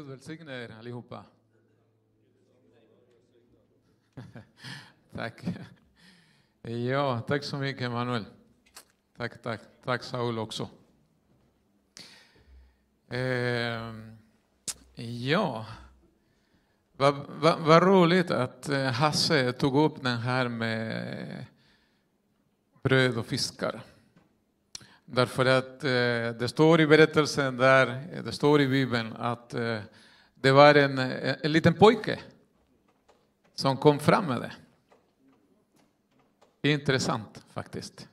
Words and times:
Gud 0.00 0.08
välsigne 0.08 0.52
er 0.52 0.70
allihopa. 0.78 1.24
tack. 5.16 5.44
Ja, 6.62 7.20
tack 7.28 7.44
så 7.44 7.56
mycket 7.56 7.82
Emanuel. 7.82 8.24
Tack, 9.16 9.42
tack. 9.42 9.60
Tack 9.84 10.02
Saul 10.02 10.38
också. 10.38 10.68
Eh, 13.08 13.94
ja, 15.04 15.66
vad 16.92 17.14
va, 17.14 17.56
va 17.56 17.80
roligt 17.80 18.30
att 18.30 18.68
eh, 18.68 18.84
Hasse 18.84 19.52
tog 19.52 19.76
upp 19.76 20.02
den 20.02 20.18
här 20.18 20.48
med 20.48 21.46
bröd 22.82 23.18
och 23.18 23.26
fiskar. 23.26 23.82
Därför 25.12 25.46
att 25.46 25.84
eh, 25.84 25.90
det 26.38 26.48
står 26.48 26.80
i 26.80 26.86
berättelsen 26.86 27.56
där, 27.56 27.86
eh, 28.12 28.24
det 28.24 28.32
står 28.32 28.60
i 28.60 28.68
Bibeln 28.68 29.12
att 29.12 29.54
eh, 29.54 29.78
det 30.34 30.52
var 30.52 30.74
en, 30.74 30.98
eh, 30.98 31.34
en 31.42 31.52
liten 31.52 31.74
pojke 31.74 32.20
som 33.54 33.76
kom 33.76 33.98
fram 33.98 34.26
med 34.26 34.40
det. 34.40 34.52
Intressant 36.68 37.44
faktiskt. 37.52 38.08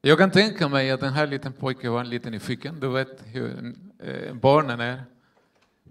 Jag 0.00 0.18
kan 0.18 0.30
tänka 0.30 0.68
mig 0.68 0.90
att 0.90 1.00
den 1.00 1.12
här 1.12 1.26
liten 1.26 1.52
pojken 1.52 1.92
var 1.92 2.04
lite 2.04 2.30
nyfiken. 2.30 2.80
Du 2.80 2.88
vet 2.88 3.22
hur 3.24 3.74
eh, 3.98 4.34
barnen 4.34 4.80
är. 4.80 5.04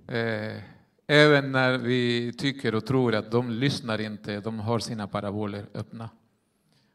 Eh, 0.08 0.62
även 1.08 1.52
när 1.52 1.78
vi 1.78 2.34
tycker 2.34 2.76
och 2.76 2.86
tror 2.86 3.16
att 3.16 3.32
de 3.32 3.50
lyssnar 3.50 4.02
inte, 4.02 4.40
de 4.40 4.60
har 4.60 4.80
sina 4.80 5.08
paraboler 5.08 5.66
öppna 5.74 6.10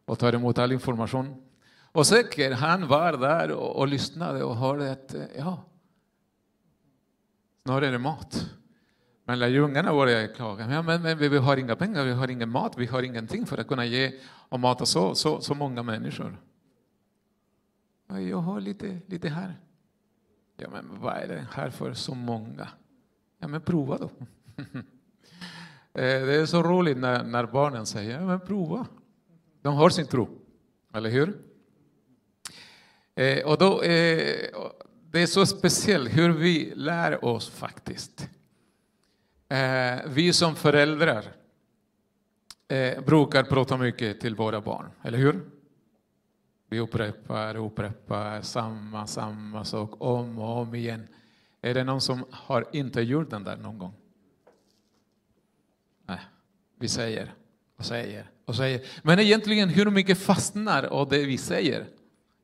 och 0.05 0.19
tar 0.19 0.33
emot 0.33 0.59
all 0.59 0.73
information. 0.73 1.48
Och 1.93 2.07
säkert 2.07 2.59
han 2.59 2.89
var 2.89 3.13
där 3.13 3.51
och, 3.51 3.77
och 3.77 3.89
lyssnade 3.89 4.45
och 4.45 4.57
hörde 4.57 4.93
att 4.93 5.15
eh, 5.15 5.23
ja, 5.37 5.65
snart 7.65 7.83
är 7.83 7.93
det 7.93 7.99
mat. 7.99 8.51
Men 9.25 9.39
lärjungarna 9.39 9.93
började 9.93 10.29
klaga. 10.29 10.73
Ja, 10.73 10.83
men, 10.83 11.03
men, 11.03 11.19
vi 11.19 11.39
har 11.39 11.57
inga 11.57 11.77
pengar, 11.77 12.05
vi 12.05 12.13
har 12.13 12.31
ingen 12.31 12.51
mat, 12.51 12.73
vi 12.77 12.87
har 12.87 13.03
ingenting 13.03 13.47
för 13.47 13.59
att 13.59 13.69
kunna 13.69 13.85
ge 13.85 14.13
och 14.49 14.61
mata 14.61 14.87
så, 14.87 15.15
så, 15.15 15.41
så 15.41 15.55
många 15.55 15.83
människor. 15.83 16.41
Ja, 18.09 18.21
jag 18.21 18.39
har 18.39 18.61
lite, 18.61 19.01
lite 19.07 19.29
här. 19.29 19.57
Ja, 20.57 20.69
men 20.73 21.01
vad 21.01 21.17
är 21.17 21.29
det 21.29 21.47
här 21.53 21.71
för 21.71 21.93
så 21.93 22.15
många? 22.15 22.69
Ja, 23.39 23.49
men 23.49 23.61
prova 23.61 23.99
då. 23.99 24.11
Eh, 25.93 26.27
det 26.27 26.35
är 26.35 26.47
så 26.47 26.63
roligt 26.63 26.99
när, 26.99 27.25
när 27.25 27.47
barnen 27.47 27.87
säger, 27.87 28.21
ja, 28.21 28.27
men 28.27 28.41
prova. 28.41 28.87
De 29.63 29.75
har 29.75 29.91
sin 29.91 30.07
tro, 30.07 30.29
eller 30.95 31.11
hur? 31.11 31.39
Eh, 33.19 33.47
och 33.47 33.59
då, 33.59 33.83
eh, 33.83 34.51
det 35.11 35.23
är 35.23 35.27
så 35.27 35.47
speciellt 35.47 36.17
hur 36.17 36.33
vi 36.33 36.73
lär 36.75 37.25
oss 37.25 37.51
faktiskt. 37.51 38.29
Eh, 39.49 39.99
vi 40.07 40.33
som 40.33 40.57
föräldrar 40.57 41.25
eh, 42.69 43.01
brukar 43.01 43.43
prata 43.43 43.77
mycket 43.77 44.21
till 44.21 44.35
våra 44.35 44.61
barn, 44.61 44.91
eller 45.03 45.19
hur? 45.19 45.41
Vi 46.69 46.81
upprepar 46.81 47.55
och 47.55 47.67
upprepar 47.67 48.43
samma, 48.43 49.07
samma 49.07 49.65
sak 49.65 49.91
om 49.99 50.39
och 50.39 50.59
om 50.59 50.75
igen. 50.75 51.09
Är 51.61 51.75
det 51.75 51.85
någon 51.85 52.01
som 52.01 52.25
har 52.31 52.67
inte 52.73 53.01
gjort 53.01 53.31
den 53.31 53.45
där 53.45 53.57
någon 53.57 53.79
gång? 53.79 53.95
Nej, 56.07 56.21
vi 56.79 56.89
säger 56.89 57.35
och 57.77 57.85
säger 57.85 58.31
och 58.45 58.55
säger. 58.55 58.87
Men 59.03 59.19
egentligen 59.19 59.69
hur 59.69 59.91
mycket 59.91 60.19
fastnar 60.19 60.85
av 60.85 61.09
det 61.09 61.25
vi 61.25 61.39
säger 61.39 61.87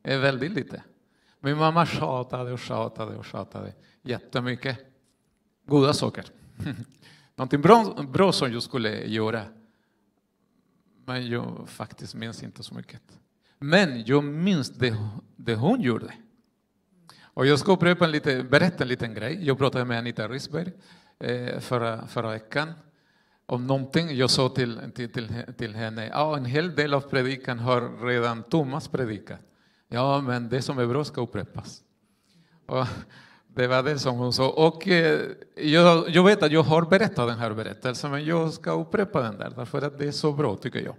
Eh, 0.05 0.15
är 0.15 0.19
väldigt 0.19 0.51
lite. 0.51 0.83
Min 1.39 1.57
mamma 1.57 1.85
tjatade 1.85 2.53
och 2.53 2.59
tjatade 2.59 3.15
och 3.15 3.25
tjatade 3.25 3.73
jättemycket. 4.01 4.77
Goda 5.65 5.93
saker. 5.93 6.25
Någonting 7.35 7.61
bra, 7.61 8.03
bra 8.03 8.31
som 8.31 8.53
jag 8.53 8.63
skulle 8.63 9.05
göra. 9.05 9.43
Men 11.05 11.29
jag 11.29 11.69
faktiskt 11.69 12.15
minns 12.15 12.43
inte 12.43 12.63
så 12.63 12.73
mycket. 12.73 13.01
Men 13.59 14.03
jag 14.05 14.23
minns 14.23 14.69
det, 14.69 14.97
det 15.35 15.55
hon 15.55 15.81
gjorde. 15.81 16.13
Och 17.21 17.45
jag 17.45 17.59
ska 17.59 17.71
upprepa 17.71 18.05
en 18.05 18.11
lite, 18.11 18.43
berätta 18.43 18.83
en 18.83 18.87
liten 18.87 19.13
grej. 19.13 19.45
Jag 19.45 19.57
pratade 19.57 19.85
med 19.85 19.97
Anita 19.97 20.27
Risberg 20.27 20.71
eh, 21.19 21.59
förra, 21.59 22.07
förra 22.07 22.29
veckan 22.29 22.73
om 23.45 23.67
någonting. 23.67 24.17
Jag 24.17 24.29
sa 24.29 24.49
till, 24.49 24.79
till, 24.95 25.11
till, 25.11 25.43
till 25.57 25.75
henne, 25.75 26.07
ja, 26.07 26.37
en 26.37 26.45
hel 26.45 26.75
del 26.75 26.93
av 26.93 27.01
predikan 27.01 27.59
har 27.59 28.07
redan 28.07 28.43
Thomas 28.43 28.87
predikat. 28.87 29.39
Ja, 29.87 30.21
men 30.21 30.49
det 30.49 30.61
som 30.61 30.79
är 30.79 30.85
bra 30.85 31.03
ska 31.03 31.21
upprepas. 31.21 31.81
Och 32.65 32.85
det 33.55 33.67
var 33.67 33.83
det 33.83 33.99
som 33.99 34.17
hon 34.17 34.33
sa. 34.33 34.49
Och 34.49 34.87
eh, 34.87 35.21
jag, 35.55 36.09
jag, 36.09 36.23
vet 36.23 36.43
att 36.43 36.51
jag 36.51 36.63
har 36.63 36.81
berättat 36.81 37.27
den 37.27 37.39
här 37.39 37.53
berättelsen, 37.53 38.11
men 38.11 38.25
jag 38.25 38.53
ska 38.53 38.71
upprepa 38.71 39.21
den 39.21 39.37
där, 39.37 39.53
därför 39.55 39.81
att 39.81 39.99
det 39.99 40.07
är 40.07 40.11
så 40.11 40.31
bra, 40.31 40.55
tycker 40.55 40.79
jag. 40.79 40.95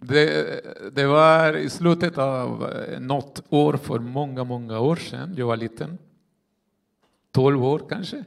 Det, 0.00 0.60
det 0.92 1.06
var 1.06 1.56
i 1.56 1.70
slutet 1.70 2.18
av 2.18 2.72
eh, 2.72 3.00
något 3.00 3.42
år 3.48 3.76
för 3.76 3.98
många, 3.98 4.44
många 4.44 4.80
år 4.80 4.96
sedan. 4.96 5.34
Jag 5.36 5.46
var 5.46 5.56
liten. 5.56 5.98
12 7.32 7.64
år 7.64 7.82
kanske. 7.88 8.24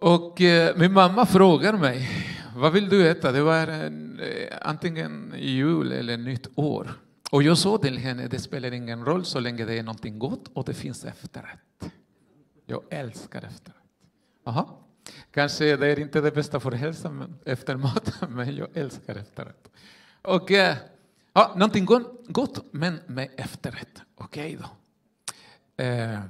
Och 0.00 0.40
eh, 0.40 0.76
min 0.76 0.92
mamma 0.92 1.26
frågar 1.26 1.72
mig, 1.72 2.08
vad 2.56 2.72
vill 2.72 2.88
du 2.88 3.08
äta? 3.08 3.32
Det 3.32 3.42
var 3.42 3.66
en, 3.66 4.20
antingen 4.62 5.34
jul 5.36 5.92
eller 5.92 6.16
nytt 6.16 6.48
år. 6.54 6.90
Och 7.30 7.42
jag 7.42 7.58
sa 7.58 7.78
till 7.78 7.98
henne, 7.98 8.28
det 8.28 8.38
spelar 8.38 8.72
ingen 8.72 9.04
roll 9.04 9.24
så 9.24 9.40
länge 9.40 9.64
det 9.64 9.78
är 9.78 9.82
någonting 9.82 10.18
gott 10.18 10.48
och 10.48 10.64
det 10.64 10.74
finns 10.74 11.04
efterrätt. 11.04 11.92
Jag 12.66 12.82
älskar 12.90 13.42
efterrätt. 13.44 13.76
Aha. 14.44 14.78
Kanske 15.30 15.76
det 15.76 15.86
är 15.86 15.98
inte 15.98 16.20
det 16.20 16.30
bästa 16.30 16.60
för 16.60 16.72
hälsan 16.72 17.38
efter 17.44 17.76
maten, 17.76 18.34
men 18.34 18.56
jag 18.56 18.68
älskar 18.74 19.14
efterrätt. 19.14 19.70
Och 20.22 20.50
eh, 20.50 20.76
ja, 21.32 21.52
någonting 21.56 21.84
gott, 22.28 22.64
men 22.70 23.00
med 23.06 23.28
efterrätt. 23.36 24.02
Okej 24.14 24.56
okay 24.56 24.66
då. 25.76 25.84
Eh, 25.84 26.20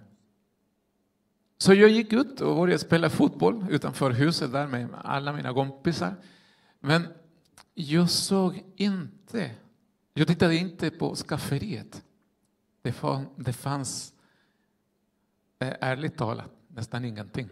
så 1.59 1.75
jag 1.75 1.91
gick 1.91 2.13
ut 2.13 2.41
och 2.41 2.57
började 2.57 2.79
spela 2.79 3.11
fotboll 3.11 3.67
utanför 3.71 4.11
huset 4.11 4.53
där 4.53 4.67
med 4.67 4.89
alla 5.05 5.33
mina 5.33 5.55
kompisar. 5.55 6.15
Men 6.81 7.09
jag 7.75 8.11
såg 8.11 8.65
inte 8.77 9.51
jag 10.19 10.29
tittade 10.29 10.57
inte 10.57 10.91
på 10.91 11.15
skafferiet. 11.15 12.05
Det, 12.83 12.93
fann, 12.93 13.27
det 13.37 13.53
fanns, 13.53 14.15
eh, 15.59 15.75
ärligt 15.81 16.17
talat, 16.17 16.51
nästan 16.69 17.05
ingenting. 17.05 17.49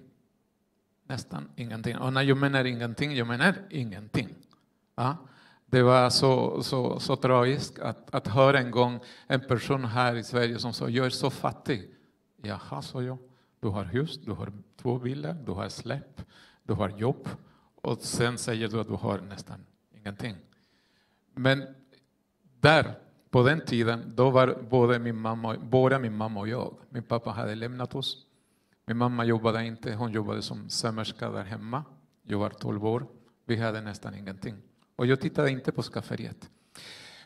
Nästan 1.07 1.51
ingenting. 1.57 1.99
Och 1.99 2.13
när 2.13 2.23
jag 2.23 2.37
menar 2.37 2.65
ingenting, 2.65 3.17
jag 3.17 3.27
menar 3.27 3.55
ingenting. 3.71 4.35
Ja? 4.95 5.17
Det 5.67 5.83
var 5.83 6.11
så, 6.11 6.63
så, 6.63 7.01
så 7.01 7.17
tragiskt 7.17 7.79
att, 7.79 8.15
att 8.15 8.29
höra 8.29 8.59
en 8.59 8.71
gång 8.71 9.01
en 9.27 9.41
person 9.41 9.85
här 9.85 10.15
i 10.15 10.25
Sverige 10.25 10.59
som 10.59 10.73
sa 10.73 10.89
jag 10.89 11.07
är 11.07 11.11
så 11.11 11.31
fattig. 11.31 11.95
Jaha, 12.43 12.83
sa 12.83 13.03
jag. 13.03 13.19
Du 13.61 13.69
har 13.69 13.85
hus, 13.85 14.19
du 14.19 14.33
har 14.33 14.53
två 14.77 14.99
bilar, 14.99 15.35
du 15.47 15.53
har 15.53 15.69
släpp, 15.69 16.23
du 16.63 16.73
har 16.73 16.89
jobb 16.89 17.29
och 17.83 18.03
sen 18.03 18.39
säger 18.39 18.69
du 18.69 18.81
att 18.81 18.89
du 18.89 18.95
har 18.95 19.21
nästan 19.21 19.67
ingenting. 19.93 20.37
Men 21.35 21.75
där, 22.65 22.95
på 23.31 23.43
den 23.43 23.61
tiden, 23.61 24.13
då 24.17 24.31
var 24.31 24.59
både 24.71 24.99
min 24.99 25.17
mamma, 25.17 25.57
både 25.59 25.99
min 25.99 26.17
mamma 26.17 26.41
och 26.41 26.49
jag. 26.49 26.75
Min 26.89 27.03
pappa 27.03 27.31
hade 27.31 27.55
lämnat 27.55 27.95
oss. 27.95 28.17
Min 28.87 28.97
mamma 28.97 29.25
jobbade 29.25 29.67
inte, 29.67 29.95
hon 29.95 30.13
jobbade 30.13 30.43
som 30.43 30.71
sömmerska 30.71 31.31
där 31.31 31.45
hemma. 31.45 31.85
Jag 32.23 32.39
var 32.39 32.51
12 32.51 32.87
år. 32.87 33.07
Vi 33.47 33.57
hade 33.57 33.81
nästan 33.81 34.15
ingenting. 34.15 34.55
Och 34.97 35.07
jag 35.07 35.21
tittade 35.21 35.51
inte 35.51 35.73
på 35.73 35.83
skafferiet. 35.83 36.51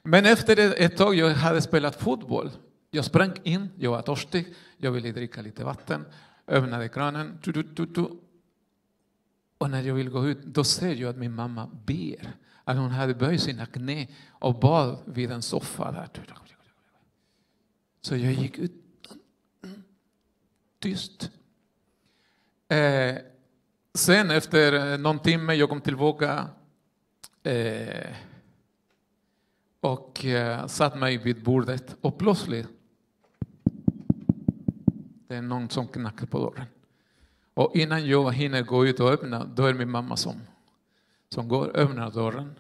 Men 0.03 0.27
efter 0.27 0.83
ett 0.83 0.97
tag, 0.97 1.15
jag 1.15 1.35
hade 1.35 1.61
spelat 1.61 1.97
fotboll. 1.97 2.51
Jag 2.91 3.05
sprang 3.05 3.33
in, 3.43 3.69
jag 3.77 3.91
var 3.91 4.03
törstig, 4.03 4.55
jag 4.77 4.91
ville 4.91 5.13
dricka 5.13 5.43
lite 5.43 5.65
vatten, 5.65 6.05
öppnade 6.47 6.89
kranen. 6.89 7.39
Tu, 7.43 7.53
tu, 7.53 7.87
tu, 7.87 8.05
och 9.59 9.71
när 9.71 9.83
jag 9.83 9.95
vill 9.95 10.11
gå 10.11 10.27
ut, 10.27 10.45
då 10.45 10.65
ser 10.65 10.95
jag 10.95 11.11
att 11.11 11.17
min 11.17 11.35
mamma 11.35 11.71
ber 11.87 12.33
att 12.65 12.77
hon 12.77 12.91
hade 12.91 13.15
böjt 13.15 13.43
sina 13.43 13.67
knä 13.67 14.07
och 14.29 14.61
bad 14.61 14.99
vid 15.05 15.31
en 15.31 15.43
soffa 15.43 15.93
där. 15.93 16.09
Så 18.01 18.17
jag 18.17 18.33
gick 18.33 18.59
ut 18.59 18.73
tyst. 20.79 21.31
Eh, 22.69 23.17
sen 23.95 24.31
efter 24.31 24.99
någon 24.99 25.19
timme 25.19 25.55
jag 25.55 25.69
kom 25.69 25.81
tillbaka 25.81 26.49
eh, 27.43 28.15
och 29.81 30.25
eh, 30.25 30.67
satt 30.67 30.99
mig 30.99 31.19
vid 31.19 31.43
bordet 31.43 31.97
och 32.01 32.19
plötsligt 32.19 32.67
det 35.29 35.37
är 35.37 35.43
någon 35.43 35.71
som 35.71 35.89
knackar 35.89 36.27
på 36.27 36.39
dörren. 36.39 36.67
Och 37.59 37.77
innan 37.77 38.07
jag 38.07 38.33
hinner 38.33 38.63
gå 38.63 38.87
ut 38.87 39.01
och 39.01 39.11
öppna, 39.11 39.45
då 39.45 39.67
är 39.67 39.75
min 39.75 39.91
mamma 39.91 40.17
som 40.17 40.41
som 41.29 41.49
går, 41.49 41.77
öppnar 41.77 42.11
dörren 42.11 42.59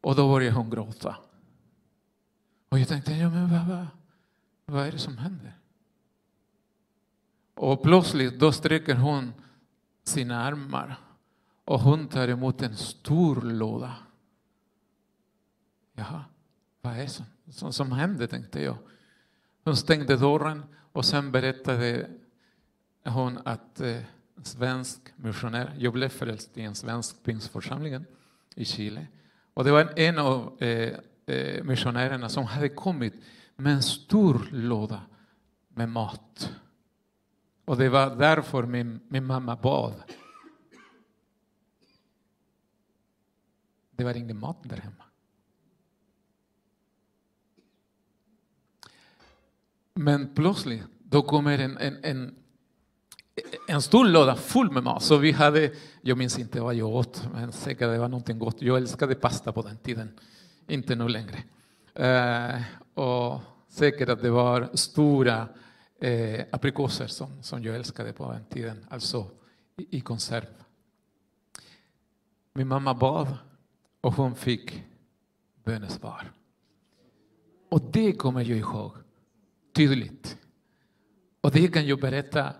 och 0.00 0.16
då 0.16 0.28
börjar 0.28 0.52
hon 0.52 0.70
gråta. 0.70 1.16
Och 2.68 2.78
jag 2.78 2.88
tänkte, 2.88 3.12
ja 3.12 3.30
men 3.30 3.50
vad, 3.50 3.66
vad, 3.66 3.86
vad 4.66 4.86
är 4.86 4.92
det 4.92 4.98
som 4.98 5.18
händer? 5.18 5.58
Och 7.54 7.82
plötsligt 7.82 8.40
då 8.40 8.52
sträcker 8.52 8.94
hon 8.94 9.32
sina 10.04 10.44
armar 10.44 10.96
och 11.64 11.80
hon 11.80 12.08
tar 12.08 12.28
emot 12.28 12.62
en 12.62 12.76
stor 12.76 13.40
låda. 13.40 13.94
Jaha, 15.92 16.24
vad 16.80 16.92
är 16.92 17.02
det 17.02 17.08
som, 17.08 17.24
som, 17.50 17.72
som 17.72 17.92
hände, 17.92 18.26
tänkte 18.26 18.62
jag. 18.62 18.76
Hon 19.64 19.76
stängde 19.76 20.16
dörren 20.16 20.62
och 20.92 21.04
sen 21.04 21.32
berättade 21.32 22.10
hon 23.04 23.38
att 23.44 23.80
eh, 23.80 24.02
svensk 24.42 25.00
missionär, 25.16 25.76
jag 25.78 25.92
blev 25.92 26.08
frälst 26.08 26.58
i 26.58 26.62
en 26.62 26.74
svensk 26.74 27.22
pingstförsamling 27.22 28.04
i 28.54 28.64
Chile. 28.64 29.06
Och 29.54 29.64
det 29.64 29.70
var 29.70 29.92
en 29.96 30.18
av 30.18 30.62
eh, 30.62 30.98
eh, 31.26 31.64
missionärerna 31.64 32.28
som 32.28 32.44
hade 32.44 32.68
kommit 32.68 33.14
med 33.56 33.72
en 33.72 33.82
stor 33.82 34.48
låda 34.50 35.02
med 35.68 35.88
mat. 35.88 36.54
Och 37.64 37.76
det 37.76 37.88
var 37.88 38.16
därför 38.16 38.62
min, 38.62 39.00
min 39.08 39.24
mamma 39.24 39.56
bad. 39.56 40.02
Det 43.90 44.04
var 44.04 44.14
ingen 44.14 44.40
mat 44.40 44.56
där 44.62 44.76
hemma. 44.76 45.04
Men 49.94 50.34
plötsligt, 50.34 50.82
då 50.98 51.22
kommer 51.22 51.58
en, 51.58 51.76
en, 51.76 52.04
en, 52.04 52.34
en 53.68 53.82
stor 53.82 54.04
låda 54.04 54.36
full 54.36 54.70
med 54.70 54.82
mat. 54.82 55.02
Så 55.02 55.16
vi 55.16 55.32
hade, 55.32 55.72
jag 56.00 56.18
minns 56.18 56.38
inte 56.38 56.60
vad 56.60 56.74
jag 56.74 56.88
åt, 56.88 57.28
men 57.32 57.52
säkert 57.52 57.88
det 57.88 57.98
var 57.98 58.08
någonting 58.08 58.38
gott. 58.38 58.62
Jag 58.62 58.76
älskade 58.76 59.14
pasta 59.14 59.52
på 59.52 59.62
den 59.62 59.76
tiden, 59.76 60.18
inte 60.66 60.94
nu 60.94 61.08
längre. 61.08 61.38
Eh, 61.94 62.62
och 62.94 63.40
säkert 63.68 64.08
att 64.08 64.22
det 64.22 64.30
var 64.30 64.68
stora 64.74 65.48
eh, 66.00 66.44
aprikoser 66.50 67.06
som, 67.06 67.42
som 67.42 67.62
jag 67.62 67.76
älskade 67.76 68.12
på 68.12 68.32
den 68.32 68.44
tiden, 68.44 68.86
alltså 68.90 69.30
i, 69.76 69.96
i 69.96 70.00
konserv. 70.00 70.46
Min 72.52 72.68
mamma 72.68 72.94
bad 72.94 73.28
och 74.00 74.12
hon 74.12 74.34
fick 74.34 74.82
bönesvar. 75.64 76.32
Och 77.68 77.82
det 77.92 78.12
kommer 78.12 78.40
jag 78.40 78.58
ihåg 78.58 78.92
tydligt. 79.74 80.38
Och 81.40 81.50
det 81.50 81.68
kan 81.68 81.86
jag 81.86 82.00
berätta 82.00 82.52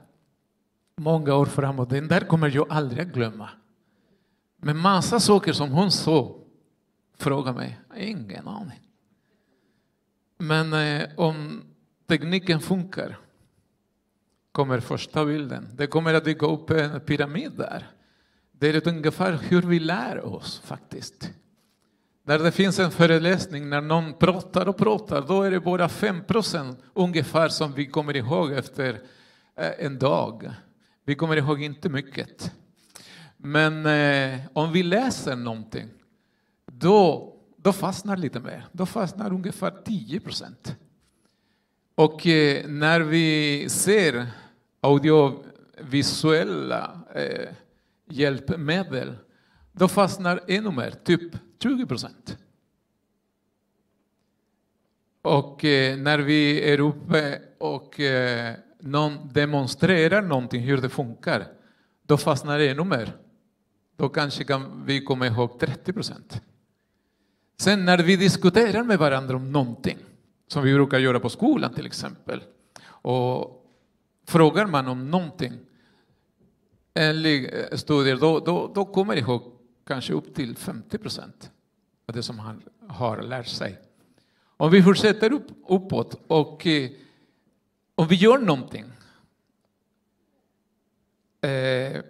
många 0.96 1.34
år 1.34 1.46
framåt. 1.46 1.90
Den 1.90 2.08
där 2.08 2.20
kommer 2.20 2.56
jag 2.56 2.66
aldrig 2.70 3.06
att 3.06 3.14
glömma. 3.14 3.48
Men 4.56 4.76
massa 4.76 5.20
saker 5.20 5.52
som 5.52 5.70
hon 5.70 5.90
sa, 5.90 6.36
fråga 7.18 7.52
mig, 7.52 7.80
ingen 7.96 8.48
aning. 8.48 8.80
Men 10.38 10.72
eh, 10.72 11.08
om 11.16 11.62
tekniken 12.06 12.60
funkar 12.60 13.18
kommer 14.52 14.80
första 14.80 15.24
bilden. 15.24 15.68
Det 15.72 15.86
kommer 15.86 16.14
att 16.14 16.24
dyka 16.24 16.46
upp 16.46 16.70
en 16.70 17.00
pyramid 17.00 17.52
där. 17.52 17.90
Det 18.52 18.68
är 18.68 18.88
ungefär 18.88 19.32
hur 19.32 19.62
vi 19.62 19.78
lär 19.78 20.24
oss 20.24 20.60
faktiskt. 20.64 21.30
Där 22.24 22.38
det 22.38 22.52
finns 22.52 22.78
en 22.78 22.90
föreläsning, 22.90 23.68
när 23.68 23.80
någon 23.80 24.12
pratar 24.14 24.68
och 24.68 24.76
pratar, 24.76 25.22
då 25.22 25.42
är 25.42 25.50
det 25.50 25.60
bara 25.60 25.88
5 25.88 26.24
procent 26.24 26.78
ungefär 26.94 27.48
som 27.48 27.72
vi 27.72 27.86
kommer 27.86 28.16
ihåg 28.16 28.52
efter 28.52 29.00
eh, 29.56 29.70
en 29.78 29.98
dag. 29.98 30.54
Vi 31.08 31.14
kommer 31.14 31.36
ihåg 31.36 31.62
inte 31.62 31.88
mycket. 31.88 32.52
Men 33.36 33.86
eh, 33.86 34.40
om 34.52 34.72
vi 34.72 34.82
läser 34.82 35.36
någonting, 35.36 35.88
då, 36.66 37.32
då 37.56 37.72
fastnar 37.72 38.16
lite 38.16 38.40
mer. 38.40 38.66
Då 38.72 38.86
fastnar 38.86 39.32
ungefär 39.32 39.82
10 39.84 40.20
procent. 40.20 40.76
Och 41.94 42.26
eh, 42.26 42.68
när 42.68 43.00
vi 43.00 43.66
ser 43.68 44.26
audiovisuella 44.80 47.00
eh, 47.14 47.48
hjälpmedel, 48.08 49.16
då 49.72 49.88
fastnar 49.88 50.40
ännu 50.48 50.70
mer, 50.70 50.90
typ 50.90 51.32
20 51.62 51.86
procent. 51.86 52.38
Och 55.22 55.64
eh, 55.64 55.96
när 55.96 56.18
vi 56.18 56.72
är 56.72 56.80
uppe 56.80 57.40
och 57.58 58.00
eh, 58.00 58.54
någon 58.86 59.32
demonstrerar 59.32 60.22
någonting, 60.22 60.62
hur 60.62 60.78
det 60.78 60.88
funkar, 60.88 61.46
då 62.02 62.16
fastnar 62.16 62.58
det 62.58 62.68
ännu 62.68 62.84
mer. 62.84 63.16
Då 63.96 64.08
kanske 64.08 64.44
kan 64.44 64.84
vi 64.86 65.04
komma 65.04 65.26
ihåg 65.26 65.58
30 65.60 65.92
procent. 65.92 66.42
Sen 67.58 67.84
när 67.84 67.98
vi 67.98 68.16
diskuterar 68.16 68.84
med 68.84 68.98
varandra 68.98 69.36
om 69.36 69.52
någonting, 69.52 69.98
som 70.48 70.62
vi 70.62 70.74
brukar 70.74 70.98
göra 70.98 71.20
på 71.20 71.28
skolan 71.28 71.74
till 71.74 71.86
exempel, 71.86 72.42
och 72.86 73.64
frågar 74.26 74.66
man 74.66 74.88
om 74.88 75.10
någonting, 75.10 75.52
enligt 76.94 77.50
studier, 77.72 78.16
då, 78.16 78.40
då, 78.40 78.72
då 78.74 78.84
kommer 78.84 79.14
jag 79.14 79.22
ihåg 79.22 79.42
kanske 79.86 80.12
upp 80.12 80.34
till 80.34 80.56
50 80.56 80.98
procent 80.98 81.50
av 82.08 82.14
det 82.14 82.22
som 82.22 82.38
han 82.38 82.62
har 82.88 83.22
lärt 83.22 83.46
sig. 83.46 83.78
Om 84.56 84.70
vi 84.70 84.82
fortsätter 84.82 85.32
upp, 85.32 85.46
uppåt 85.68 86.20
och 86.26 86.66
eh, 86.66 86.90
om 87.96 88.08
vi 88.08 88.14
gör 88.14 88.38
någonting, 88.38 88.84
eh, 91.40 92.02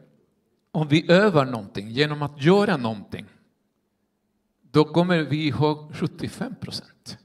om 0.70 0.88
vi 0.88 1.10
övar 1.12 1.44
någonting 1.44 1.90
genom 1.90 2.22
att 2.22 2.42
göra 2.42 2.76
någonting, 2.76 3.26
då 4.70 4.84
kommer 4.84 5.18
vi 5.18 5.46
ihåg 5.46 5.94
75 5.94 6.54
procent. 6.60 7.18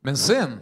Men 0.00 0.16
sen 0.16 0.60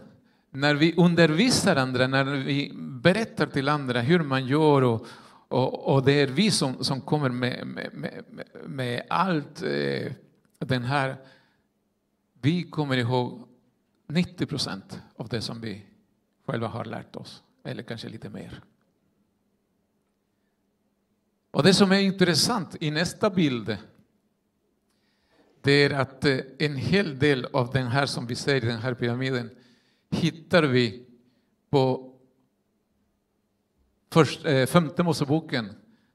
när 0.51 0.75
vi 0.75 0.95
undervisar 0.97 1.75
andra, 1.75 2.07
när 2.07 2.23
vi 2.23 2.71
berättar 2.75 3.47
till 3.47 3.69
andra 3.69 4.01
hur 4.01 4.19
man 4.19 4.47
gör 4.47 4.81
och, 4.81 5.07
och, 5.47 5.93
och 5.93 6.05
det 6.05 6.11
är 6.11 6.27
vi 6.27 6.51
som, 6.51 6.83
som 6.83 7.01
kommer 7.01 7.29
med, 7.29 7.67
med, 7.67 7.93
med, 7.93 8.23
med 8.65 9.03
allt 9.09 9.61
eh, 9.61 10.11
den 10.59 10.83
här, 10.83 11.15
vi 12.41 12.63
kommer 12.63 12.97
ihåg 12.97 13.47
90 14.07 14.45
procent 14.45 15.01
av 15.15 15.27
det 15.27 15.41
som 15.41 15.61
vi 15.61 15.85
själva 16.45 16.67
har 16.67 16.85
lärt 16.85 17.15
oss, 17.15 17.43
eller 17.63 17.83
kanske 17.83 18.09
lite 18.09 18.29
mer. 18.29 18.61
Och 21.51 21.63
det 21.63 21.73
som 21.73 21.91
är 21.91 21.99
intressant 21.99 22.75
i 22.79 22.91
nästa 22.91 23.29
bild, 23.29 23.77
det 25.61 25.71
är 25.71 25.89
att 25.89 26.25
eh, 26.25 26.39
en 26.59 26.75
hel 26.75 27.19
del 27.19 27.45
av 27.45 27.71
den 27.71 27.87
här 27.87 28.05
som 28.05 28.27
vi 28.27 28.35
ser 28.35 28.55
i 28.55 28.59
den 28.59 28.79
här 28.79 28.93
pyramiden 28.93 29.49
hittar 30.11 30.63
vi 30.63 31.05
på 31.69 32.13
först, 34.11 34.45
eh, 34.45 34.65
femte 34.65 35.03
Moseboken 35.03 35.69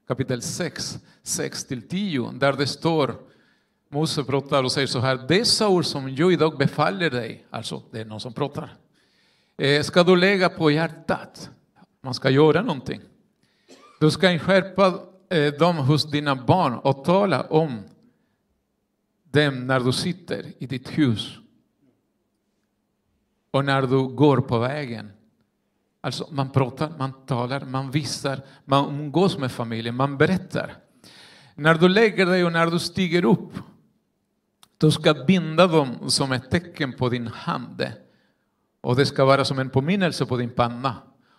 kapitel 0.09 0.41
6, 0.41 0.99
6 1.23 1.65
till 1.65 1.87
10, 1.87 2.31
där 2.31 2.53
det 2.53 2.67
står 2.67 3.15
Mose 3.89 4.23
pratar 4.23 4.63
och 4.63 4.71
säger 4.71 4.87
så 4.87 4.99
här, 4.99 5.27
dessa 5.27 5.69
ord 5.69 5.85
som 5.85 6.15
jag 6.15 6.33
idag 6.33 6.57
befaller 6.57 7.09
dig, 7.09 7.45
alltså 7.49 7.83
det 7.91 7.99
är 7.99 8.05
någon 8.05 8.19
som 8.19 8.33
pratar, 8.33 8.77
Eh, 9.59 9.83
ska 9.83 10.03
du 10.03 10.15
lägga 10.15 10.49
på 10.49 10.71
hjärtat. 10.71 11.49
Man 12.01 12.13
ska 12.13 12.29
göra 12.29 12.61
någonting. 12.61 13.01
Du 13.99 14.11
ska 14.11 14.39
skärpa 14.39 14.99
eh, 15.29 15.53
dem 15.53 15.77
hos 15.77 16.11
dina 16.11 16.35
barn 16.35 16.73
och 16.73 17.05
tala 17.05 17.43
om 17.43 17.83
dem 19.23 19.67
när 19.67 19.79
du 19.79 19.91
sitter 19.91 20.53
i 20.57 20.67
ditt 20.67 20.97
hus 20.97 21.37
och 23.51 23.65
när 23.65 23.81
du 23.81 24.07
går 24.07 24.37
på 24.37 24.59
vägen. 24.59 25.11
Alltså 26.01 26.27
man 26.31 26.49
pratar, 26.49 26.93
man 26.97 27.25
talar, 27.25 27.65
man 27.65 27.91
visar, 27.91 28.41
man 28.65 28.89
umgås 28.89 29.37
med 29.37 29.51
familjen, 29.51 29.95
man 29.95 30.17
berättar. 30.17 30.75
När 31.55 31.75
du 31.75 31.89
lägger 31.89 32.25
dig 32.25 32.45
och 32.45 32.51
när 32.51 32.67
du 32.67 32.79
stiger 32.79 33.25
upp, 33.25 33.53
du 34.77 34.91
ska 34.91 35.13
binda 35.13 35.67
dem 35.67 36.09
som 36.09 36.31
ett 36.31 36.51
tecken 36.51 36.93
på 36.93 37.09
din 37.09 37.27
hand. 37.27 37.87
Och 38.81 38.95
det 38.95 39.05
ska 39.05 39.25
vara 39.25 39.45
som 39.45 39.59
en 39.59 39.69
påminnelse 39.69 40.25
på 40.25 40.37
din 40.37 40.49
panna. 40.49 40.95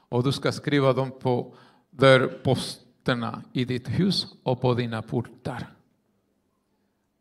Och 0.08 0.24
du 0.24 0.32
ska 0.32 0.52
skriva 0.52 0.92
dem 0.92 1.10
på 1.20 1.54
dörrposterna 1.90 3.42
i 3.52 3.64
ditt 3.64 3.88
hus 3.88 4.26
och 4.42 4.60
på 4.60 4.74
dina 4.74 5.02
portar. 5.02 5.66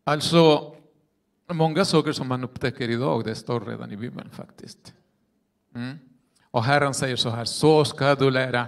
Alltså, 0.04 0.76
många 1.48 1.86
saker 1.86 2.12
som 2.12 2.28
man 2.28 2.44
upptäcker 2.44 2.90
idag, 2.90 3.24
det 3.24 3.36
står 3.36 3.62
redan 3.62 3.92
i 3.92 3.98
Bibeln 3.98 4.30
faktiskt. 4.30 4.94
Mm. 5.76 5.98
Och 6.52 6.64
Herren 6.64 6.94
säger 6.94 7.16
så 7.16 7.30
här, 7.30 7.46
så 7.46 7.86
ska 7.86 8.16
du 8.16 8.32
lära 8.32 8.68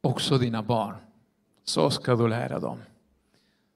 också 0.00 0.38
dina 0.38 0.62
barn. 0.62 0.96
Så 1.64 1.90
ska 1.90 2.16
du 2.16 2.28
lära 2.28 2.58
dem. 2.58 2.78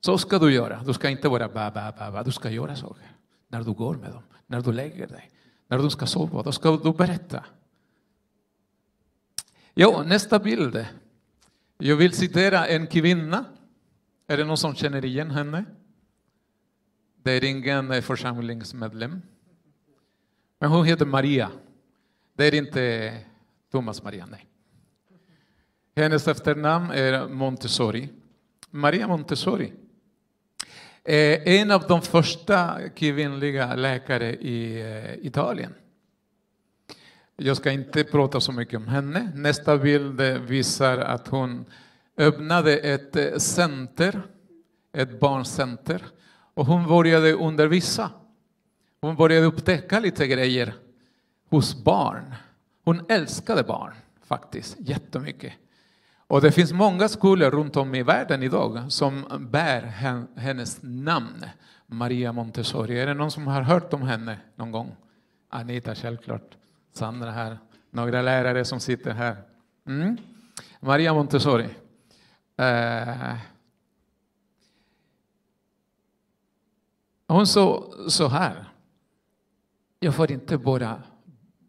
Så 0.00 0.18
ska 0.18 0.38
du 0.38 0.54
göra. 0.54 0.82
Du 0.87 0.92
ska 0.92 1.08
inte 1.08 1.28
vara 1.28 1.49
ba, 1.49 1.70
ba, 1.70 1.92
ba, 1.99 2.11
ba. 2.11 2.23
Du 2.23 2.32
ska 2.32 2.50
göra 2.50 2.76
saker. 2.76 3.12
När 3.49 3.62
du 3.62 3.73
går 3.73 3.94
med 3.94 4.11
dem, 4.11 4.23
när 4.46 4.61
du 4.61 4.73
lägger 4.73 5.06
dig, 5.06 5.30
när 5.66 5.78
du 5.78 5.90
ska 5.90 6.06
sova, 6.06 6.42
då 6.42 6.52
ska 6.52 6.76
du 6.76 6.92
berätta. 6.92 7.44
Jo, 9.75 10.02
nästa 10.02 10.38
bild. 10.38 10.87
Jag 11.78 11.97
vill 11.97 12.12
citera 12.12 12.66
en 12.66 12.87
kvinna. 12.87 13.44
Är 14.26 14.37
det 14.37 14.44
någon 14.44 14.56
som 14.56 14.75
känner 14.75 15.04
igen 15.04 15.30
henne? 15.30 15.64
Det 17.23 17.33
är 17.33 17.44
ingen 17.44 17.90
eh, 17.90 18.00
församlingsmedlem. 18.00 19.23
Men 20.59 20.71
hon 20.71 20.85
heter 20.85 21.06
Maria. 21.06 21.50
Det 22.35 22.44
är 22.44 22.54
inte 22.54 23.14
Thomas 23.71 24.02
Maria, 24.02 24.26
nej. 24.26 24.47
Hennes 25.97 26.28
efternamn 26.28 26.90
är 26.90 27.28
Montessori. 27.28 28.09
Maria 28.71 29.09
Montessori 29.09 29.73
är 31.04 31.49
En 31.49 31.70
av 31.70 31.82
de 31.88 32.02
första 32.02 32.88
kvinnliga 32.94 33.75
läkare 33.75 34.34
i 34.34 34.80
eh, 34.80 35.26
Italien. 35.26 35.75
Jag 37.37 37.56
ska 37.56 37.70
inte 37.70 38.04
prata 38.04 38.40
så 38.40 38.52
mycket 38.52 38.76
om 38.76 38.88
henne. 38.88 39.32
Nästa 39.34 39.78
bild 39.78 40.20
eh, 40.20 40.38
visar 40.38 40.99
att 40.99 41.28
hon 41.28 41.64
öppnade 42.16 42.76
ett 42.78 43.16
eh, 43.16 43.37
center, 43.37 44.23
ett 44.92 45.20
barncenter. 45.20 46.02
Och 46.54 46.66
hon 46.66 46.87
började 46.88 47.32
undervisa. 47.32 48.11
Hon 49.00 49.16
började 49.16 49.46
upptäcka 49.46 50.00
lite 50.00 50.26
grejer 50.26 50.75
hos 51.50 51.84
barn. 51.84 52.34
Hon 52.84 53.06
älskade 53.08 53.62
barn 53.62 53.92
faktiskt 54.25 54.76
jättemycket. 54.78 55.52
Och 56.26 56.40
det 56.40 56.52
finns 56.52 56.73
många 56.73 57.09
skolor 57.09 57.50
runt 57.50 57.76
om 57.76 57.95
i 57.95 58.02
världen 58.02 58.43
idag 58.43 58.93
som 58.93 59.25
bär 59.50 59.83
hennes 60.37 60.78
namn, 60.83 61.45
Maria 61.87 62.33
Montessori. 62.33 63.00
Är 63.00 63.07
det 63.07 63.14
någon 63.14 63.31
som 63.31 63.47
har 63.47 63.62
hört 63.62 63.93
om 63.93 64.02
henne 64.02 64.38
någon 64.57 64.73
gång? 64.73 64.97
Anita, 65.49 65.95
självklart. 65.95 66.57
Sandra 66.93 67.31
här. 67.31 67.59
Några 67.90 68.23
lärare 68.23 68.64
som 68.64 68.81
sitter 68.81 69.11
här. 69.11 69.37
Mm. 69.87 70.16
Maria 70.81 71.14
Montessori. 71.14 71.69
Eh. 72.57 73.37
Hon 77.28 77.47
sa 77.47 77.90
så 78.09 78.28
här. 78.28 78.64
Jag 80.00 80.14
får 80.14 80.31
inte 80.31 80.59
bara 80.59 81.02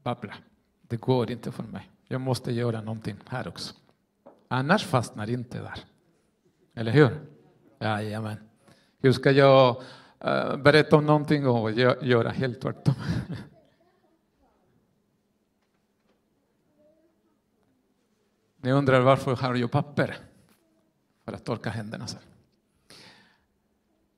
babbla. 0.03 0.33
Det 0.81 0.97
går 0.97 1.31
inte 1.31 1.51
för 1.51 1.63
mig. 1.63 1.89
Jag 2.07 2.21
måste 2.21 2.51
göra 2.51 2.81
någonting 2.81 3.15
här 3.27 3.47
också. 3.47 3.73
Annars 4.55 4.83
fastnar 4.83 5.29
inte 5.29 5.57
där. 5.57 5.79
Eller 6.75 6.91
hur? 6.91 7.19
Jajamän. 7.79 8.37
Hur 8.99 9.11
ska 9.11 9.31
jag 9.31 9.83
uh, 10.25 10.57
berätta 10.57 10.95
om 10.95 11.05
någonting 11.05 11.47
och 11.47 11.71
göra 11.71 12.29
helt 12.29 12.61
tvärtom? 12.61 12.93
Ni 18.57 18.71
undrar 18.71 19.01
varför 19.01 19.35
har 19.35 19.55
jag 19.55 19.71
papper? 19.71 20.17
För 21.25 21.33
att 21.33 21.45
torka 21.45 21.69
händerna. 21.69 22.07
Så. 22.07 22.17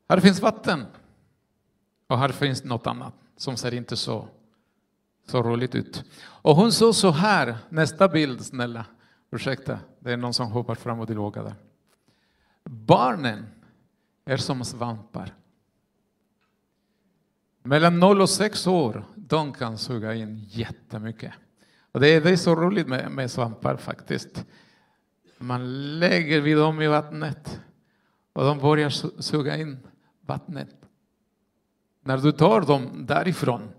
Här 0.10 0.20
finns 0.20 0.42
vatten. 0.42 0.86
Och 2.08 2.18
här 2.18 2.30
finns 2.30 2.64
något 2.64 2.88
annat 2.88 3.14
som 3.38 3.58
ser 3.58 3.74
inte 3.74 3.98
så, 3.98 4.28
så 5.28 5.44
roligt 5.44 5.76
ut. 5.76 6.04
Och 6.24 6.56
hon 6.56 6.72
såg 6.72 6.96
så 6.96 7.12
här, 7.12 7.58
nästa 7.70 8.08
bild 8.08 8.46
snälla. 8.46 8.86
Ursäkta, 9.32 9.80
det 10.00 10.12
är 10.12 10.18
någon 10.18 10.34
som 10.34 10.52
hoppar 10.52 10.76
fram 10.76 11.00
och 11.00 11.08
tillbaka 11.08 11.44
där. 11.44 11.56
Barnen 12.64 13.46
är 14.26 14.38
som 14.38 14.66
svampar. 14.66 15.34
Mellan 17.64 18.00
0 18.00 18.22
och 18.22 18.30
6 18.30 18.68
år, 18.68 19.06
de 19.16 19.54
kan 19.54 19.78
suga 19.78 20.14
in 20.14 20.44
jättemycket. 20.48 21.34
Och 21.92 22.00
det, 22.00 22.08
är, 22.08 22.22
det 22.22 22.30
är 22.30 22.36
så 22.36 22.56
roligt 22.56 22.88
med, 22.88 23.12
med 23.12 23.32
svampar 23.32 23.78
faktiskt. 23.78 24.46
Man 25.38 26.00
lägger 26.00 26.42
vid 26.42 26.58
dem 26.58 26.82
i 26.82 26.88
vattnet 26.88 27.62
och 28.34 28.44
de 28.44 28.60
börjar 28.60 28.90
suga 29.22 29.58
in 29.58 29.78
vattnet. 30.22 30.76
När 32.02 32.18
du 32.18 32.32
tar 32.32 32.62
dem 32.62 33.06
därifrån, 33.06 33.70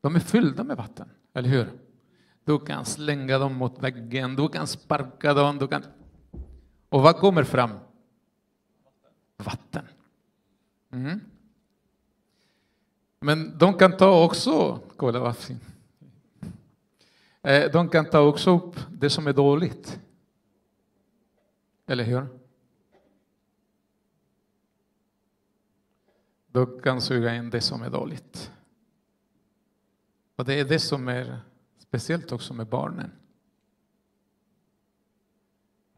de 0.00 0.16
är 0.16 0.20
fyllda 0.20 0.64
med 0.64 0.76
vatten, 0.76 1.08
eller 1.34 1.48
hur? 1.48 1.70
Du 2.44 2.58
kan 2.58 2.84
slänga 2.84 3.38
dem 3.38 3.54
mot 3.54 3.82
väggen, 3.82 4.36
du 4.36 4.48
kan 4.48 4.66
sparka 4.66 5.34
dem, 5.34 5.58
du 5.58 5.68
kan... 5.68 5.84
Och 6.88 7.02
vad 7.02 7.16
kommer 7.16 7.44
fram? 7.44 7.70
Vatten. 9.36 9.84
Mm. 10.90 11.20
Men 13.20 13.58
de 13.58 13.74
kan 13.74 13.96
ta 13.96 14.24
också, 14.24 14.80
kolla 14.96 15.18
vad 15.18 15.36
fint. 15.36 15.62
Eh, 17.42 17.70
de 17.70 17.88
kan 17.88 18.10
ta 18.10 18.20
också 18.20 18.56
upp 18.56 18.80
det 18.90 19.10
som 19.10 19.26
är 19.26 19.32
dåligt. 19.32 20.00
Eller 21.86 22.04
hur? 22.04 22.26
De 26.46 26.80
kan 26.80 27.00
suga 27.00 27.34
in 27.34 27.50
det 27.50 27.60
som 27.60 27.82
är 27.82 27.90
dåligt. 27.90 28.52
Och 30.36 30.44
det 30.44 30.54
är 30.54 30.64
det 30.64 30.78
som 30.78 31.08
är 31.08 31.40
speciellt 31.92 32.32
också 32.32 32.54
med 32.54 32.66
barnen. 32.66 33.10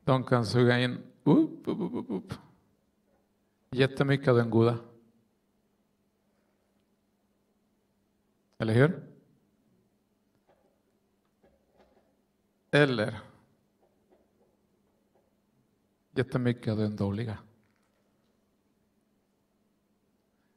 De 0.04 0.24
kan 0.24 0.46
suga 0.46 0.80
in 0.80 0.98
upp, 1.24 1.68
upp, 1.68 1.94
upp, 1.94 2.10
upp. 2.10 2.34
jättemycket 3.70 4.28
av 4.28 4.36
den 4.36 4.50
goda. 4.50 4.78
Eller 8.58 8.74
hur? 8.74 9.02
Eller 12.70 13.20
jättemycket 16.10 16.72
av 16.72 16.78
den 16.78 16.96
dåliga. 16.96 17.38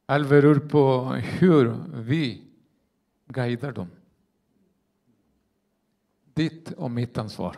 Allt 0.06 0.30
beror 0.30 0.60
på 0.60 1.04
hur 1.14 1.84
vi 1.94 2.44
guidar 3.26 3.72
dem. 3.72 3.97
Ditt 6.38 6.72
och 6.72 6.92
mitt 6.92 7.18
ansvar. 7.18 7.58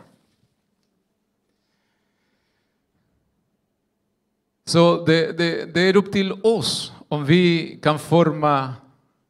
Så 4.64 5.04
det, 5.04 5.38
det, 5.38 5.74
det, 5.74 5.80
är 5.80 5.96
upp 5.96 6.12
till 6.12 6.32
oss 6.32 6.92
om 7.08 7.24
vi 7.24 7.78
kan 7.82 7.98
forma 7.98 8.74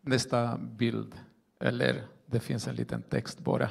nästa 0.01 0.59
bild. 0.59 1.15
Eller 1.61 2.07
det 2.27 2.41
finns 2.41 2.69
en 2.69 2.75
liten 2.75 3.03
text 3.03 3.39
bara. 3.39 3.71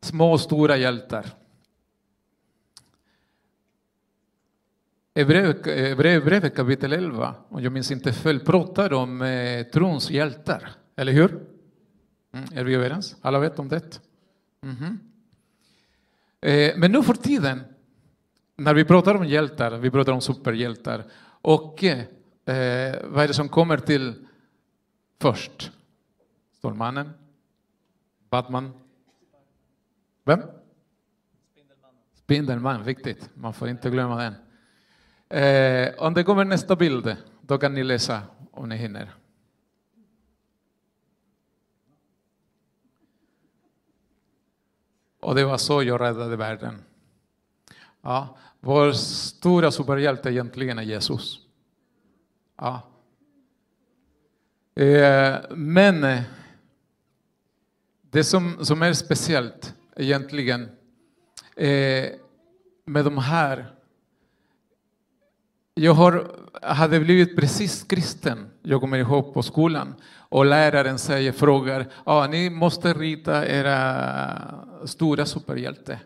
Små 0.00 0.32
och 0.32 0.40
stora 0.40 0.76
hjältar. 0.76 1.26
Hebreerbrevet 5.14 6.56
kapitel 6.56 6.92
11, 6.92 7.34
om 7.48 7.62
jag 7.62 7.72
minns 7.72 7.90
inte 7.90 8.12
fel, 8.12 8.40
pratar 8.40 8.92
om 8.92 9.22
eh, 9.22 9.66
trons 9.66 10.10
hjältar. 10.10 10.70
Eller 10.96 11.12
hur? 11.12 11.51
Mm, 12.32 12.46
är 12.54 12.64
vi 12.64 12.74
överens? 12.74 13.16
Alla 13.22 13.38
vet 13.38 13.58
om 13.58 13.68
det? 13.68 14.00
Mm 14.62 14.76
-hmm. 14.76 14.98
eh, 16.40 16.76
men 16.76 16.92
nu 16.92 17.02
för 17.02 17.14
tiden, 17.14 17.60
när 18.56 18.74
vi 18.74 18.84
pratar 18.84 19.14
om 19.14 19.24
hjältar, 19.24 19.78
vi 19.78 19.90
pratar 19.90 20.12
om 20.12 20.20
superhjältar, 20.20 21.04
och 21.24 21.84
eh, 21.84 21.98
eh, 22.44 22.98
vad 23.04 23.24
är 23.24 23.28
det 23.28 23.34
som 23.34 23.48
kommer 23.48 23.78
till 23.78 24.26
först? 25.20 25.72
Stålmannen? 26.52 27.10
Batman? 28.30 28.72
Vem? 30.24 30.40
Spindelmannen. 31.52 32.00
Spindelmannen, 32.14 32.84
viktigt. 32.84 33.30
Man 33.34 33.54
får 33.54 33.68
inte 33.68 33.90
glömma 33.90 34.16
den. 34.22 34.34
Eh, 35.28 35.94
om 35.98 36.14
det 36.14 36.24
kommer 36.24 36.44
nästa 36.44 36.76
bild, 36.76 37.16
då 37.40 37.58
kan 37.58 37.74
ni 37.74 37.84
läsa 37.84 38.22
om 38.50 38.68
ni 38.68 38.76
hinner. 38.76 39.14
Och 45.22 45.34
det 45.34 45.44
var 45.44 45.58
så 45.58 45.82
jag 45.82 46.00
räddade 46.00 46.36
världen. 46.36 46.82
Ja, 48.02 48.36
vår 48.60 48.92
stora 48.92 49.70
superhjälte 49.70 50.30
egentligen 50.30 50.78
är 50.78 50.82
Jesus. 50.82 51.38
Ja. 52.56 52.82
Eh, 54.74 55.36
men 55.50 56.04
eh, 56.04 56.22
det 58.10 58.24
som, 58.24 58.64
som 58.64 58.82
är 58.82 58.92
speciellt 58.92 59.74
egentligen 59.96 60.62
eh, 61.56 62.10
med 62.84 63.04
de 63.04 63.18
här 63.18 63.74
jag 65.74 65.94
har, 65.94 66.36
hade 66.62 67.00
blivit 67.00 67.36
precis 67.36 67.84
kristen, 67.84 68.50
jag 68.62 68.80
kommer 68.80 68.98
ihåg 68.98 69.34
på 69.34 69.42
skolan, 69.42 69.94
och 70.14 70.46
läraren 70.46 70.98
säger, 70.98 71.32
frågar, 71.32 71.86
ah, 72.04 72.26
ni 72.26 72.50
måste 72.50 72.92
rita 72.92 73.46
era 73.46 74.86
stora 74.86 75.26
superhjälte. 75.26 76.00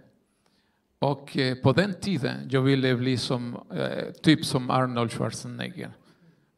Och 0.98 1.38
eh, 1.38 1.54
på 1.54 1.72
den 1.72 1.94
tiden, 2.00 2.48
jag 2.50 2.62
ville 2.62 2.96
bli 2.96 3.16
som, 3.16 3.56
eh, 3.72 4.12
typ 4.22 4.44
som 4.44 4.70
Arnold 4.70 5.12
Schwarzenegger. 5.12 5.90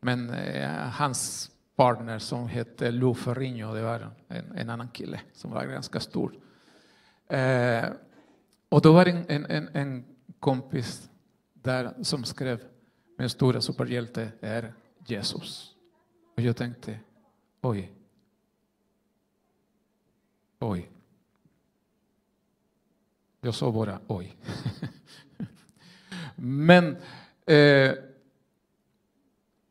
Men 0.01 0.31
eh, 0.31 0.71
hans 0.71 1.51
partner 1.77 2.19
som 2.19 2.49
hette 2.49 2.91
Lou 2.91 3.15
Ferrigno, 3.15 3.75
det 3.75 3.83
var 3.83 4.11
en, 4.29 4.57
en 4.57 4.71
annan 4.71 4.89
kille 4.89 5.21
som 5.33 5.51
var 5.51 5.65
ganska 5.65 6.01
stor. 6.01 6.33
Eh, 7.29 7.85
och 8.69 8.81
då 8.83 8.93
var 8.93 9.05
det 9.05 9.11
en, 9.11 9.47
en, 9.47 9.69
en 9.73 10.05
kompis 10.41 11.09
där 11.53 11.93
som 12.03 12.25
skrev 12.25 12.61
min 13.19 13.29
stora 13.29 13.61
superhjälte 13.61 14.33
är 14.41 14.75
Jesus. 15.07 15.75
Och 16.37 16.43
jag 16.43 16.57
tänkte, 16.57 16.99
oj. 17.61 17.93
Oj. 20.59 20.91
Jag 23.41 23.55
sa 23.55 23.73
bara 23.73 24.01
oj. 24.07 24.37
Men 26.37 26.97
eh, 27.47 27.93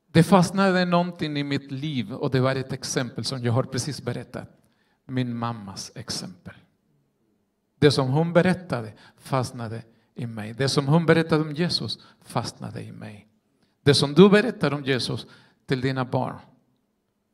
det 0.08 0.24
fastnade 0.24 0.86
någonting 0.86 1.38
i 1.38 1.44
mitt 1.44 1.72
liv 1.72 2.14
och 2.14 2.32
det 2.32 2.40
var 2.40 2.56
ett 2.56 2.74
exempel 2.74 3.24
som 3.24 3.44
jag 3.44 3.54
har 3.54 3.64
precis 3.64 4.02
berättat. 4.02 4.50
Min 5.06 5.38
mammas 5.38 5.92
exempel. 5.96 6.56
Det 7.80 7.92
som 7.92 8.10
hon 8.10 8.34
berättade 8.34 8.94
fastnade 9.18 9.84
i 10.16 10.26
mig. 10.26 10.54
Det 10.54 10.70
som 10.70 10.88
hon 10.88 11.06
berättade 11.06 11.42
om 11.42 11.52
Jesus 11.52 12.00
fastnade 12.22 12.84
i 12.84 12.92
mig. 12.92 13.28
Det 13.88 13.94
som 13.94 14.14
du 14.14 14.30
berättar 14.30 14.74
om 14.74 14.84
Jesus 14.84 15.28
till 15.66 15.82
dina 15.82 16.06
barn, 16.06 16.40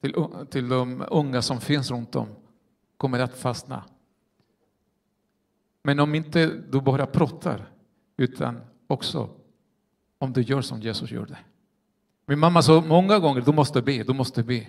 till, 0.01 0.15
till 0.49 0.69
de 0.69 1.05
unga 1.09 1.41
som 1.41 1.61
finns 1.61 1.91
runt 1.91 2.15
om, 2.15 2.27
kommer 2.97 3.19
att 3.19 3.37
fastna. 3.37 3.83
Men 5.83 5.99
om 5.99 6.15
inte 6.15 6.45
du 6.45 6.81
bara 6.81 7.05
pratar, 7.05 7.71
utan 8.17 8.61
också 8.87 9.29
om 10.17 10.33
du 10.33 10.41
gör 10.41 10.61
som 10.61 10.81
Jesus 10.81 11.11
gjorde. 11.11 11.37
Min 12.25 12.39
mamma 12.39 12.61
sa 12.61 12.81
många 12.81 13.19
gånger, 13.19 13.41
du 13.41 13.53
måste 13.53 13.81
be, 13.81 14.03
du 14.03 14.13
måste 14.13 14.43
be. 14.43 14.67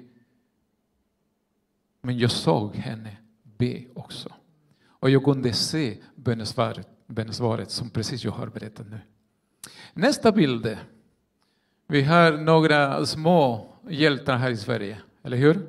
Men 2.02 2.18
jag 2.18 2.30
såg 2.30 2.74
henne 2.74 3.16
be 3.42 3.84
också. 3.94 4.32
Och 4.86 5.10
jag 5.10 5.24
kunde 5.24 5.52
se 5.52 6.02
bönesvaret, 6.14 6.88
bönesvaret 7.06 7.70
som 7.70 7.90
precis 7.90 8.24
jag 8.24 8.32
har 8.32 8.46
berättat 8.46 8.90
nu. 8.90 9.00
Nästa 9.94 10.32
bild. 10.32 10.78
Vi 11.94 12.02
har 12.02 12.32
några 12.32 13.06
små 13.06 13.72
hjältar 13.88 14.36
här 14.36 14.50
i 14.50 14.56
Sverige, 14.56 14.98
eller 15.22 15.36
hur? 15.36 15.68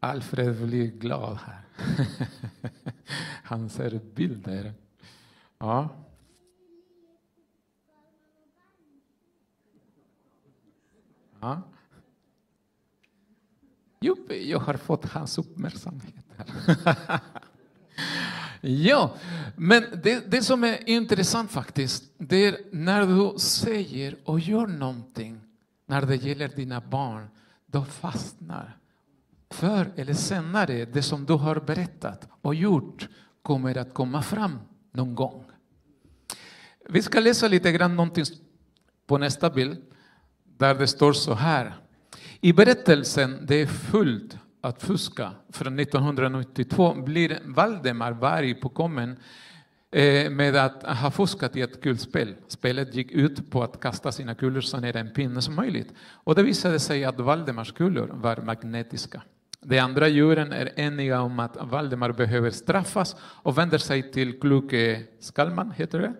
Alfred 0.00 0.66
blir 0.66 0.86
glad 0.86 1.38
här. 1.46 1.60
Han 3.44 3.70
ser 3.70 4.00
bilder. 4.14 4.72
Ja. 5.58 5.88
Ja. 11.40 11.62
Juppe, 14.00 14.36
jag 14.36 14.58
har 14.58 14.74
fått 14.74 15.04
hans 15.04 15.38
uppmärksamhet. 15.38 16.24
Här. 16.36 17.20
ja, 18.64 19.14
men 19.56 19.84
det, 20.02 20.30
det 20.30 20.42
som 20.42 20.64
är 20.64 20.88
intressant 20.88 21.50
faktiskt, 21.50 22.04
det 22.18 22.44
är 22.46 22.56
när 22.72 23.06
du 23.06 23.38
säger 23.38 24.16
och 24.24 24.40
gör 24.40 24.66
någonting 24.66 25.40
när 25.86 26.02
det 26.02 26.16
gäller 26.16 26.48
dina 26.48 26.80
barn, 26.80 27.28
då 27.66 27.84
fastnar. 27.84 28.76
Förr 29.50 29.92
eller 29.96 30.14
senare, 30.14 30.84
det 30.84 31.02
som 31.02 31.24
du 31.24 31.32
har 31.32 31.60
berättat 31.60 32.28
och 32.42 32.54
gjort 32.54 33.08
kommer 33.42 33.78
att 33.78 33.94
komma 33.94 34.22
fram 34.22 34.58
någon 34.92 35.14
gång. 35.14 35.44
Vi 36.88 37.02
ska 37.02 37.20
läsa 37.20 37.48
lite 37.48 37.72
grann 37.72 37.96
någonting 37.96 38.24
på 39.06 39.18
nästa 39.18 39.50
bild 39.50 39.82
där 40.44 40.74
det 40.74 40.86
står 40.86 41.12
så 41.12 41.34
här. 41.34 41.74
I 42.40 42.52
berättelsen 42.52 43.46
Det 43.46 43.54
är 43.54 43.66
fullt 43.66 44.38
att 44.64 44.82
fuska 44.82 45.30
från 45.48 45.78
1992 45.78 46.94
blir 46.94 47.38
Valdemar 47.44 48.12
Varg 48.12 48.54
påkommen 48.54 49.16
kommen 49.90 50.24
eh, 50.24 50.30
med 50.30 50.56
att 50.56 50.82
ha 50.82 51.10
fuskat 51.10 51.56
i 51.56 51.60
ett 51.60 51.82
kulspel. 51.82 52.34
Spelet 52.48 52.94
gick 52.94 53.10
ut 53.12 53.50
på 53.50 53.62
att 53.62 53.80
kasta 53.80 54.12
sina 54.12 54.34
kulor 54.34 54.60
så 54.60 54.80
nära 54.80 55.00
en 55.00 55.12
pinne 55.12 55.42
som 55.42 55.54
möjligt. 55.54 55.92
Och 56.10 56.34
det 56.34 56.42
visade 56.42 56.80
sig 56.80 57.04
att 57.04 57.20
Valdemars 57.20 57.72
kulor 57.72 58.10
var 58.12 58.36
magnetiska. 58.36 59.22
De 59.60 59.78
andra 59.78 60.08
djuren 60.08 60.52
är 60.52 60.80
eniga 60.80 61.20
om 61.20 61.40
att 61.40 61.56
Valdemar 61.60 62.12
behöver 62.12 62.50
straffas 62.50 63.16
och 63.20 63.58
vänder 63.58 63.78
sig 63.78 64.12
till 64.12 64.40
kloke 64.40 65.02
Skalman, 65.20 65.70
heter 65.70 65.98
det, 65.98 66.12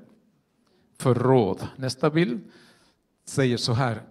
för 0.98 1.14
råd. 1.14 1.68
Nästa 1.76 2.10
bild 2.10 2.40
säger 3.24 3.56
så 3.56 3.72
här. 3.72 4.02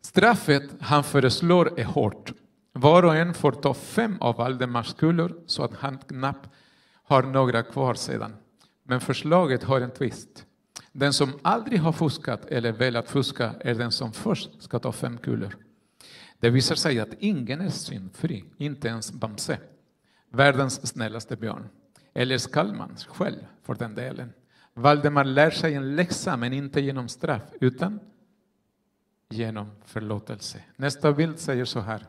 Straffet 0.00 0.70
han 0.80 1.04
föreslår 1.04 1.80
är 1.80 1.84
hårt. 1.84 2.32
Var 2.72 3.02
och 3.02 3.16
en 3.16 3.34
får 3.34 3.52
ta 3.52 3.74
fem 3.74 4.16
av 4.20 4.36
Valdemars 4.36 4.94
kulor 4.94 5.40
så 5.46 5.64
att 5.64 5.74
han 5.74 5.98
knappt 5.98 6.48
har 7.04 7.22
några 7.22 7.62
kvar 7.62 7.94
sedan. 7.94 8.36
Men 8.82 9.00
förslaget 9.00 9.62
har 9.62 9.80
en 9.80 9.90
twist. 9.90 10.46
Den 10.92 11.12
som 11.12 11.38
aldrig 11.42 11.80
har 11.80 11.92
fuskat 11.92 12.44
eller 12.46 12.72
velat 12.72 13.10
fuska 13.10 13.54
är 13.60 13.74
den 13.74 13.92
som 13.92 14.12
först 14.12 14.62
ska 14.62 14.78
ta 14.78 14.92
fem 14.92 15.18
kulor. 15.18 15.56
Det 16.40 16.50
visar 16.50 16.74
sig 16.74 17.00
att 17.00 17.14
ingen 17.18 17.60
är 17.60 17.68
syndfri, 17.68 18.44
inte 18.56 18.88
ens 18.88 19.12
Bamse, 19.12 19.58
världens 20.30 20.86
snällaste 20.86 21.36
björn. 21.36 21.68
Eller 22.14 22.38
Skallman 22.38 22.96
själv, 23.08 23.46
för 23.62 23.74
den 23.74 23.94
delen. 23.94 24.32
Valdemar 24.74 25.24
lär 25.24 25.50
sig 25.50 25.74
en 25.74 25.96
läxa, 25.96 26.36
men 26.36 26.52
inte 26.52 26.80
genom 26.80 27.08
straff, 27.08 27.42
utan 27.60 28.00
genom 29.28 29.70
förlåtelse. 29.84 30.62
Nästa 30.76 31.12
bild 31.12 31.38
säger 31.38 31.64
så 31.64 31.80
här. 31.80 32.06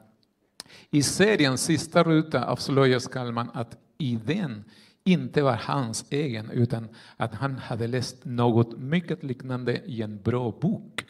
I 0.89 1.03
seriens 1.03 1.63
sista 1.63 2.03
ruta 2.03 2.45
avslöjar 2.45 2.99
Kalman 2.99 3.49
att 3.53 3.77
idén 3.97 4.63
inte 5.03 5.41
var 5.41 5.55
hans 5.55 6.05
egen, 6.09 6.51
utan 6.51 6.87
att 7.17 7.33
han 7.33 7.57
hade 7.57 7.87
läst 7.87 8.25
något 8.25 8.77
mycket 8.77 9.23
liknande 9.23 9.81
i 9.85 10.01
en 10.01 10.21
bra 10.21 10.51
bok. 10.61 11.05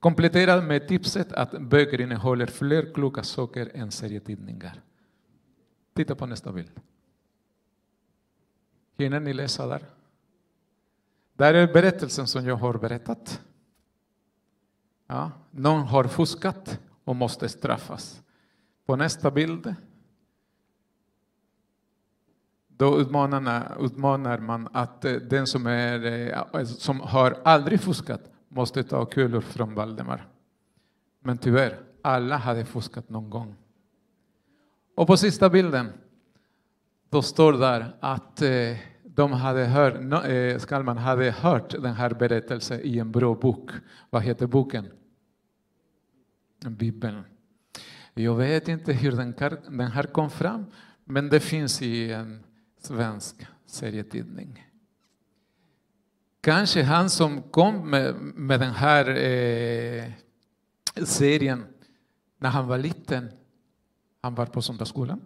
Kompletterad 0.00 0.64
med 0.64 0.88
tipset 0.88 1.32
att 1.32 1.60
böcker 1.60 2.00
innehåller 2.00 2.46
fler 2.46 2.94
kloka 2.94 3.22
saker 3.22 3.70
än 3.74 3.90
serietidningar. 3.90 4.82
Titta 5.94 6.14
på 6.14 6.26
nästa 6.26 6.52
bild. 6.52 6.80
Hinner 8.98 9.20
ni 9.20 9.32
läsa 9.32 9.66
där? 9.66 9.82
Där 11.34 11.54
är 11.54 11.72
berättelsen 11.72 12.26
som 12.26 12.46
jag 12.46 12.56
har 12.56 12.78
berättat. 12.78 13.40
Ja, 15.06 15.30
någon 15.50 15.82
har 15.82 16.04
fuskat 16.04 16.80
och 17.04 17.16
måste 17.16 17.48
straffas. 17.48 18.22
På 18.86 18.96
nästa 18.96 19.30
bild 19.30 19.74
då 22.76 23.00
utmanar 23.00 24.38
man 24.38 24.68
att 24.72 25.04
eh, 25.04 25.12
den 25.12 25.46
som, 25.46 25.66
är, 25.66 26.04
eh, 26.04 26.44
eh, 26.54 26.64
som 26.64 27.00
har 27.00 27.40
aldrig 27.44 27.80
fuskat 27.80 28.30
måste 28.48 28.82
ta 28.82 29.04
kulor 29.04 29.40
från 29.40 29.74
Valdemar. 29.74 30.28
Men 31.20 31.38
tyvärr, 31.38 31.80
alla 32.02 32.36
hade 32.36 32.64
fuskat 32.64 33.08
någon 33.08 33.30
gång. 33.30 33.56
Och 34.94 35.06
på 35.06 35.16
sista 35.16 35.50
bilden, 35.50 35.92
då 37.10 37.22
står 37.22 37.52
där 37.52 37.96
att 38.00 38.42
de 39.02 39.32
hade 39.32 39.64
hört, 39.64 39.94
Skalman 40.62 40.98
hade 40.98 41.30
hört 41.30 41.70
den 41.70 41.94
här 41.94 42.10
berättelsen 42.10 42.80
i 42.82 42.98
en 42.98 43.12
bra 43.12 43.34
bok. 43.34 43.70
Vad 44.10 44.22
heter 44.22 44.46
boken? 44.46 44.86
Bibeln. 46.66 47.22
Jag 48.18 48.34
vet 48.34 48.68
inte 48.68 48.92
hur 48.92 49.12
den 49.12 49.90
här 49.92 50.02
kom 50.02 50.30
fram, 50.30 50.66
men 51.04 51.28
det 51.28 51.40
finns 51.40 51.82
i 51.82 52.12
en 52.12 52.44
svensk 52.78 53.46
serietidning. 53.66 54.66
Kanske 56.40 56.82
han 56.82 57.10
som 57.10 57.42
kom 57.42 57.90
med, 57.90 58.14
med 58.20 58.60
den 58.60 58.72
här 58.72 59.08
eh, 59.08 60.12
serien 61.04 61.64
när 62.38 62.48
han 62.48 62.66
var 62.66 62.78
liten, 62.78 63.28
han 64.22 64.34
var 64.34 64.46
på 64.46 64.62
söndagsskolan. 64.62 65.20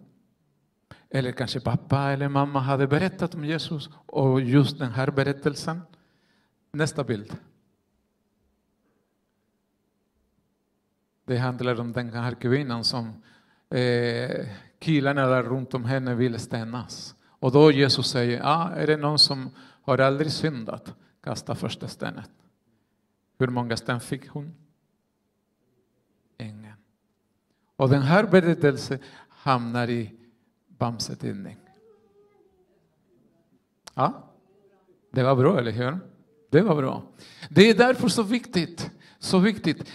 Eller 1.09 1.31
kanske 1.31 1.59
pappa 1.59 2.11
eller 2.11 2.29
mamma 2.29 2.59
hade 2.59 2.87
berättat 2.87 3.35
om 3.35 3.45
Jesus 3.45 3.89
och 4.05 4.41
just 4.41 4.79
den 4.79 4.91
här 4.91 5.11
berättelsen. 5.11 5.81
Nästa 6.71 7.03
bild. 7.03 7.37
Det 11.25 11.37
handlar 11.37 11.79
om 11.79 11.91
den 11.91 12.09
här 12.09 12.33
kvinnan 12.33 12.83
som 12.83 13.23
eh, 13.69 14.47
killarna 14.79 15.27
där 15.27 15.43
runt 15.43 15.73
om 15.73 15.85
henne 15.85 16.15
ville 16.15 16.39
stenas. 16.39 17.15
Och 17.27 17.51
då 17.51 17.71
Jesus 17.71 18.09
säger, 18.09 18.41
ah, 18.43 18.69
är 18.69 18.87
det 18.87 18.97
någon 18.97 19.19
som 19.19 19.49
har 19.81 19.97
aldrig 19.97 20.31
syndat? 20.31 20.93
Kasta 21.23 21.55
första 21.55 21.87
stenet. 21.87 22.29
Hur 23.37 23.47
många 23.47 23.77
sten 23.77 23.99
fick 23.99 24.29
hon? 24.29 24.55
Ingen. 26.37 26.73
Och 27.75 27.89
den 27.89 28.01
här 28.01 28.23
berättelsen 28.23 28.99
hamnar 29.29 29.89
i 29.89 30.13
Bamse 30.67 31.15
tidning. 31.15 31.57
Ja, 33.93 34.23
det 35.11 35.23
var 35.23 35.35
bra, 35.35 35.59
eller 35.59 35.71
hur? 35.71 35.99
Det 36.49 36.61
var 36.61 36.75
bra. 36.75 37.03
Det 37.49 37.69
är 37.69 37.73
därför 37.73 38.07
så 38.07 38.23
viktigt, 38.23 38.91
så 39.19 39.39
viktigt 39.39 39.91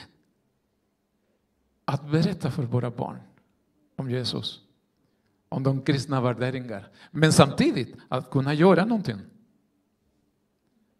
att 1.87 2.11
berätta 2.11 2.51
för 2.51 2.62
våra 2.62 2.90
barn 2.90 3.18
om 3.96 4.11
Jesus, 4.11 4.61
om 5.49 5.62
de 5.62 5.83
kristna 5.83 6.20
värderingar, 6.20 6.88
men 7.11 7.33
samtidigt 7.33 7.96
att 8.09 8.31
kunna 8.31 8.55
göra 8.55 8.85
någonting. 8.85 9.20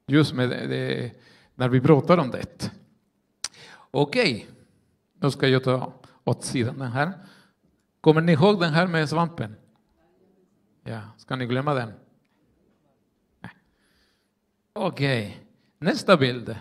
Just 0.07 0.35
med 0.35 0.49
det, 0.49 1.12
när 1.55 1.68
vi 1.68 1.81
pratar 1.81 2.18
om 2.18 2.31
det. 2.31 2.70
Okej, 3.90 4.35
okay. 4.35 4.46
då 5.14 5.31
ska 5.31 5.49
jag 5.49 5.64
ta 5.64 5.92
åt 6.25 6.44
sidan 6.44 6.79
den 6.79 6.92
här. 6.92 7.12
Kommer 8.01 8.20
ni 8.20 8.33
ihåg 8.33 8.61
den 8.61 8.72
här 8.72 8.87
med 8.87 9.09
svampen? 9.09 9.57
Ja, 10.85 11.01
ska 11.16 11.37
ni 11.37 11.46
glömma 11.46 11.75
den? 11.75 11.92
Okej, 14.72 15.46
nästa 15.79 16.16
bild. 16.16 16.57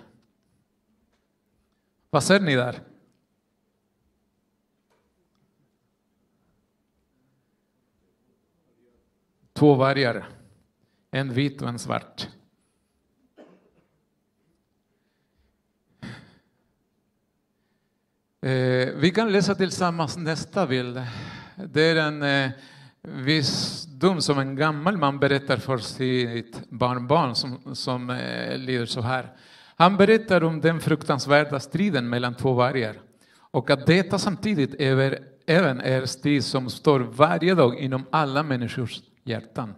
Vad 2.09 2.23
ser 2.23 2.39
ni 2.39 2.55
där? 2.55 2.94
Två 9.57 9.73
vargar, 9.73 10.29
en 11.11 11.33
vit 11.33 11.61
och 11.61 11.69
en 11.69 11.79
svart. 11.79 12.27
Eh, 18.41 18.89
vi 18.95 19.11
kan 19.15 19.31
läsa 19.31 19.55
tillsammans 19.55 20.17
nästa 20.17 20.67
bild. 20.67 21.01
Det 21.55 21.81
är 21.81 21.95
en 21.95 22.23
eh, 22.23 22.51
visdom 23.01 24.21
som 24.21 24.39
en 24.39 24.55
gammal 24.55 24.97
man 24.97 25.19
berättar 25.19 25.57
för 25.57 25.77
sitt 25.77 26.69
barnbarn 26.69 27.35
som, 27.35 27.75
som 27.75 28.09
eh, 28.09 28.57
lyder 28.57 28.85
så 28.85 29.01
här. 29.01 29.33
Han 29.75 29.97
berättar 29.97 30.43
om 30.43 30.61
den 30.61 30.79
fruktansvärda 30.79 31.59
striden 31.59 32.09
mellan 32.09 32.35
två 32.35 32.53
vargar 32.53 32.95
och 33.37 33.69
att 33.69 33.85
detta 33.85 34.19
samtidigt 34.19 34.75
även 35.45 35.81
är 35.81 36.05
strid 36.05 36.43
som 36.43 36.69
står 36.69 36.99
varje 36.99 37.55
dag 37.55 37.79
inom 37.79 38.05
alla 38.11 38.43
människors 38.43 39.01
hjärtan. 39.25 39.73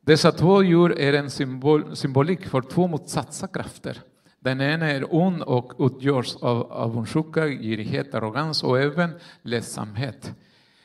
Dessa 0.00 0.32
två 0.32 0.62
djur 0.62 0.98
är 0.98 1.12
en 1.12 1.30
symbol, 1.30 1.96
symbolik 1.96 2.46
för 2.46 2.62
två 2.62 2.86
motsatta 2.86 3.46
krafter. 3.46 4.02
Den 4.40 4.60
ena 4.60 4.90
är 4.90 5.14
ond 5.14 5.42
och 5.42 5.72
utgörs 5.78 6.36
av 6.36 6.72
avundsjuka, 6.72 7.48
girighet, 7.48 8.14
arrogans 8.14 8.62
och 8.62 8.80
även 8.80 9.10
ledsamhet. 9.42 10.32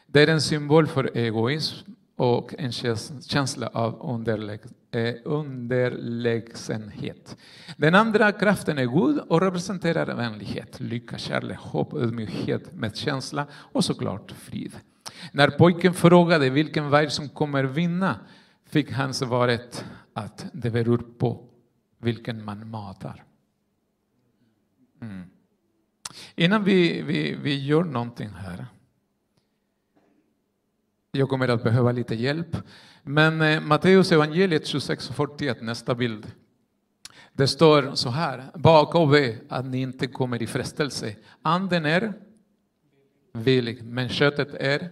Det 0.08 0.24
är 0.24 0.28
en 0.28 0.42
symbol 0.42 0.88
för 0.88 1.18
egoism 1.18 1.92
och 2.16 2.56
en 2.58 2.72
känsla 2.72 3.68
av 3.68 4.28
eh, 4.92 5.16
underlägsenhet. 5.24 7.38
Den 7.78 7.96
andra 7.96 8.32
kraften 8.32 8.78
är 8.78 8.86
god 8.86 9.20
och 9.20 9.42
representerar 9.42 10.16
vänlighet, 10.16 10.80
lycka, 10.80 11.18
kärlek, 11.18 11.58
hopp, 11.58 11.94
ödmjukhet, 11.94 12.74
medkänsla 12.74 13.48
och 13.54 13.86
såklart 13.86 14.32
frid. 14.32 14.74
När 15.32 15.50
pojken 15.50 15.94
frågade 15.94 16.50
vilken 16.50 16.90
varg 16.90 17.10
som 17.10 17.30
kommer 17.30 17.64
vinna 17.64 18.20
fick 18.66 18.92
han 18.92 19.14
svaret 19.14 19.86
att 20.14 20.46
det 20.54 20.70
beror 20.70 20.98
på 20.98 21.50
vilken 21.98 22.46
man 22.46 22.70
matar. 22.70 23.24
Mm. 25.02 25.24
Innan 26.36 26.64
vi, 26.64 27.02
vi, 27.02 27.36
vi 27.36 27.66
gör 27.66 27.84
någonting 27.84 28.30
här. 28.30 28.66
Jag 31.12 31.30
kommer 31.30 31.48
att 31.48 31.64
behöva 31.64 31.92
lite 31.92 32.16
hjälp. 32.16 32.58
Men 33.04 33.42
eh, 33.42 33.62
Matteus 33.62 34.12
evangeliet 34.12 34.64
26.41, 34.64 35.62
nästa 35.62 35.96
bild. 35.96 36.32
Det 37.34 37.48
står 37.48 37.96
så 37.96 38.10
här, 38.10 38.44
baka 38.56 38.98
och 38.98 39.08
be 39.08 39.38
att 39.50 39.66
ni 39.66 39.82
inte 39.82 40.08
kommer 40.08 40.42
i 40.42 40.48
frestelse. 40.48 41.16
Anden 41.42 41.86
är 41.86 42.14
villig, 43.34 43.84
men 43.84 44.10
köttet 44.10 44.54
är... 44.54 44.90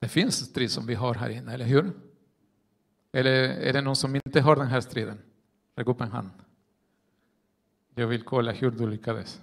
Det 0.00 0.08
finns 0.08 0.34
strid 0.34 0.70
som 0.70 0.86
vi 0.86 0.94
har 0.94 1.14
här 1.14 1.30
inne, 1.30 1.54
eller 1.54 1.64
hur? 1.64 1.92
Eller 3.12 3.32
är 3.32 3.72
det 3.72 3.80
någon 3.80 3.96
som 3.96 4.16
inte 4.16 4.40
har 4.40 4.56
den 4.56 4.66
här 4.66 4.80
striden? 4.80 5.18
Räck 5.76 5.86
upp 5.86 6.00
en 6.00 6.12
hand. 6.12 6.30
Jag 7.94 8.06
vill 8.06 8.22
kolla 8.22 8.52
hur 8.52 8.70
du 8.70 8.90
lyckades. 8.90 9.40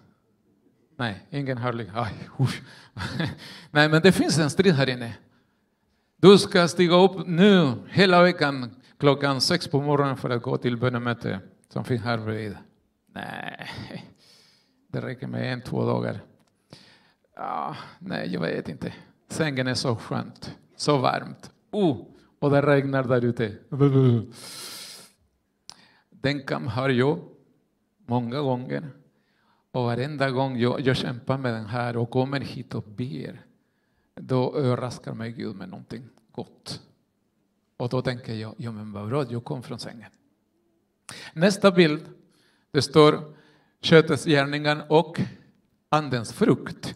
Nej, 0.95 1.27
ingen 1.29 1.57
har 1.57 1.73
lyckats. 1.73 2.11
Nej, 3.71 3.89
men 3.89 4.01
det 4.01 4.11
finns 4.11 4.37
en 4.37 4.49
strid 4.49 4.73
här 4.73 4.89
inne. 4.89 5.17
Du 6.17 6.37
ska 6.37 6.67
stiga 6.67 6.95
upp 6.95 7.27
nu 7.27 7.73
hela 7.89 8.21
veckan 8.23 8.81
klockan 8.97 9.41
sex 9.41 9.67
på 9.67 9.81
morgonen 9.81 10.17
för 10.17 10.29
att 10.29 10.41
gå 10.41 10.57
till 10.57 10.77
bönemöte 10.77 11.39
som 11.69 11.85
finns 11.85 12.01
här 12.01 12.17
bredvid. 12.17 12.57
Nej, 13.13 13.69
det 14.87 15.01
räcker 15.01 15.27
med 15.27 15.53
en, 15.53 15.61
två 15.61 15.85
dagar. 15.85 16.19
Ah, 17.35 17.75
nej, 17.99 18.33
jag 18.33 18.41
vet 18.41 18.69
inte. 18.69 18.93
Sängen 19.27 19.67
är 19.67 19.73
så 19.73 19.95
skönt, 19.95 20.57
så 20.75 20.97
varmt. 20.97 21.51
Oh, 21.71 22.05
och 22.39 22.49
det 22.51 22.61
regnar 22.61 23.03
där 23.03 23.25
ute. 23.25 23.57
Den 26.09 26.43
kampen 26.43 26.67
har 26.67 26.89
jag 26.89 27.19
många 28.05 28.41
gånger. 28.41 28.89
Och 29.71 29.83
varenda 29.83 30.29
gång 30.29 30.57
jag, 30.57 30.81
jag 30.81 30.97
kämpar 30.97 31.37
med 31.37 31.53
den 31.53 31.65
här 31.65 31.97
och 31.97 32.09
kommer 32.09 32.39
hit 32.39 32.75
och 32.75 32.83
ber, 32.83 33.45
då 34.15 34.55
överraskar 34.55 35.13
mig 35.13 35.31
Gud 35.31 35.55
med 35.55 35.69
någonting 35.69 36.09
gott. 36.31 36.81
Och 37.77 37.89
då 37.89 38.01
tänker 38.01 38.33
jag, 38.33 38.55
ja 38.57 38.71
men 38.71 38.91
vad 38.91 39.09
bra, 39.09 39.25
jag 39.29 39.43
kom 39.43 39.63
från 39.63 39.79
sängen. 39.79 40.11
Nästa 41.33 41.71
bild, 41.71 42.05
det 42.71 42.81
står 42.81 43.35
köttets 43.81 44.25
gärningar 44.25 44.85
och 44.89 45.21
andens 45.89 46.33
frukt. 46.33 46.95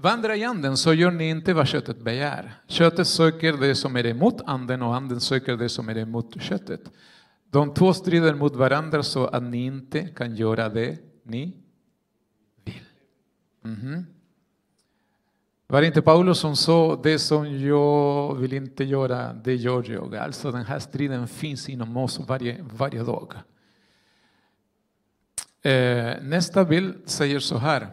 Vandra 0.00 0.36
i 0.36 0.44
anden 0.44 0.76
så 0.76 0.94
gör 0.94 1.10
ni 1.10 1.28
inte 1.28 1.54
vad 1.54 1.68
köttet 1.68 2.00
begär. 2.00 2.54
Köttet 2.66 3.08
söker 3.08 3.52
det 3.52 3.74
som 3.74 3.96
är 3.96 4.06
emot 4.06 4.40
anden 4.46 4.82
och 4.82 4.94
anden 4.94 5.20
söker 5.20 5.56
det 5.56 5.68
som 5.68 5.88
är 5.88 5.98
emot 5.98 6.42
köttet. 6.42 6.80
De 7.50 7.74
två 7.74 7.92
strider 7.92 8.34
mot 8.34 8.56
varandra 8.56 9.02
så 9.02 9.26
att 9.26 9.42
ni 9.42 9.64
inte 9.64 10.08
kan 10.08 10.34
göra 10.34 10.68
det 10.68 10.98
ni 11.22 11.56
vill. 12.64 12.82
Mm 13.64 13.76
-hmm. 13.76 14.04
Var 15.66 15.80
det 15.80 15.86
inte 15.86 16.02
Paulus 16.02 16.38
som 16.38 16.56
sa 16.56 17.00
det 17.02 17.18
som 17.18 17.60
jag 17.60 18.34
vill 18.34 18.52
inte 18.52 18.84
göra, 18.84 19.32
det 19.32 19.54
gör 19.54 19.90
jag. 19.90 20.16
Alltså 20.16 20.52
den 20.52 20.64
här 20.64 20.78
striden 20.78 21.28
finns 21.28 21.68
inom 21.68 21.96
oss 21.96 22.20
varje, 22.28 22.64
varje 22.72 23.02
dag. 23.02 23.34
Eh, 25.62 26.22
nästa 26.22 26.64
bild 26.64 26.94
säger 27.04 27.40
så 27.40 27.56
här. 27.56 27.88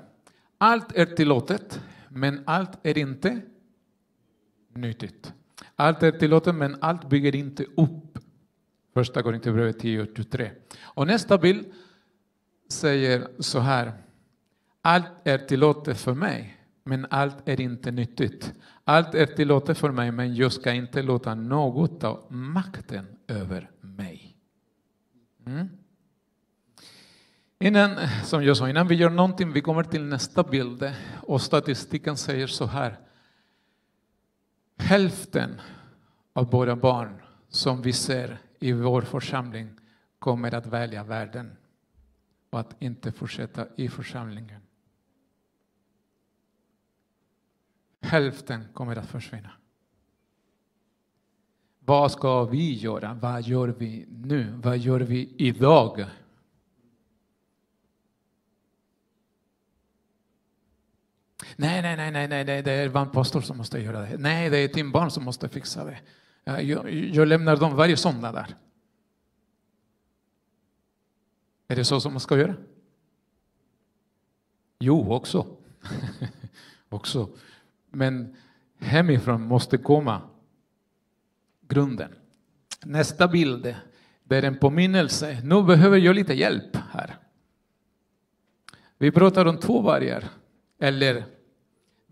Allt 0.58 0.92
är 0.92 1.06
tillåtet, 1.06 1.82
men 2.16 2.44
allt 2.46 2.80
är 2.84 2.98
inte 2.98 3.42
nyttigt. 4.74 5.34
Allt 5.76 6.04
är 6.04 6.12
tillåtet, 6.12 6.56
men 6.56 6.78
allt 6.82 7.10
bygger 7.10 7.36
inte 7.36 7.64
upp. 7.64 8.20
Första 8.94 9.24
Korinthierbrevet 9.24 9.84
10.23. 9.84 10.50
Och 10.82 11.08
nästa 11.08 11.38
bild 11.38 11.66
säger 12.70 13.28
så 13.40 13.60
här. 13.60 13.94
Allt 14.82 15.08
är 15.24 15.38
tillåtet 15.38 15.98
för 15.98 16.14
mig, 16.14 16.58
men 16.84 17.08
allt 17.10 17.50
är 17.50 17.62
inte 17.62 17.92
nyttigt. 17.92 18.54
Allt 18.84 19.16
är 19.16 19.26
tillåtet 19.26 19.78
för 19.78 19.92
mig, 19.92 20.12
men 20.12 20.36
jag 20.36 20.52
ska 20.52 20.72
inte 20.72 21.02
låta 21.02 21.36
något 21.36 22.02
ta 22.02 22.28
makten 22.30 23.06
över 23.28 23.72
mig. 23.82 24.38
Mm. 25.46 25.70
Innan, 27.60 27.98
som 28.24 28.44
jag 28.44 28.58
sa, 28.58 28.70
innan 28.70 28.88
vi 28.88 28.96
gör 28.96 29.10
någonting, 29.10 29.52
vi 29.52 29.62
kommer 29.62 29.84
till 29.84 30.04
nästa 30.04 30.44
bild 30.44 30.94
och 31.22 31.42
statistiken 31.42 32.18
säger 32.18 32.48
så 32.48 32.66
här. 32.66 33.00
Hälften 34.78 35.62
av 36.34 36.52
våra 36.52 36.76
barn 36.76 37.22
som 37.50 37.82
vi 37.82 37.94
ser 37.94 38.40
i 38.60 38.72
vår 38.72 39.02
församling 39.02 39.70
kommer 40.20 40.54
att 40.54 40.68
välja 40.68 41.04
världen 41.04 41.58
och 42.50 42.60
att 42.60 42.82
inte 42.82 43.12
fortsätta 43.12 43.68
i 43.76 43.90
församlingen. 43.90 44.62
Hälften 48.02 48.64
kommer 48.74 48.96
att 48.96 49.10
försvinna. 49.10 49.52
Vad 51.80 52.12
ska 52.12 52.44
vi 52.44 52.74
göra? 52.74 53.14
Vad 53.14 53.42
gör 53.42 53.68
vi 53.68 54.06
nu? 54.10 54.60
Vad 54.64 54.78
gör 54.78 55.00
vi 55.00 55.34
idag? 55.38 56.06
Nej, 61.56 61.82
nej, 61.82 61.96
nej, 61.98 62.12
nej, 62.12 62.28
nej, 62.28 62.64
det 62.64 62.72
är 62.72 62.98
en 62.98 63.12
pastor 63.12 63.42
som 63.42 63.58
måste 63.58 63.80
göra 63.80 64.02
det. 64.02 64.18
Nej, 64.18 64.50
det 64.50 64.58
är 64.58 64.68
din 64.68 64.92
barn 64.92 65.12
som 65.12 65.24
måste 65.24 65.50
fixa 65.50 65.86
det. 65.86 66.00
Jag, 66.62 66.92
jag 66.94 67.28
lämnar 67.28 67.58
dem 67.58 67.76
varje 67.76 67.98
söndag 67.98 68.32
där. 68.32 68.56
Är 71.68 71.76
det 71.76 71.86
så 71.86 72.00
som 72.00 72.14
man 72.14 72.20
ska 72.20 72.38
göra? 72.38 72.56
Jo, 74.80 75.14
också. 75.14 75.48
också. 76.90 77.30
Men 77.90 78.36
hemifrån 78.80 79.42
måste 79.42 79.78
komma 79.78 80.22
grunden. 81.62 82.16
Nästa 82.86 83.28
bild, 83.28 83.76
det 84.24 84.38
är 84.38 84.44
en 84.44 84.58
påminnelse. 84.58 85.42
Nu 85.44 85.64
behöver 85.64 85.98
jag 85.98 86.16
lite 86.16 86.34
hjälp 86.34 86.76
här. 86.92 87.18
Vi 88.98 89.12
pratar 89.12 89.46
om 89.46 89.58
två 89.58 89.82
vargar, 89.82 90.30
eller 90.80 91.26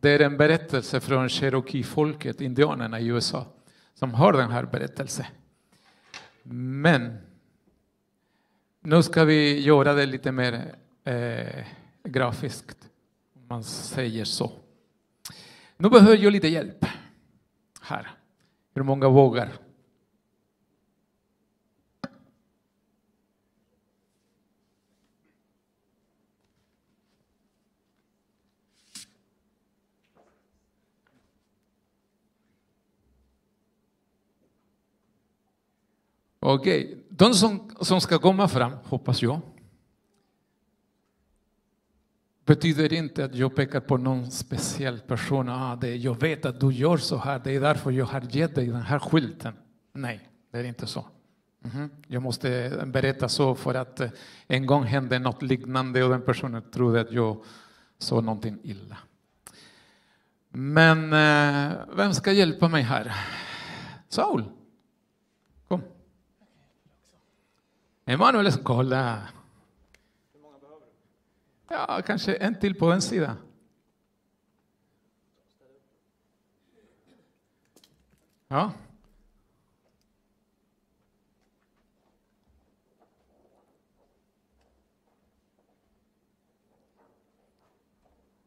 det 0.04 0.10
är 0.10 0.20
en 0.20 0.38
berättelse 0.38 1.00
från 1.00 1.30
Cherokee-folket, 1.30 2.42
indianerna 2.42 3.00
i 3.00 3.08
USA, 3.08 3.46
som 3.94 4.13
har 4.13 4.34
den 4.34 4.52
här 4.52 4.63
berättelsen. 4.63 5.26
Men 6.44 7.18
nu 8.82 9.04
ska 9.04 9.24
vi 9.24 9.60
göra 9.60 9.94
det 9.94 10.06
lite 10.06 10.32
mer 10.32 10.76
eh, 11.04 11.66
grafiskt, 12.04 12.78
om 13.36 13.48
man 13.48 13.63
säger 13.63 14.26
så. 14.26 14.52
Nu 15.78 15.89
behöver 15.89 16.18
jag 16.18 16.34
lite 16.34 16.48
hjälp. 16.48 16.86
Här. 17.82 18.12
Hur 18.76 18.84
många 18.84 19.10
vågar? 19.10 19.50
Okej, 36.45 37.06
de 37.10 37.34
som, 37.34 37.69
som 37.82 38.01
ska 38.01 38.19
komma 38.19 38.47
fram, 38.47 38.71
hoppas 38.84 39.21
jag, 39.21 39.41
betyder 42.45 42.93
inte 42.93 43.25
att 43.25 43.36
jag 43.36 43.56
pekar 43.56 43.79
på 43.79 43.97
någon 43.97 44.32
speciell 44.32 44.99
person. 44.99 45.49
Ah, 45.49 45.75
det, 45.75 45.95
jag 45.95 46.19
vet 46.21 46.45
att 46.45 46.60
du 46.60 46.73
gör 46.73 46.97
så 46.97 47.17
här, 47.17 47.41
det 47.43 47.56
är 47.56 47.62
därför 47.62 47.91
jag 47.91 48.06
har 48.06 48.21
gett 48.29 48.56
dig 48.56 48.67
den 48.67 48.82
här 48.82 48.99
skylten. 48.99 49.53
Nej, 49.93 50.29
det 50.51 50.60
är 50.60 50.63
inte 50.63 50.88
så. 50.88 51.06
Mhm. 51.60 51.89
Jag 52.08 52.21
måste 52.21 52.82
berätta 52.86 53.29
så 53.29 53.56
för 53.56 53.73
att 53.73 53.99
eh, 53.99 54.10
en 54.47 54.65
gång 54.65 54.84
hände 54.84 55.19
något 55.19 55.41
liknande 55.41 56.03
och 56.03 56.10
den 56.10 56.21
personen 56.21 56.62
trodde 56.71 57.01
att 57.01 57.12
jag 57.12 57.43
sa 57.97 58.21
någonting 58.21 58.60
illa. 58.63 58.97
Men 60.49 61.13
eh, 61.13 61.77
vem 61.95 62.13
ska 62.13 62.32
hjälpa 62.32 62.67
mig 62.67 62.82
här? 62.82 63.15
Saul, 64.10 64.43
kom. 65.67 65.82
Emanuel, 68.06 68.52
kolla. 68.63 69.28
Hur 70.34 70.42
många 70.42 70.60
behöver 70.60 70.86
du? 71.68 71.76
Ja, 71.76 72.02
kanske 72.06 72.36
en 72.36 72.60
till 72.60 72.76
på 72.76 72.92
en 72.92 73.02
sida. 73.02 73.38
Ja. 78.48 78.72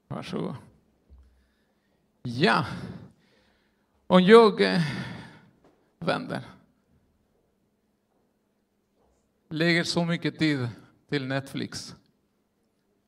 Varsågod. 0.09 0.55
Ja. 2.23 2.67
Om 4.07 4.23
jag 4.23 4.61
eh, 4.61 4.83
vänder. 5.99 6.56
Lägger 9.49 9.85
så 9.85 10.05
mycket 10.05 10.39
tid 10.39 10.69
till 11.09 11.27
Netflix 11.27 11.97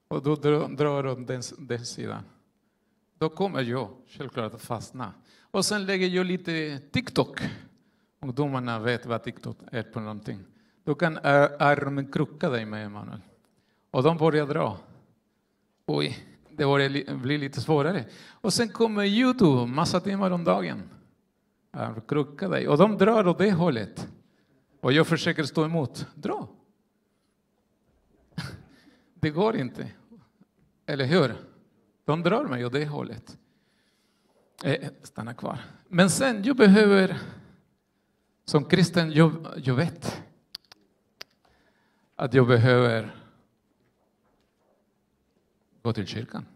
och 0.09 0.22
då 0.22 0.35
drar, 0.35 1.03
de 1.03 1.22
åt 1.22 1.27
den, 1.27 1.42
den 1.59 1.85
sidan. 1.85 2.22
Då 3.18 3.29
kommer 3.29 3.62
jag 3.62 3.88
självklart 4.09 4.55
att 4.55 4.62
fastna. 4.62 5.12
Och 5.40 5.64
sen 5.64 5.87
lägger 5.87 6.07
jag 6.07 6.27
lite 6.27 6.79
TikTok. 6.79 7.40
Ungdomarna 8.20 8.79
vet 8.79 9.07
vad 9.07 9.22
TikTok 9.22 9.59
är 9.72 9.83
på 9.83 10.01
någonting. 10.01 10.38
Då 10.85 10.94
kan 10.94 11.18
armen 11.18 12.12
krocka 12.12 12.51
dig 12.51 12.64
med 12.64 12.87
Emanuel. 12.87 13.20
Och 13.90 14.03
de 14.03 14.16
börjar 14.16 14.46
dra. 14.46 14.79
Oj, 15.87 16.18
det 16.51 16.64
börjar 16.64 17.14
bli 17.16 17.38
lite 17.38 17.61
svårare. 17.61 18.05
Och 18.31 18.53
sen 18.53 18.68
kommer 18.68 19.05
Youtube, 19.05 19.66
massa 19.66 20.01
timmar 20.01 20.31
om 20.31 20.44
dagen. 20.44 20.83
Krucka 22.09 22.48
dig. 22.48 22.68
Och 22.68 22.79
de 22.79 22.98
drar 22.98 23.29
åt 23.29 23.38
det 23.38 23.53
hållet. 23.53 24.09
Och 24.81 24.93
jag 24.93 25.07
försöker 25.07 25.45
stå 25.45 25.64
emot. 25.64 26.07
Dra! 26.14 26.49
Det 29.14 29.31
går 29.31 29.57
inte. 29.57 29.91
Eller 30.87 31.05
hur? 31.05 31.37
De 32.05 32.23
drar 32.23 32.45
mig 32.45 32.67
åt 32.67 32.73
det 32.73 32.87
hållet. 32.87 33.38
Eh, 34.64 34.88
stanna 35.03 35.35
kvar. 35.35 35.59
Men 35.88 36.11
sen, 36.11 36.43
jag 36.43 36.57
behöver, 36.57 37.21
som 38.45 38.64
kristen, 38.64 39.12
jag, 39.12 39.47
jag 39.57 39.75
vet 39.75 40.23
att 42.17 42.35
jag 42.35 42.47
behöver 42.47 43.14
gå 45.83 45.93
till 45.93 46.07
kyrkan. 46.07 46.47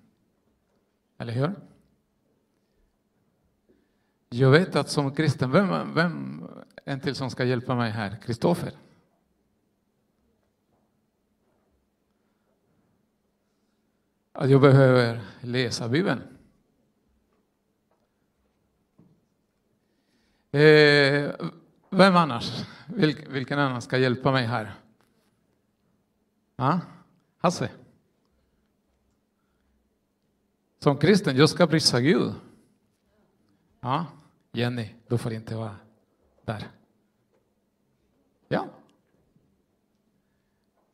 Eller 1.19 1.33
hur? 1.33 1.55
Jag 4.29 4.51
vet 4.51 4.77
att 4.77 4.91
som 4.91 5.15
kristen, 5.15 5.51
vem, 5.51 5.95
vem 5.95 6.49
en 6.85 7.01
till 7.01 7.15
som 7.15 7.31
ska 7.31 7.45
hjälpa 7.45 7.75
mig 7.75 7.91
här? 7.91 8.17
Kristoffer. 8.23 8.73
att 14.43 14.51
jag 14.51 14.61
behöver 14.61 15.21
läsa 15.41 15.89
Bibeln. 15.89 16.23
Eh, 20.51 21.31
vem 21.91 22.17
annars? 22.17 22.67
Vilk, 22.87 23.29
vilken 23.29 23.59
annan 23.59 23.83
ska 23.83 23.99
hjälpa 23.99 24.33
mig 24.33 24.47
här? 24.47 24.75
Ah? 26.57 26.79
Hasse? 27.39 27.71
Som 30.79 30.99
kristen, 30.99 31.37
jag 31.37 31.49
ska 31.49 31.67
prisa 31.67 32.01
Gud. 32.01 32.35
Ja, 33.81 34.07
Jenny, 34.53 34.95
du 35.09 35.19
får 35.19 35.33
inte 35.33 35.57
vara 35.57 35.77
där. 36.45 36.69
Ja. 38.49 38.67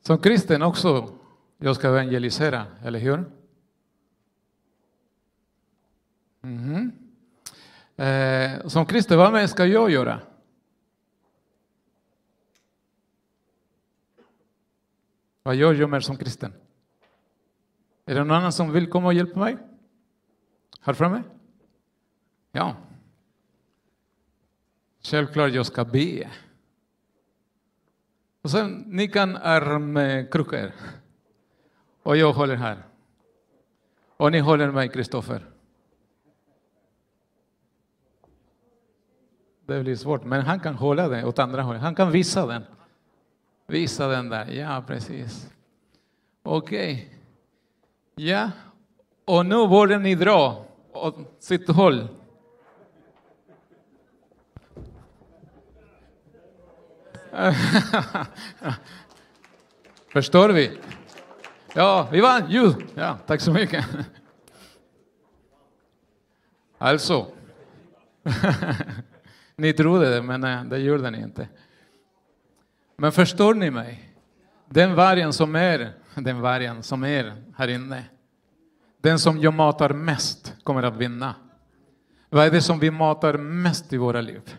Som 0.01 0.19
kristen 0.19 0.63
också 0.63 1.19
jag 1.59 1.77
ska 1.77 1.89
evangelisera, 1.89 2.67
eller 2.85 2.99
hur? 2.99 3.25
Mm. 6.43 6.93
Eh, 7.97 8.67
som 8.67 8.87
kristen, 8.87 9.19
vad 9.19 9.33
mer 9.33 9.47
ska 9.47 9.67
jag 9.67 9.91
göra? 9.91 10.21
Vad 15.43 15.55
gör 15.55 15.75
jag 15.75 15.91
mer 15.91 16.01
som 16.01 16.17
kristen? 16.17 16.53
Är 18.05 18.15
det 18.15 18.25
någon 18.25 18.37
annan 18.37 18.53
som 18.53 18.73
vill 18.73 18.91
komma 18.91 19.07
och 19.07 19.15
hjälpa 19.15 19.41
mig? 19.41 19.57
Här 20.81 20.95
framme? 20.95 21.23
Ja. 22.53 22.77
Självklart 25.11 25.53
jag 25.53 25.67
ska 25.67 25.85
be. 25.85 26.29
Och 28.43 28.51
sen, 28.51 28.85
ni 28.87 29.09
kan 29.09 29.37
armkrukor. 29.37 30.73
Och 32.03 32.17
jag 32.17 32.33
håller 32.33 32.57
här. 32.57 32.83
Och 34.17 34.33
ni 34.33 34.39
håller 34.39 34.71
mig, 34.71 34.89
Kristoffer. 34.89 35.47
Det 39.67 39.83
blir 39.83 39.97
svårt, 39.97 40.25
men 40.25 40.43
han 40.43 40.61
kan 40.61 40.75
hålla 40.75 41.09
den 41.09 41.25
åt 41.25 41.39
andra 41.39 41.63
hållet. 41.63 41.83
Han 41.83 41.95
kan 41.95 42.13
visa 42.13 42.47
den. 42.47 42.65
Visa 43.67 44.09
den 44.09 44.29
där, 44.29 44.47
ja 44.47 44.85
precis. 44.87 45.51
Okej. 46.43 46.93
Okay. 46.93 48.27
Ja, 48.27 48.51
och 49.25 49.47
nu 49.47 49.69
borde 49.69 49.99
ni 49.99 50.15
dra 50.15 50.65
åt 50.93 51.17
sitt 51.39 51.69
håll. 51.69 52.09
Förstår 60.13 60.49
vi? 60.49 60.79
Ja, 61.75 62.09
vi 62.13 62.21
vann 62.21 62.51
ju. 62.51 62.73
Ja, 62.95 63.19
tack 63.27 63.41
så 63.41 63.53
mycket. 63.53 63.85
Alltså, 66.79 67.27
ni 69.57 69.73
trodde 69.73 70.15
det, 70.15 70.23
men 70.23 70.45
eh, 70.45 70.65
det 70.65 70.79
gjorde 70.79 71.11
ni 71.11 71.19
inte. 71.19 71.49
Men 72.97 73.13
förstår 73.13 73.55
ni 73.55 73.71
mig? 73.71 74.15
Den 74.69 74.95
vargen 74.95 75.33
som 75.33 75.57
är, 75.57 75.93
den 76.15 76.41
vargen 76.41 76.83
som 76.83 77.05
är 77.05 77.43
här 77.57 77.69
inne, 77.69 78.05
den 79.01 79.19
som 79.19 79.39
jag 79.39 79.55
matar 79.55 79.91
mest 79.91 80.55
kommer 80.63 80.83
att 80.83 80.97
vinna. 80.97 81.35
Vad 82.31 82.47
är 82.47 82.51
det 82.51 82.63
som 82.63 82.79
vi 82.79 82.91
matar 82.91 83.39
mest 83.39 83.93
i 83.93 83.97
våra 83.97 84.21
liv? 84.21 84.57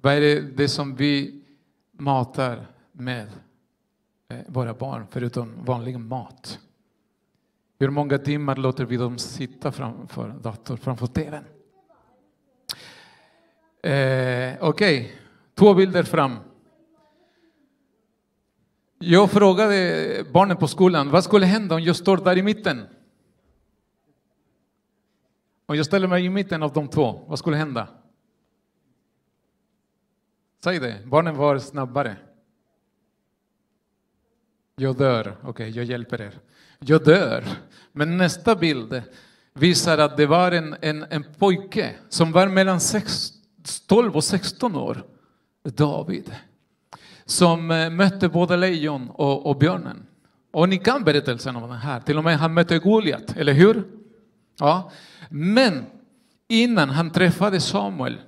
Vad 0.00 0.14
är 0.14 0.20
det, 0.20 0.40
det 0.40 0.68
som 0.68 0.96
vi 0.96 1.42
matar 1.92 2.66
med? 2.92 3.28
Eh, 4.28 4.38
våra 4.46 4.74
barn 4.74 5.06
förutom 5.10 5.64
vanlig 5.64 5.98
mat? 5.98 6.58
Hur 7.78 7.90
många 7.90 8.18
timmar 8.18 8.56
låter 8.56 8.84
vi 8.84 8.96
dem 8.96 9.18
sitta 9.18 9.72
framför 9.72 10.28
datorn, 10.28 10.78
framför 10.78 11.06
tvn? 11.06 11.44
Eh, 13.82 14.56
Okej, 14.60 15.00
okay. 15.00 15.10
två 15.54 15.74
bilder 15.74 16.02
fram. 16.02 16.36
Jag 18.98 19.30
frågade 19.30 20.24
barnen 20.32 20.56
på 20.56 20.68
skolan, 20.68 21.10
vad 21.10 21.24
skulle 21.24 21.46
hända 21.46 21.74
om 21.74 21.82
jag 21.82 21.96
står 21.96 22.16
där 22.16 22.38
i 22.38 22.42
mitten? 22.42 22.86
Om 25.66 25.76
jag 25.76 25.86
ställer 25.86 26.08
mig 26.08 26.24
i 26.24 26.28
mitten 26.28 26.62
av 26.62 26.72
de 26.72 26.88
två, 26.88 27.24
vad 27.26 27.38
skulle 27.38 27.56
hända? 27.56 27.88
Säg 30.64 30.78
det, 30.78 31.06
barnen 31.06 31.36
var 31.36 31.58
snabbare. 31.58 32.16
Jag 34.76 34.96
dör. 34.96 35.36
Okej, 35.40 35.50
okay, 35.50 35.70
jag 35.70 35.84
hjälper 35.84 36.20
er. 36.20 36.34
Jag 36.78 37.04
dör. 37.04 37.44
Men 37.92 38.16
nästa 38.16 38.56
bild 38.56 39.02
visar 39.54 39.98
att 39.98 40.16
det 40.16 40.26
var 40.26 40.52
en, 40.52 40.76
en, 40.80 41.06
en 41.10 41.24
pojke 41.38 41.94
som 42.08 42.32
var 42.32 42.48
mellan 42.48 42.80
6, 42.80 43.32
12 43.86 44.16
och 44.16 44.24
16 44.24 44.76
år, 44.76 45.02
David, 45.62 46.34
som 47.24 47.70
eh, 47.70 47.90
mötte 47.90 48.28
både 48.28 48.56
lejon 48.56 49.10
och, 49.10 49.46
och 49.46 49.58
björnen. 49.58 50.06
Och 50.50 50.68
ni 50.68 50.78
kan 50.78 51.04
berättelsen 51.04 51.56
om 51.56 51.62
den 51.62 51.78
här. 51.78 52.00
Till 52.00 52.18
och 52.18 52.24
med 52.24 52.38
han 52.38 52.54
mötte 52.54 52.78
Goliat, 52.78 53.36
eller 53.36 53.52
hur? 53.52 53.84
Ja. 54.58 54.90
Men 55.30 55.86
innan 56.48 56.90
han 56.90 57.10
träffade 57.10 57.60
Samuel 57.60 58.18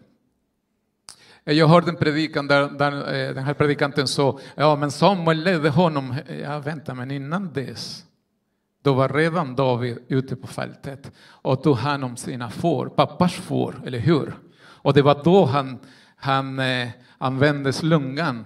Eh, 1.50 1.56
jag 1.56 1.68
hörde 1.68 1.90
en 1.90 1.96
predikan 1.96 2.46
där, 2.46 2.68
där 2.68 2.92
eh, 2.92 3.34
den 3.34 3.44
här 3.44 3.54
predikanten 3.54 4.08
sa, 4.08 4.38
ja 4.54 4.76
men 4.76 4.90
Samuel 4.90 5.44
ledde 5.44 5.70
honom, 5.70 6.14
eh, 6.26 6.40
ja 6.40 6.58
vänta 6.58 6.94
men 6.94 7.10
innan 7.10 7.52
dess, 7.52 8.04
då 8.82 8.92
var 8.92 9.08
redan 9.08 9.56
David 9.56 9.98
ute 10.08 10.36
på 10.36 10.46
fältet 10.46 11.12
och 11.42 11.62
tog 11.62 11.76
hand 11.76 12.04
om 12.04 12.16
sina 12.16 12.50
får, 12.50 12.86
pappas 12.86 13.34
får, 13.34 13.82
eller 13.86 13.98
hur? 13.98 14.34
Och 14.82 14.94
det 14.94 15.02
var 15.02 15.20
då 15.24 15.44
han, 15.44 15.78
han 16.16 16.58
eh, 16.58 16.88
använde 17.18 17.72
slungan 17.72 18.44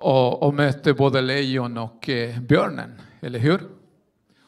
och, 0.00 0.42
och 0.42 0.54
mötte 0.54 0.94
både 0.94 1.20
lejon 1.20 1.78
och 1.78 2.08
eh, 2.08 2.40
björnen, 2.40 3.00
eller 3.20 3.38
hur? 3.38 3.60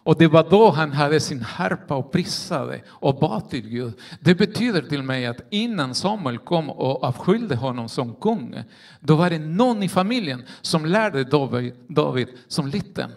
Och 0.07 0.19
det 0.19 0.29
var 0.29 0.51
då 0.51 0.71
han 0.71 0.93
hade 0.93 1.21
sin 1.21 1.41
harpa 1.41 1.97
och 1.97 2.13
prisade 2.13 2.83
och 2.87 3.19
bad 3.19 3.51
till 3.51 3.69
Gud. 3.69 4.01
Det 4.21 4.35
betyder 4.35 4.83
till 4.83 5.03
mig 5.03 5.27
att 5.27 5.41
innan 5.51 5.95
Samuel 5.95 6.39
kom 6.39 6.71
och 6.71 7.05
avskilde 7.05 7.57
honom 7.57 7.89
som 7.89 8.15
kung, 8.15 8.63
då 9.01 9.17
var 9.17 9.31
det 9.31 9.39
någon 9.39 9.83
i 9.83 9.89
familjen 9.89 10.45
som 10.61 10.87
lärde 10.87 11.25
David, 11.25 11.75
David 11.89 12.29
som 12.47 12.67
liten. 12.67 13.11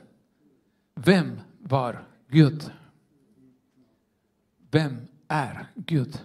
Vem 0.96 1.40
var 1.60 2.08
Gud? 2.28 2.72
Vem 4.72 4.98
är 5.28 5.68
Gud? 5.76 6.20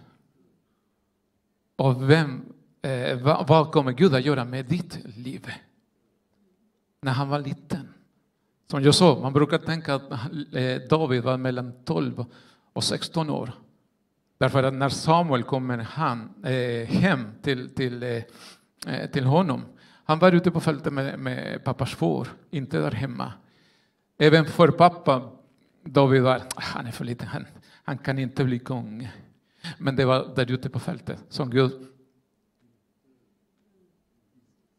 Och 1.76 2.10
vem, 2.10 2.52
eh, 2.82 3.18
vad, 3.18 3.48
vad 3.48 3.72
kommer 3.72 3.92
Gud 3.92 4.14
att 4.14 4.24
göra 4.24 4.44
med 4.44 4.66
ditt 4.66 4.98
liv? 5.16 5.52
När 7.02 7.12
han 7.12 7.28
var 7.28 7.38
liten. 7.38 7.93
Som 8.66 8.82
jag 8.82 8.94
sa, 8.94 9.18
man 9.22 9.32
brukar 9.32 9.58
tänka 9.58 9.94
att 9.94 10.12
eh, 10.52 10.76
David 10.90 11.22
var 11.22 11.36
mellan 11.36 11.72
12 11.84 12.24
och 12.72 12.84
16 12.84 13.30
år. 13.30 13.52
Därför 14.38 14.62
att 14.62 14.74
när 14.74 14.88
Samuel 14.88 15.42
kommer 15.42 15.78
han, 15.78 16.44
eh, 16.44 16.86
hem 16.86 17.26
till, 17.42 17.74
till, 17.74 18.02
eh, 18.02 18.22
eh, 18.86 19.10
till 19.10 19.24
honom, 19.24 19.62
han 20.04 20.18
var 20.18 20.32
ute 20.32 20.50
på 20.50 20.60
fältet 20.60 20.92
med, 20.92 21.18
med 21.18 21.64
pappas 21.64 21.94
får, 21.94 22.28
inte 22.50 22.78
där 22.78 22.90
hemma. 22.90 23.32
Även 24.18 24.44
för 24.44 24.68
pappa, 24.68 25.30
David 25.84 26.22
var, 26.22 26.42
han 26.54 26.86
är 26.86 26.90
för 26.90 27.04
liten, 27.04 27.28
han, 27.28 27.46
han 27.84 27.98
kan 27.98 28.18
inte 28.18 28.44
bli 28.44 28.58
kung. 28.58 29.10
Men 29.78 29.96
det 29.96 30.04
var 30.04 30.32
där 30.36 30.50
ute 30.50 30.70
på 30.70 30.80
fältet 30.80 31.24
som 31.28 31.50
Gud 31.50 31.72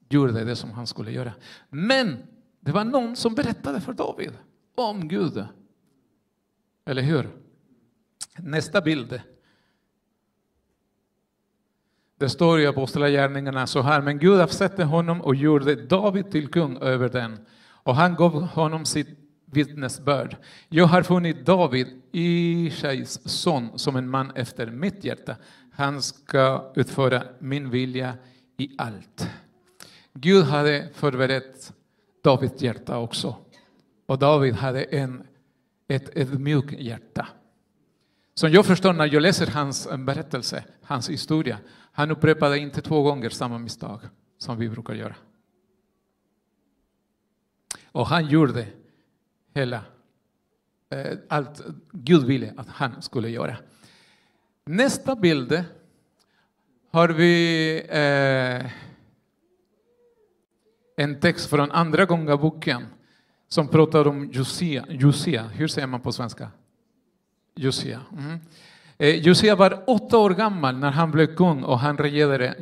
gjorde 0.10 0.44
det 0.44 0.56
som 0.56 0.72
han 0.72 0.88
skulle 0.88 1.12
göra. 1.12 1.34
Men 1.70 2.18
det 2.66 2.72
var 2.72 2.84
någon 2.84 3.16
som 3.16 3.36
berättade 3.36 3.82
för 3.82 3.94
David 3.94 4.32
om 4.76 5.08
Gud. 5.08 5.46
Eller 6.86 7.02
hur? 7.02 7.30
Nästa 8.38 8.82
bild. 8.82 9.22
Det 12.18 12.30
står 12.30 12.60
i 12.60 12.68
Apostlagärningarna 12.68 13.68
så 13.68 13.82
här, 13.82 14.02
men 14.02 14.20
Gud 14.20 14.40
avsatte 14.40 14.84
honom 14.84 15.22
och 15.22 15.36
gjorde 15.36 15.76
David 15.76 16.32
till 16.32 16.48
kung 16.48 16.78
över 16.78 17.10
den. 17.10 17.46
Och 17.68 17.96
han 17.96 18.16
gav 18.16 18.42
honom 18.42 18.86
sitt 18.86 19.20
vittnesbörd. 19.46 20.38
Jag 20.70 20.86
har 20.86 21.04
funnit 21.04 21.46
David, 21.46 21.88
Ishais 22.12 23.30
son, 23.30 23.80
som 23.80 23.96
en 23.96 24.10
man 24.10 24.32
efter 24.36 24.68
mitt 24.68 25.04
hjärta. 25.04 25.36
Han 25.72 26.02
ska 26.02 26.72
utföra 26.76 27.24
min 27.40 27.70
vilja 27.70 28.14
i 28.58 28.76
allt. 28.78 29.30
Gud 30.14 30.44
hade 30.44 30.90
förberett 30.94 31.75
Davids 32.26 32.62
hjärta 32.62 32.98
också. 32.98 33.36
Och 34.06 34.20
David 34.20 34.54
hade 34.54 34.84
en, 34.84 35.28
ett, 35.88 36.10
ett 36.18 36.40
mjukt 36.40 36.80
hjärta. 36.80 37.28
Som 38.34 38.52
jag 38.52 38.66
förstår 38.66 38.94
när 38.94 39.14
jag 39.14 39.22
läser 39.22 39.48
hans 39.48 39.88
berättelse, 39.98 40.64
hans 40.82 41.10
historia, 41.10 41.58
han 41.92 42.12
upprepade 42.12 42.58
inte 42.58 42.82
två 42.82 43.02
gånger 43.04 43.30
samma 43.30 43.58
misstag 43.58 44.00
som 44.38 44.58
vi 44.58 44.70
brukar 44.70 44.94
göra. 44.94 45.16
Och 47.92 48.08
han 48.08 48.28
gjorde 48.28 48.68
hela 49.54 49.82
eh, 50.90 51.18
allt 51.30 51.62
Gud 51.92 52.24
ville 52.24 52.54
att 52.58 52.68
han 52.68 53.02
skulle 53.02 53.30
göra. 53.30 53.58
Nästa 54.66 55.16
bild 55.16 55.64
har 56.92 57.10
vi 57.10 57.76
eh, 57.90 58.72
en 60.96 61.20
text 61.20 61.50
från 61.50 61.72
andra 61.72 62.06
gångaboken 62.06 62.86
som 63.48 63.68
pratar 63.68 64.08
om 64.08 64.30
Josia. 64.32 64.86
Josia. 64.90 65.44
Hur 65.44 65.68
säger 65.68 65.88
man 65.88 66.02
på 66.02 66.12
svenska? 66.12 66.52
Josia. 67.56 68.02
Mm. 68.18 68.40
Eh, 68.98 69.16
Josia 69.16 69.56
var 69.56 69.84
åtta 69.88 70.18
år 70.18 70.30
gammal 70.30 70.78
när 70.78 70.92
han 70.92 71.12
blev 71.12 71.36
kung 71.36 71.64
och 71.64 71.80
han 71.80 71.98
regerade, 71.98 72.56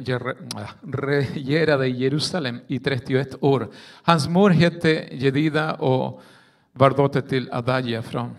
ah, 0.56 0.88
regerade 0.98 1.88
i 1.88 1.92
Jerusalem 1.92 2.60
i 2.68 2.80
31 2.80 3.44
år. 3.44 3.68
Hans 4.04 4.28
mor 4.28 4.50
hette 4.50 4.90
Jedida 5.12 5.74
och 5.74 6.22
var 6.72 6.90
dotter 6.90 7.22
till 7.22 7.52
Adaja 7.52 8.02
från 8.02 8.36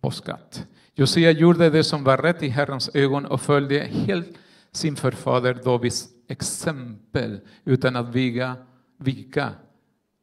Boskat. 0.00 0.66
Josia 0.94 1.30
gjorde 1.30 1.70
det 1.70 1.84
som 1.84 2.04
var 2.04 2.18
rätt 2.18 2.42
i 2.42 2.48
Herrens 2.48 2.90
ögon 2.94 3.26
och 3.26 3.40
följde 3.40 3.78
helt 3.78 4.38
sin 4.72 4.96
förfader 4.96 5.54
Davids 5.54 6.08
exempel 6.28 7.40
utan 7.64 7.96
att 7.96 8.08
viga 8.08 8.56
vika 9.04 9.52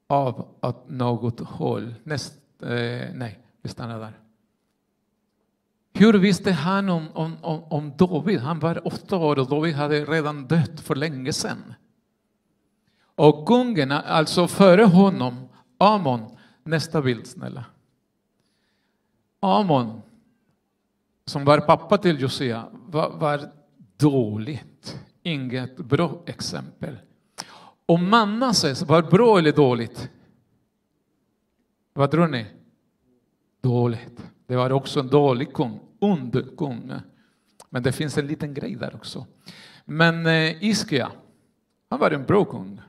av 0.08 0.48
åt 0.62 0.90
något 0.90 1.40
håll. 1.40 1.94
Näst, 2.04 2.34
eh, 2.62 2.70
nej, 3.14 3.40
vi 3.62 3.70
stannar 3.70 4.00
där. 4.00 4.14
Hur 5.94 6.14
visste 6.14 6.52
han 6.52 6.90
om, 6.90 7.08
om, 7.14 7.64
om, 7.64 7.94
David? 7.98 8.40
Han 8.40 8.60
var 8.60 8.88
åtta 8.88 9.18
år 9.18 9.40
och 9.40 9.50
David 9.50 9.76
hade 9.76 10.06
redan 10.06 10.48
dött 10.48 10.80
för 10.80 10.96
länge 10.96 11.34
sedan. 11.34 11.74
Och 13.16 13.48
kungen, 13.48 13.92
alltså 13.92 14.48
före 14.48 14.84
honom, 14.84 15.50
Amon, 15.78 16.38
nästa 16.64 17.02
bild 17.02 17.28
snälla. 17.28 17.66
Amon, 19.40 20.02
som 21.26 21.46
var 21.46 21.60
pappa 21.60 21.98
till 21.98 22.22
Josia, 22.22 22.68
var, 22.72 23.10
var 23.10 23.52
dåligt. 23.98 25.00
Inget 25.24 25.78
bra 25.78 26.24
exempel. 26.26 26.98
Och 27.86 28.00
Manasses 28.00 28.82
var 28.82 29.02
bra 29.02 29.38
eller 29.38 29.52
dåligt? 29.52 30.10
Vad 31.94 32.12
tror 32.12 32.28
ni? 32.28 32.46
Dåligt. 33.62 34.24
Det 34.48 34.56
var 34.56 34.72
också 34.72 35.00
en 35.00 35.08
dålig 35.08 35.54
kung, 35.54 35.80
ond 36.00 36.58
kung. 36.58 36.94
Men 37.70 37.84
det 37.84 37.92
finns 37.92 38.18
en 38.18 38.28
liten 38.28 38.54
grej 38.54 38.76
där 38.76 38.96
också. 38.96 39.26
Men 39.86 40.26
eh, 40.26 40.64
Iskia, 40.64 41.12
han 41.90 42.00
var 42.00 42.12
en 42.12 42.26
bra 42.26 42.46
kung. 42.46 42.82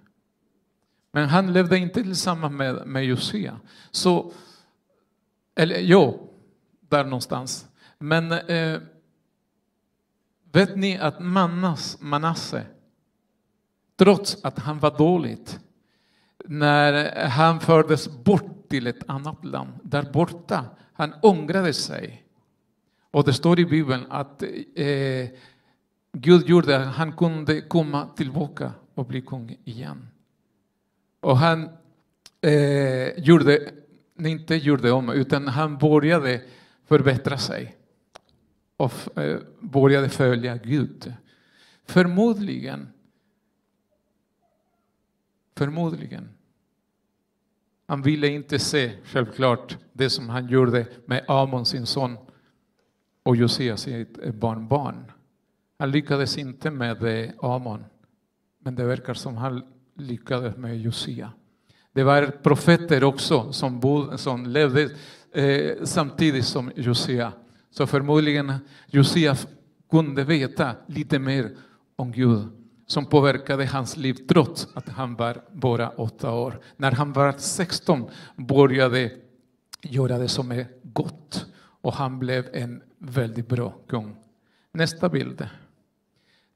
Men 1.13 1.29
han 1.29 1.53
levde 1.53 1.79
inte 1.79 2.03
tillsammans 2.03 2.53
med, 2.53 2.87
med 2.87 3.05
Josia. 3.05 3.61
Så, 3.91 4.33
eller 5.55 5.79
jo, 5.79 6.31
där 6.81 7.05
någonstans. 7.05 7.69
Men 7.99 8.33
eh, 8.33 8.81
vet 10.53 10.77
ni 10.77 10.99
att 10.99 11.21
Manas, 11.21 11.99
Manasse 12.01 12.67
trots 14.03 14.39
att 14.43 14.59
han 14.59 14.79
var 14.79 14.99
dåligt. 14.99 15.61
När 16.45 17.25
han 17.29 17.61
fördes 17.61 18.09
bort 18.09 18.69
till 18.69 18.87
ett 18.87 19.09
annat 19.11 19.45
land, 19.45 19.73
där 19.83 20.03
borta, 20.13 20.65
han 20.93 21.15
ångrade 21.23 21.73
sig. 21.73 22.25
Och 23.11 23.25
det 23.25 23.33
står 23.33 23.61
i 23.61 23.65
Bibeln 23.65 24.07
att 24.09 24.43
eh, 24.75 25.29
Gud 26.13 26.49
gjorde 26.49 26.77
att 26.77 26.95
han 26.95 27.13
kunde 27.13 27.61
komma 27.61 28.09
tillbaka 28.17 28.73
och 28.95 29.07
bli 29.07 29.21
kung 29.21 29.57
igen. 29.65 30.09
Och 31.21 31.37
han 31.39 31.69
eh, 32.41 33.19
gjorde, 33.19 33.71
inte 34.19 34.55
gjorde 34.55 34.91
om, 34.91 35.09
utan 35.09 35.49
han 35.49 35.79
började 35.79 36.43
förbättra 36.87 37.39
sig 37.39 37.77
och 38.77 39.19
eh, 39.19 39.39
började 39.61 40.09
följa 40.09 40.57
Gud. 40.57 41.15
Förmodligen 41.87 42.89
Förmodligen. 45.57 46.29
Han 47.87 48.03
ville 48.03 48.29
inte 48.29 48.59
se, 48.59 48.93
självklart, 49.05 49.79
det 49.93 50.11
som 50.11 50.29
han 50.29 50.49
gjorde 50.49 50.87
med 51.07 51.25
Amon, 51.29 51.67
sin 51.67 51.87
son, 51.87 52.17
och 53.23 53.37
Josia, 53.37 53.77
sitt 53.77 54.35
barnbarn. 54.35 55.13
Han 55.79 55.91
lyckades 55.91 56.39
inte 56.39 56.71
med 56.71 57.33
Amon, 57.39 57.85
men 58.59 58.75
det 58.75 58.85
verkar 58.85 59.15
som 59.15 59.37
han 59.37 59.63
lyckades 59.95 60.57
med 60.57 60.81
Josia. 60.81 61.33
Det 61.93 62.03
var 62.03 62.27
profeter 62.27 63.05
också 63.05 63.53
som, 63.53 63.81
bod, 63.81 64.21
som 64.21 64.47
levde 64.47 64.91
eh, 65.33 65.85
samtidigt 65.85 66.45
som 66.45 66.73
Josia. 66.77 67.33
Så 67.71 67.87
förmodligen 67.87 68.55
Josia 68.87 69.37
kunde 69.91 70.25
veta 70.25 70.77
lite 70.87 71.19
mer 71.19 71.57
om 71.97 72.13
Gud 72.13 72.49
som 72.87 73.07
påverkade 73.07 73.67
hans 73.67 73.97
liv 73.97 74.15
trots 74.29 74.69
att 74.75 74.89
han 74.89 75.15
var 75.15 75.45
bara 75.53 75.89
åtta 75.89 76.33
år. 76.33 76.61
När 76.77 76.93
han 76.93 77.13
var 77.13 77.33
16 77.33 78.11
började 78.37 79.11
göra 79.83 80.19
det 80.19 80.29
som 80.29 80.53
är 80.53 80.67
gott 80.83 81.47
och 81.57 81.93
han 81.93 82.19
blev 82.19 82.49
en 82.53 82.83
väldigt 82.99 83.49
bra 83.49 83.75
kung. 83.89 84.17
Nästa 84.73 85.09
bild. 85.09 85.49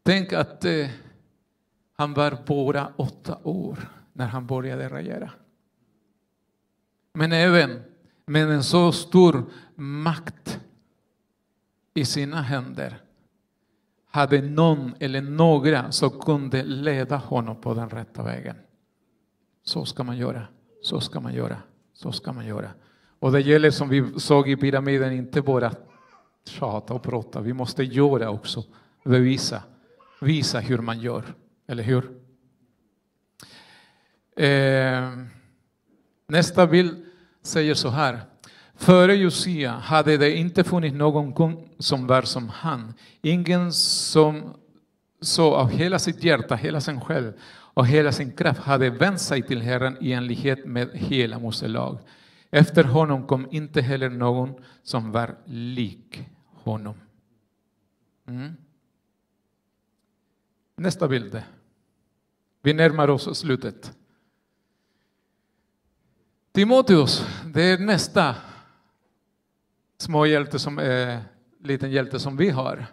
Tänk 0.03 0.33
att 0.33 0.64
eh, 0.64 0.89
Han 1.99 2.14
var 2.14 2.39
bara 2.47 2.93
åtta 2.97 3.39
år 3.43 3.79
när 4.12 4.27
han 4.27 4.47
började 4.47 4.89
regera. 4.89 5.31
Men 7.12 7.33
även 7.33 7.83
med 8.27 8.51
en 8.51 8.64
så 8.64 8.93
stor 8.93 9.45
makt 9.74 10.61
i 11.95 12.05
sina 12.05 12.43
händer 12.43 13.06
hade 14.17 14.43
någon 14.43 14.95
eller 15.01 15.21
några 15.21 15.93
som 15.93 16.11
kunde 16.11 16.62
leda 16.62 17.17
honom 17.17 17.57
på 17.61 17.75
den 17.75 17.91
rätta 17.91 18.23
vägen. 18.23 18.57
Så 19.64 19.85
ska 19.85 20.05
man 20.05 20.17
göra, 20.17 20.43
så 20.83 21.01
ska 21.01 21.21
man 21.21 21.35
göra, 21.35 21.57
så 21.95 22.12
ska 22.12 22.33
man 22.33 22.47
göra. 22.47 22.71
Och 23.19 23.33
det 23.33 23.41
gäller 23.41 23.71
som 23.71 23.89
vi 23.89 24.21
såg 24.21 24.49
i 24.49 24.57
pyramiden, 24.57 25.12
inte 25.12 25.43
bara 25.43 25.73
tjata 26.45 26.95
och 26.95 27.03
prata, 27.03 27.41
vi 27.41 27.53
måste 27.53 27.85
göra 27.85 28.31
också, 28.31 28.64
bevisa, 29.05 29.62
visa 30.21 30.61
hur 30.61 30.79
man 30.79 31.01
gör, 31.01 31.25
eller 31.67 31.83
hur? 31.83 32.11
Eh, 34.37 35.11
nästa 36.27 36.67
bild 36.67 37.05
säger 37.43 37.75
så 37.75 37.89
här. 37.89 38.21
Före 38.75 39.14
Josia 39.14 39.71
hade 39.71 40.17
det 40.17 40.37
inte 40.37 40.64
funnits 40.64 40.97
någon 40.97 41.33
kung 41.33 41.66
som 41.79 42.07
var 42.07 42.22
som 42.22 42.49
han. 42.49 42.95
Ingen 43.22 43.72
som 43.72 44.57
så 45.20 45.55
av 45.55 45.70
hela 45.70 45.99
sitt 45.99 46.24
hjärta, 46.24 46.55
hela 46.55 46.81
sin 46.81 47.01
själ 47.01 47.33
och 47.49 47.87
hela 47.87 48.12
sin 48.12 48.33
kraft 48.33 48.61
hade 48.61 48.91
vänt 48.91 49.20
sig 49.20 49.43
till 49.43 49.62
Herren 49.62 49.97
i 50.01 50.12
enlighet 50.12 50.66
med 50.66 50.91
hela 50.93 51.39
Mose 51.39 51.68
lag. 51.68 51.99
Efter 52.51 52.85
honom 52.85 53.27
kom 53.27 53.49
inte 53.51 53.81
heller 53.81 54.11
någon 54.11 54.64
som 54.83 55.12
var 55.12 55.37
lik 55.45 56.29
honom. 56.53 56.95
Mm. 58.27 58.53
Nästa 60.77 61.09
bild. 61.09 61.43
Vi 62.62 62.74
närmar 62.74 63.11
oss 63.11 63.39
slutet. 63.39 63.97
Timoteus, 66.53 67.27
det 67.55 67.62
är 67.62 67.79
nästa 67.79 68.35
småhjälte 69.99 70.59
som 70.59 70.79
är 70.79 71.24
liten 71.67 71.91
hjälte 71.91 72.19
som 72.19 72.37
vi 72.37 72.51
har. 72.51 72.87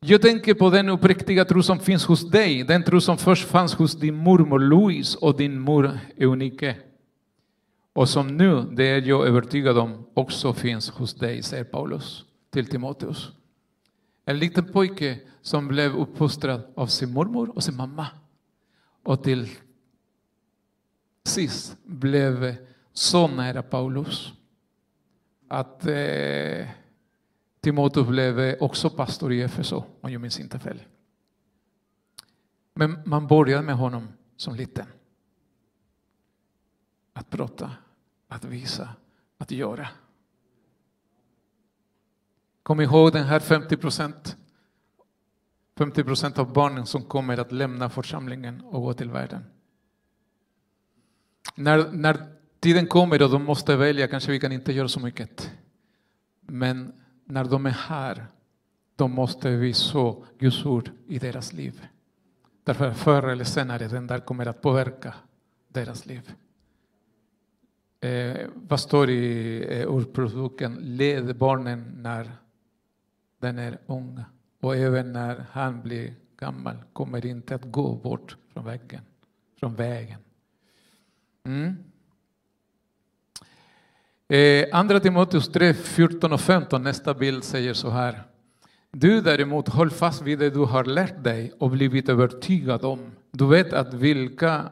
Jag 0.00 0.22
tänker 0.22 0.54
på 0.54 0.70
den 0.70 0.88
uppriktiga 0.88 1.44
tro 1.44 1.62
som 1.62 1.78
finns 1.78 2.06
hos 2.06 2.30
dig, 2.30 2.64
den 2.64 2.84
tro 2.84 3.00
som 3.00 3.18
först 3.18 3.48
fanns 3.48 3.74
hos 3.74 3.94
din 3.94 4.14
mormor 4.14 4.58
Louise 4.58 5.18
och 5.18 5.36
din 5.36 5.60
mor 5.60 5.98
Eunike. 6.16 6.76
Och 7.92 8.08
som 8.08 8.36
nu, 8.36 8.62
det 8.72 8.84
är 8.84 9.02
jag 9.02 9.26
övertygad 9.26 9.78
om, 9.78 10.06
också 10.14 10.52
finns 10.52 10.90
hos 10.90 11.14
dig, 11.14 11.42
säger 11.42 11.64
Paulus 11.64 12.24
till 12.50 12.66
Timoteus. 12.66 13.30
En 14.24 14.38
liten 14.38 14.72
pojke 14.72 15.20
som 15.42 15.68
blev 15.68 15.96
uppfostrad 15.96 16.62
av 16.74 16.86
sin 16.86 17.12
mormor 17.12 17.56
och 17.56 17.64
sin 17.64 17.76
mamma. 17.76 18.06
Och 19.02 19.22
till 19.22 19.48
sist 21.24 21.76
blev 21.84 22.56
så 22.92 23.28
nära 23.28 23.62
Paulus 23.62 24.32
att 25.48 25.86
eh, 25.86 26.66
Timoteus 27.68 28.06
blev 28.06 28.56
också 28.60 28.90
pastor 28.90 29.32
i 29.32 29.42
Efeso, 29.42 29.84
om 30.00 30.12
jag 30.12 30.20
minns 30.20 30.40
inte 30.40 30.58
fel. 30.58 30.82
Men 32.74 33.02
man 33.04 33.26
började 33.26 33.62
med 33.62 33.74
honom 33.74 34.08
som 34.36 34.54
liten. 34.54 34.86
Att 37.12 37.30
prata, 37.30 37.72
att 38.28 38.44
visa, 38.44 38.88
att 39.38 39.50
göra. 39.50 39.88
Kom 42.62 42.80
ihåg 42.80 43.12
den 43.12 43.24
här 43.24 43.40
50 43.40 43.76
procent 43.76 44.36
50 45.76 46.04
procent 46.04 46.38
av 46.38 46.52
barnen 46.52 46.86
som 46.86 47.02
kommer 47.02 47.38
att 47.38 47.52
lämna 47.52 47.90
församlingen 47.90 48.60
och 48.60 48.82
gå 48.82 48.94
till 48.94 49.10
världen. 49.10 49.44
När, 51.54 51.92
när 51.92 52.26
tiden 52.60 52.86
kommer 52.86 53.22
och 53.22 53.30
de 53.30 53.44
måste 53.44 53.76
välja 53.76 54.08
kanske 54.08 54.32
vi 54.32 54.40
kan 54.40 54.52
inte 54.52 54.72
göra 54.72 54.88
så 54.88 55.00
mycket. 55.00 55.50
Men 56.40 56.92
när 57.28 57.44
de 57.44 57.66
är 57.66 57.70
här, 57.70 58.26
då 58.96 59.08
måste 59.08 59.56
vi 59.56 59.74
så 59.74 60.24
Guds 60.38 60.64
ord 60.64 60.90
i 61.06 61.18
deras 61.18 61.52
liv. 61.52 61.86
Därför 62.64 62.92
förr 62.92 63.28
eller 63.28 63.44
senare 63.44 63.88
den 63.88 64.06
där 64.06 64.18
kommer 64.18 64.46
att 64.46 64.62
påverka 64.62 65.14
deras 65.68 66.06
liv. 66.06 66.32
Eh, 68.00 68.46
vad 68.54 68.80
står 68.80 69.10
i 69.10 69.64
eh, 69.80 69.86
ordspråksboken? 69.86 70.74
Led 70.74 71.36
barnen 71.36 71.94
när 71.96 72.32
den 73.38 73.58
är 73.58 73.78
ung 73.86 74.24
och 74.60 74.76
även 74.76 75.12
när 75.12 75.44
han 75.50 75.82
blir 75.82 76.14
gammal 76.36 76.76
kommer 76.92 77.26
inte 77.26 77.54
att 77.54 77.72
gå 77.72 77.94
bort 77.94 78.36
från 78.52 78.64
väggen, 78.64 79.02
från 79.60 79.74
vägen. 79.74 80.20
Mm. 81.44 81.76
Eh, 84.28 84.66
andra 84.72 85.00
Timoteus 85.00 85.48
3, 85.48 85.74
14 85.74 86.32
och 86.32 86.40
15, 86.40 86.82
nästa 86.82 87.14
bild 87.14 87.44
säger 87.44 87.74
så 87.74 87.90
här. 87.90 88.22
Du 88.92 89.20
däremot, 89.20 89.68
håll 89.68 89.90
fast 89.90 90.22
vid 90.22 90.38
det 90.38 90.50
du 90.50 90.58
har 90.58 90.84
lärt 90.84 91.24
dig 91.24 91.52
och 91.58 91.70
blivit 91.70 92.08
övertygad 92.08 92.84
om. 92.84 93.12
Du 93.30 93.46
vet 93.46 93.72
att 93.72 93.94
vilka 93.94 94.70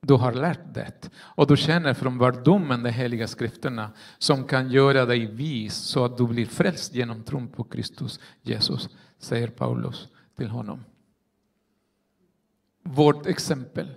du 0.00 0.14
har 0.14 0.32
lärt 0.32 0.74
det 0.74 1.10
och 1.18 1.46
du 1.46 1.56
känner 1.56 1.94
från 1.94 2.18
vardomen 2.18 2.82
de 2.82 2.90
heliga 2.90 3.26
skrifterna 3.26 3.90
som 4.18 4.44
kan 4.44 4.70
göra 4.70 5.06
dig 5.06 5.26
vis 5.26 5.74
så 5.74 6.04
att 6.04 6.16
du 6.16 6.26
blir 6.26 6.46
frälst 6.46 6.94
genom 6.94 7.22
tron 7.22 7.48
på 7.48 7.64
Kristus 7.64 8.20
Jesus, 8.42 8.88
säger 9.18 9.48
Paulus 9.48 10.08
till 10.36 10.48
honom. 10.48 10.84
Vårt 12.82 13.26
exempel. 13.26 13.88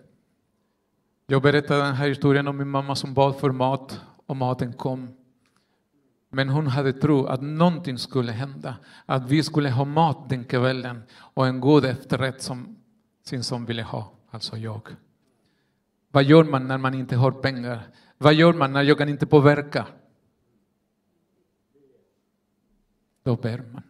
Jag 1.27 1.41
berättade 1.41 1.83
den 1.83 1.95
här 1.95 2.07
historien 2.07 2.47
om 2.47 2.57
min 2.57 2.69
mamma 2.69 2.95
som 2.95 3.13
bad 3.13 3.35
för 3.39 3.51
mat 3.51 4.01
och 4.31 4.37
maten 4.37 4.73
kom. 4.73 5.07
Men 6.29 6.49
hon 6.49 6.67
hade 6.67 6.93
tro 6.93 7.25
att 7.25 7.41
någonting 7.41 7.97
skulle 7.97 8.31
hända, 8.31 8.77
att 9.05 9.29
vi 9.29 9.43
skulle 9.43 9.69
ha 9.69 9.85
mat 9.85 10.29
den 10.29 10.43
kvällen 10.45 11.03
och 11.11 11.47
en 11.47 11.59
god 11.59 11.85
efterrätt 11.85 12.41
som 12.41 12.77
sin 13.23 13.43
son 13.43 13.65
ville 13.65 13.83
ha, 13.83 14.11
alltså 14.29 14.57
jag. 14.57 14.95
Vad 16.11 16.23
gör 16.23 16.43
man 16.43 16.67
när 16.67 16.77
man 16.77 16.93
inte 16.93 17.15
har 17.15 17.31
pengar? 17.31 17.87
Vad 18.17 18.33
gör 18.33 18.53
man 18.53 18.73
när 18.73 18.83
jag 18.83 18.97
kan 18.97 19.09
inte 19.09 19.25
påverka? 19.25 19.87
Då 23.23 23.35
ber 23.35 23.57
man. 23.73 23.83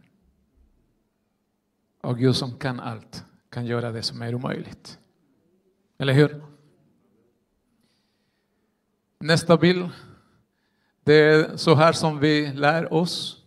Och 2.02 2.18
Gud 2.18 2.36
som 2.36 2.58
kan 2.58 2.80
allt 2.80 3.26
kan 3.50 3.66
göra 3.66 3.92
det 3.92 4.04
som 4.04 4.22
är 4.22 4.36
omöjligt. 4.36 5.00
Eller 5.98 6.14
hur? 6.14 6.44
Nästa 9.20 9.58
bild. 9.58 9.90
Det 11.04 11.14
är 11.14 11.58
så 11.58 11.76
här 11.76 11.94
som 11.94 12.20
vi 12.20 12.54
lär 12.54 12.94
oss. 12.94 13.44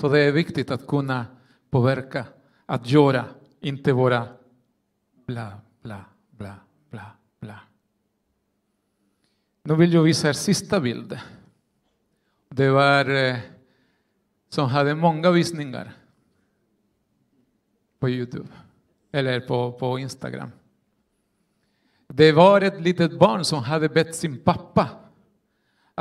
Så 0.00 0.08
det 0.08 0.20
är 0.20 0.32
viktigt 0.32 0.70
att 0.70 0.86
kunna 0.86 1.26
påverka, 1.70 2.26
att 2.66 2.90
göra, 2.90 3.24
inte 3.60 3.92
vara 3.92 4.28
bla, 5.26 5.52
bla, 5.82 6.04
bla, 6.30 6.54
bla, 6.90 7.06
bla. 7.40 7.60
Nu 9.62 9.74
vill 9.74 9.92
jag 9.92 10.02
visa 10.02 10.28
er 10.28 10.32
sista 10.32 10.80
bild. 10.80 11.18
Det 12.48 12.70
var 12.70 13.10
eh, 13.10 13.36
som 14.48 14.68
hade 14.68 14.94
många 14.94 15.30
visningar 15.30 15.92
på 17.98 18.08
Youtube 18.08 18.48
eller 19.12 19.40
på, 19.40 19.72
på 19.72 19.98
Instagram. 19.98 20.50
Det 22.08 22.32
var 22.32 22.60
ett 22.60 22.80
litet 22.80 23.18
barn 23.18 23.44
som 23.44 23.62
hade 23.62 23.88
bett 23.88 24.14
sin 24.14 24.38
pappa 24.38 24.88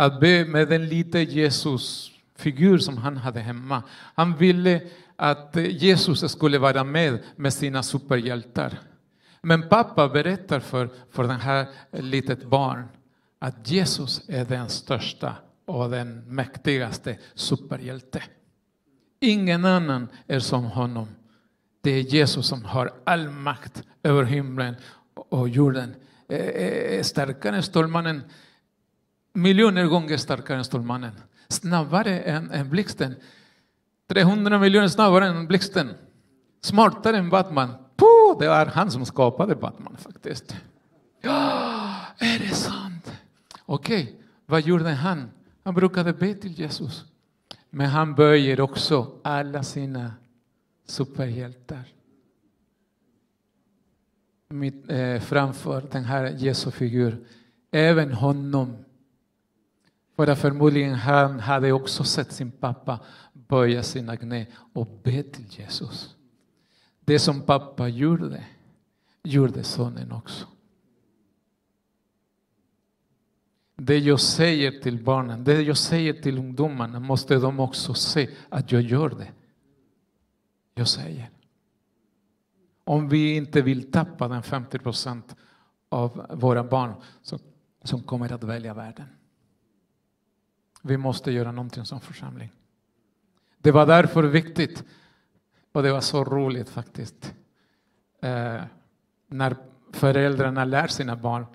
att 0.02 0.20
be 0.20 0.45
med 0.45 0.72
en 0.72 0.86
liten 0.86 1.24
Jesusfigur 1.26 2.78
som 2.78 2.97
han 2.97 3.18
hade 3.18 3.39
hemma. 3.39 3.84
Han 4.16 4.38
ville 4.38 4.82
att 5.16 5.56
Jesus 5.56 6.32
skulle 6.32 6.58
vara 6.58 6.84
med 6.84 7.20
med 7.36 7.54
sina 7.54 7.84
superhjältar. 7.84 8.80
Men 9.41 9.70
pappa 9.70 10.10
berättar 10.10 10.60
för, 10.60 10.89
för 11.12 11.24
den 11.24 11.39
här 11.39 11.68
litet 11.91 12.43
barn 12.43 12.88
att 13.39 13.72
Jesus 13.72 14.22
är 14.28 14.45
den 14.45 14.70
största 14.70 15.36
och 15.66 15.89
den 15.89 16.36
mäktigaste 16.36 17.18
superhjälte. 17.34 18.24
Ingen 19.20 19.66
annan 19.66 20.08
är 20.28 20.39
som 20.39 20.64
honom. 20.64 21.08
Det 21.82 21.91
är 21.91 22.02
Jesus 22.02 22.47
som 22.47 22.66
har 22.66 22.93
all 23.04 23.30
makt 23.30 23.84
över 24.04 24.24
himlen 24.24 24.76
och 25.14 25.49
jorden. 25.49 25.95
Starkare 27.02 27.56
än 27.56 27.64
Stålmannen, 27.64 28.22
miljoner 29.34 29.86
gånger 29.86 30.18
starkare 30.18 30.58
än 30.58 30.64
Stålmannen. 30.64 31.12
Snabbare 31.48 32.20
än, 32.20 32.52
än 32.52 32.70
blixten. 32.70 33.16
300 34.08 34.60
miljoner 34.60 34.88
snabbare 34.88 35.28
än 35.28 35.48
blixten. 35.48 35.94
Smartare 36.62 37.18
än 37.18 37.30
Batman. 37.30 37.70
Puh, 37.96 38.40
det 38.40 38.48
var 38.48 38.66
han 38.66 38.92
som 38.92 39.06
skapade 39.06 39.56
Batman 39.56 39.98
faktiskt. 39.98 40.56
Ja, 41.22 41.96
är 42.18 42.40
det 42.40 42.56
sant? 42.56 43.12
Okej, 43.66 44.04
okay. 44.04 44.16
vad 44.46 44.62
gjorde 44.62 44.90
han? 44.90 45.30
Han 45.64 45.74
brukade 45.74 46.14
be 46.14 46.34
till 46.34 46.60
Jesus. 46.60 47.06
Men 47.70 47.90
han 47.90 48.16
böjer 48.16 48.62
också 48.62 49.12
alla 49.24 49.64
sina 49.64 50.14
superhjältar. 50.88 51.84
mitt, 54.50 54.90
eh, 54.92 55.20
framför 55.20 55.84
den 55.92 56.04
här 56.04 56.36
Jesu 56.38 56.72
figur, 56.72 57.18
även 57.72 58.14
honom. 58.14 58.78
För 60.16 60.28
att 60.28 60.39
förmodligen 60.39 60.93
han 60.93 61.39
hade 61.39 61.72
också 61.72 62.03
sett 62.03 62.32
sin 62.32 62.51
pappa 62.51 62.99
böja 63.34 63.84
sina 63.84 64.18
knä 64.18 64.45
och 64.74 64.88
be 65.03 65.24
till 65.24 65.45
Jesus. 65.49 66.16
Det 66.99 67.20
som 67.20 67.41
pappa 67.41 67.88
gjorde, 67.88 68.43
gjorde 69.24 69.64
sonen 69.64 70.12
också. 70.12 70.47
Det 73.76 73.97
jag 73.97 74.20
säger 74.20 74.72
till 74.82 75.03
barnen, 75.03 75.43
det 75.43 75.62
jag 75.62 75.78
säger 75.78 76.14
till 76.14 76.38
ungdomarna 76.38 76.99
måste 76.99 77.36
de 77.36 77.59
också 77.59 77.93
se 77.93 78.30
att 78.49 78.72
jag 78.72 78.82
gör 78.82 79.09
det. 79.09 79.32
Jag 80.74 80.88
säger. 80.88 81.30
Om 82.84 83.09
vi 83.09 83.36
inte 83.36 83.62
vill 83.62 83.91
tappa 83.91 84.28
den 84.28 84.43
50 84.43 84.80
procent 84.80 85.36
av 85.89 86.26
våra 86.30 86.64
barn 86.64 86.93
som, 87.22 87.39
som 87.84 88.03
kommer 88.03 88.34
att 88.34 88.43
välja 88.43 88.74
världen. 88.74 89.05
Vi 90.82 90.98
måste 90.98 91.32
göra 91.32 91.52
någonting 91.52 91.86
som 91.86 92.02
församling. 92.02 92.52
Det 93.58 93.72
var 93.72 93.86
därför 93.86 94.24
viktigt 94.24 94.84
och 95.72 95.84
det 95.84 95.92
var 95.92 96.02
så 96.02 96.24
roligt 96.24 96.70
faktiskt 96.70 97.34
eh, 98.22 98.62
när 99.28 99.56
föräldrarna 99.92 100.66
lär 100.66 100.88
sina 100.88 101.16
barn 101.16 101.46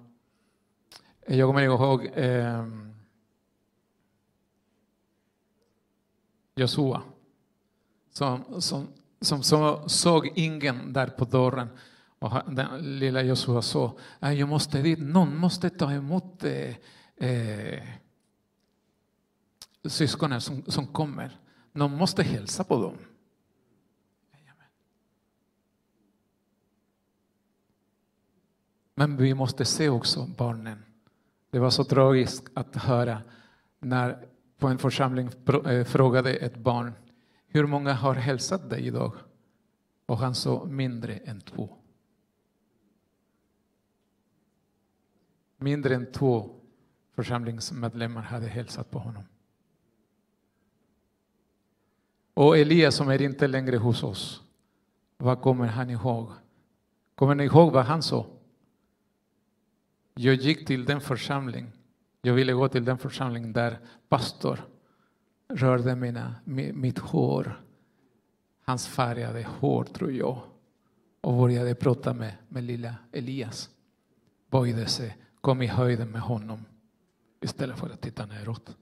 jag 1.27 1.49
kommer 1.49 1.63
ihåg 1.63 2.11
eh, 2.15 2.67
Josua 6.55 7.03
som, 8.13 8.61
som, 8.61 8.89
som, 9.21 9.43
som, 9.43 9.89
såg 9.89 10.33
ingen 10.35 10.93
där 10.93 11.07
på 11.07 11.25
dörren. 11.25 11.69
Och 12.19 12.31
den 12.47 12.99
lilla 12.99 13.23
Josua 13.23 13.63
sa, 13.63 13.97
ah, 14.21 14.31
jag 14.31 14.49
måste 14.49 14.83
dit, 14.83 14.99
någon 14.99 15.37
måste 15.37 15.71
ta 15.71 15.93
emot 15.93 16.45
eh, 16.45 16.75
eh, 17.17 17.83
syskonen 19.89 20.41
som, 20.41 20.63
som 20.67 20.87
kommer. 20.87 21.39
Någon 21.73 21.97
måste 21.97 22.23
hälsa 22.23 22.65
på 22.65 22.83
dem. 22.83 22.97
Men 28.95 29.17
vi 29.17 29.35
måste 29.35 29.65
se 29.65 29.89
också 29.89 30.27
barnen. 30.27 30.83
Det 31.51 31.59
var 31.59 31.71
så 31.71 31.85
tragiskt 31.85 32.45
att 32.55 32.77
höra 32.77 33.23
när 33.79 34.27
på 34.59 34.69
en 34.69 34.79
församling 34.79 35.31
eh, 35.67 35.85
frågade 35.85 36.35
ett 36.35 36.57
barn 36.57 36.93
hur 37.57 37.67
många 37.67 37.93
har 37.93 38.15
hälsat 38.15 38.71
dig 38.71 38.87
idag? 38.87 39.13
Och 40.07 40.19
han 40.19 40.35
sa 40.35 40.65
mindre 40.65 41.17
än 41.17 41.41
två. 41.41 41.77
Mindre 45.57 45.95
än 45.95 46.13
två 46.13 46.61
församlingsmedlemmar 47.15 48.23
hade 48.23 48.47
hälsat 48.47 48.91
på 48.91 48.99
honom. 48.99 49.25
Och 52.37 52.59
Elias 52.59 52.95
som 52.95 53.09
är 53.09 53.23
inte 53.23 53.47
längre 53.47 53.77
hos 53.77 54.03
oss, 54.03 54.43
vad 55.17 55.41
kommer 55.41 55.67
han 55.67 55.91
ihåg? 55.91 56.31
Kommer 57.15 57.35
ni 57.35 57.45
ihåg 57.45 57.73
vad 57.73 57.85
han 57.85 58.03
sa? 58.03 58.27
Jag 60.15 60.35
gick 60.35 60.67
till 60.67 60.85
den 60.85 61.01
församling, 61.01 61.73
jag 62.23 62.35
ville 62.35 62.53
gå 62.53 62.69
till 62.69 62.85
den 62.85 62.99
församling 62.99 63.53
där 63.53 63.79
pastor 64.09 64.65
rörde 65.49 65.97
mina, 65.97 66.35
mitt 66.45 66.99
hår, 66.99 67.63
hans 68.65 68.87
färgade 68.87 69.47
hår 69.61 69.85
tror 69.85 70.13
jag, 70.13 70.43
och 71.21 71.33
började 71.33 71.75
prata 71.75 72.13
med, 72.13 72.35
med 72.49 72.65
lilla 72.65 72.95
Elias. 73.13 73.71
Böjde 74.51 74.87
sig, 74.87 75.17
kom 75.41 75.63
i 75.63 75.67
höjden 75.67 76.11
med 76.11 76.21
honom 76.21 76.65
istället 77.41 77.79
för 77.79 77.91
att 77.91 78.01
titta 78.01 78.27
neråt. 78.27 78.77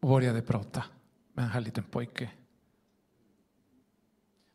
Och 0.00 0.08
började 0.08 0.42
prata 0.42 0.84
med 1.32 1.44
en 1.44 1.50
här 1.50 1.60
liten 1.60 1.84
pojke. 1.84 2.30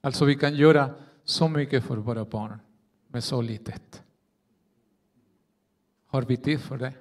Alltså 0.05 0.25
vi 0.25 0.35
kan 0.35 0.55
göra 0.55 0.89
så 1.23 1.47
mycket 1.47 1.83
för 1.83 1.97
våra 1.97 2.25
barn 2.25 2.59
med 3.07 3.23
så 3.23 3.41
litet. 3.41 4.03
Har 6.05 6.21
vi 6.21 6.37
tid 6.37 6.61
för 6.61 6.77
det? 6.77 6.93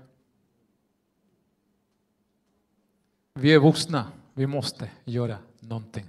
Vi 3.35 3.55
är 3.55 3.59
vuxna. 3.59 4.13
Vi 4.35 4.47
måste 4.47 4.91
göra 5.05 5.39
någonting. 5.61 6.07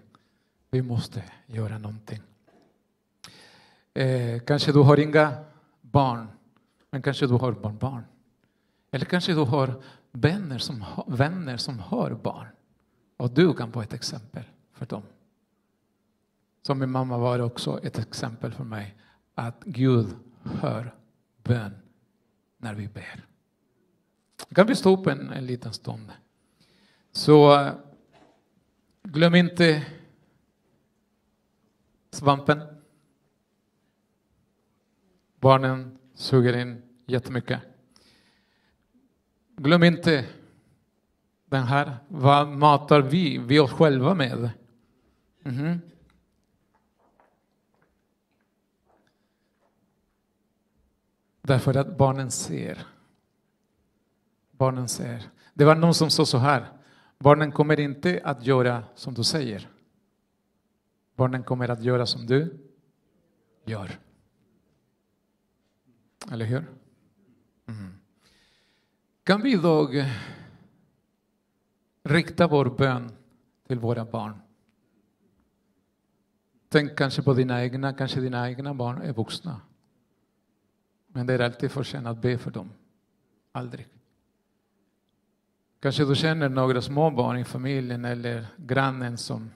Vi 0.69 0.81
måste 0.81 1.23
göra 1.45 1.77
någonting. 1.77 2.21
Eh, 3.93 4.39
kanske 4.39 4.71
du 4.71 4.79
har 4.79 4.99
inga 4.99 5.33
barn, 5.81 6.27
men 6.91 7.01
kanske 7.01 7.27
du 7.27 7.33
har 7.33 7.51
barnbarn. 7.51 8.03
Eller 8.91 9.05
kanske 9.05 9.33
du 9.33 9.43
har 9.43 9.81
vänner 10.11 10.57
som, 10.57 10.85
vänner 11.07 11.57
som 11.57 11.79
har 11.79 12.11
barn. 12.11 12.47
Och 13.17 13.31
du 13.31 13.53
kan 13.53 13.71
vara 13.71 13.83
ett 13.83 13.93
exempel 13.93 14.43
för 14.73 14.85
dem. 14.85 15.03
Som 16.65 16.79
min 16.79 16.91
mamma 16.91 17.17
var 17.17 17.39
också 17.39 17.79
ett 17.83 17.99
exempel 17.99 18.51
för 18.51 18.63
mig. 18.63 18.95
Att 19.35 19.63
Gud 19.65 20.07
hör 20.43 20.95
bön 21.43 21.71
när 22.57 22.73
vi 22.73 22.87
ber. 22.87 23.25
Kan 24.55 24.67
vi 24.67 24.75
stå 24.75 24.97
upp 24.97 25.07
en, 25.07 25.29
en 25.29 25.45
liten 25.45 25.73
stund? 25.73 26.11
Så 27.11 27.69
glöm 29.03 29.35
inte 29.35 29.85
svampen. 32.11 32.61
Barnen 35.39 35.97
suger 36.13 36.57
in 36.57 36.81
jättemycket. 37.05 37.59
Glöm 39.55 39.83
inte 39.83 40.25
den 41.45 41.63
här. 41.63 41.97
Vad 42.07 42.47
matar 42.47 43.01
vi, 43.01 43.37
vi 43.37 43.59
oss 43.59 43.71
själva 43.71 44.13
med? 44.13 44.49
Mm 45.43 45.57
-hmm. 45.57 45.79
Därför 51.45 51.77
att 51.77 51.97
barnen 51.97 52.31
ser. 52.31 52.87
Barnen 54.51 54.87
ser. 54.87 55.29
Det 55.53 55.65
var 55.65 55.75
någon 55.75 55.93
som 55.93 56.09
sa 56.09 56.25
så 56.25 56.37
här. 56.37 56.71
Barnen 57.19 57.51
kommer 57.51 57.79
inte 57.79 58.21
att 58.23 58.45
göra 58.45 58.83
som 58.95 59.13
du 59.13 59.23
säger. 59.23 59.69
Barnen 61.15 61.43
kommer 61.43 61.69
att 61.69 61.83
göra 61.83 62.05
som 62.05 62.25
du 62.25 62.57
gör. 63.65 63.99
Eller 66.31 66.45
hur? 66.45 66.65
Mm. 67.67 67.93
Kan 69.23 69.41
vi 69.41 69.53
idag 69.53 70.05
rikta 72.03 72.47
vår 72.47 72.65
bön 72.65 73.11
till 73.67 73.79
våra 73.79 74.05
barn? 74.05 74.41
Tänk 76.69 76.97
kanske 76.97 77.21
på 77.21 77.33
dina 77.33 77.63
egna, 77.63 77.93
kanske 77.93 78.19
dina 78.19 78.49
egna 78.49 78.73
barn 78.73 79.01
är 79.01 79.13
vuxna. 79.13 79.61
Men 81.15 81.27
det 81.27 81.33
är 81.33 81.39
alltid 81.39 81.71
för 81.71 81.83
sent 81.83 82.07
att 82.07 82.21
be 82.21 82.37
för 82.37 82.51
dem. 82.51 82.69
Aldrig. 83.51 83.87
Kanske 85.79 86.05
du 86.05 86.15
känner 86.15 86.49
några 86.49 86.81
små 86.81 87.11
barn 87.11 87.37
i 87.37 87.43
familjen 87.43 88.05
eller 88.05 88.47
grannen 88.57 89.17
som, 89.17 89.51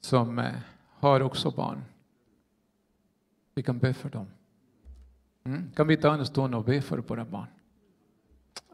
som 0.00 0.38
eh, 0.38 0.52
har 0.88 1.20
också 1.20 1.50
barn. 1.50 1.84
Vi 3.54 3.62
kan 3.62 3.78
be 3.78 3.94
för 3.94 4.10
dem. 4.10 4.26
Mm? 5.44 5.70
Kan 5.76 5.86
vi 5.86 5.96
ta 5.96 6.14
en 6.14 6.26
stund 6.26 6.54
och 6.54 6.64
be 6.64 6.82
för 6.82 6.98
våra 6.98 7.24
barn? 7.24 7.48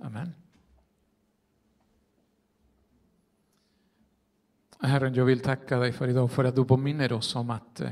Amen. 0.03 0.33
Herren, 4.81 5.15
jag 5.15 5.25
vill 5.25 5.41
tacka 5.41 5.79
dig 5.79 5.93
för 5.93 6.09
idag 6.09 6.31
för 6.31 6.45
att 6.45 6.57
du 6.57 6.65
påminner 6.65 7.13
oss 7.13 7.37
om 7.37 7.51
att 7.51 7.81
eh, 7.81 7.91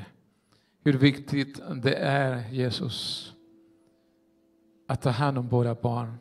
hur 0.84 0.92
viktigt 0.92 1.60
det 1.82 1.94
är, 1.94 2.48
Jesus, 2.48 3.33
att 4.86 5.02
ta 5.02 5.10
hand 5.10 5.38
om 5.38 5.48
våra 5.48 5.74
barn. 5.74 6.18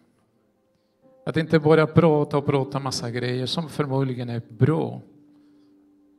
Att 1.25 1.37
inte 1.37 1.59
bara 1.59 1.87
prata 1.87 2.37
och 2.37 2.45
prata 2.45 2.79
massa 2.79 3.11
grejer 3.11 3.45
som 3.45 3.69
förmodligen 3.69 4.29
är 4.29 4.41
bra, 4.49 5.01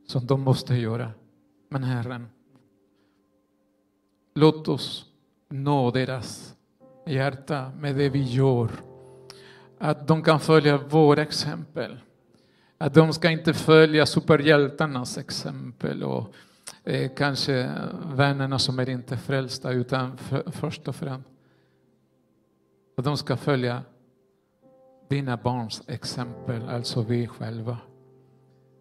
som 0.07 0.25
de 0.25 0.41
måste 0.41 0.75
göra. 0.75 1.11
Men 1.69 1.83
Herren, 1.83 2.27
låt 4.35 4.67
oss 4.67 5.05
nå 5.49 5.91
deras 5.91 6.55
hjärta 7.05 7.71
med 7.79 7.95
det 7.95 8.09
vi 8.09 8.23
gör. 8.23 8.69
Att 9.77 10.07
de 10.07 10.23
kan 10.23 10.39
följa 10.39 10.77
våra 10.77 11.21
exempel. 11.21 11.97
Att 12.77 12.93
de 12.93 13.13
ska 13.13 13.29
inte 13.29 13.53
följa 13.53 14.05
superhjältarnas 14.05 15.17
exempel 15.17 16.03
och 16.03 16.33
eh, 16.83 17.11
kanske 17.17 17.71
vännerna 18.13 18.59
som 18.59 18.79
är 18.79 18.89
inte 18.89 19.17
frälsta 19.17 19.71
utan 19.71 20.17
för, 20.17 20.51
först 20.51 20.87
och 20.87 20.95
främst 20.95 21.34
och 22.95 23.03
de 23.03 23.17
ska 23.17 23.37
följa 23.37 23.83
dina 25.07 25.37
barns 25.37 25.83
exempel, 25.87 26.69
alltså 26.69 27.01
vi 27.01 27.27
själva. 27.27 27.77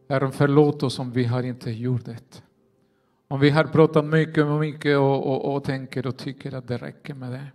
Herren, 0.09 0.33
förlåt 0.33 0.83
oss 0.83 0.99
om 0.99 1.13
vi 1.13 1.25
har 1.25 1.43
inte 1.43 1.71
gjort 1.71 2.05
det. 2.05 2.43
Om 3.29 3.41
vi 3.41 3.51
har 3.51 3.65
pratat 3.65 4.05
mycket 4.05 4.45
och 4.45 4.61
mycket 4.61 4.99
och, 4.99 5.27
och, 5.27 5.55
och 5.55 5.65
tänker 5.65 6.07
och 6.07 6.17
tycker 6.17 6.55
att 6.55 6.69
det 6.69 6.77
räcker 6.77 7.15
med 7.15 7.33
det. 7.33 7.47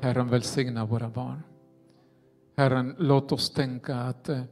Herren 0.00 0.28
välsigna 0.28 0.86
våra 0.86 1.08
barn. 1.08 1.42
Herren, 2.56 2.94
låt 2.98 3.32
oss 3.32 3.50
tänka 3.50 3.96
att 3.96 4.28
eh, 4.28 4.42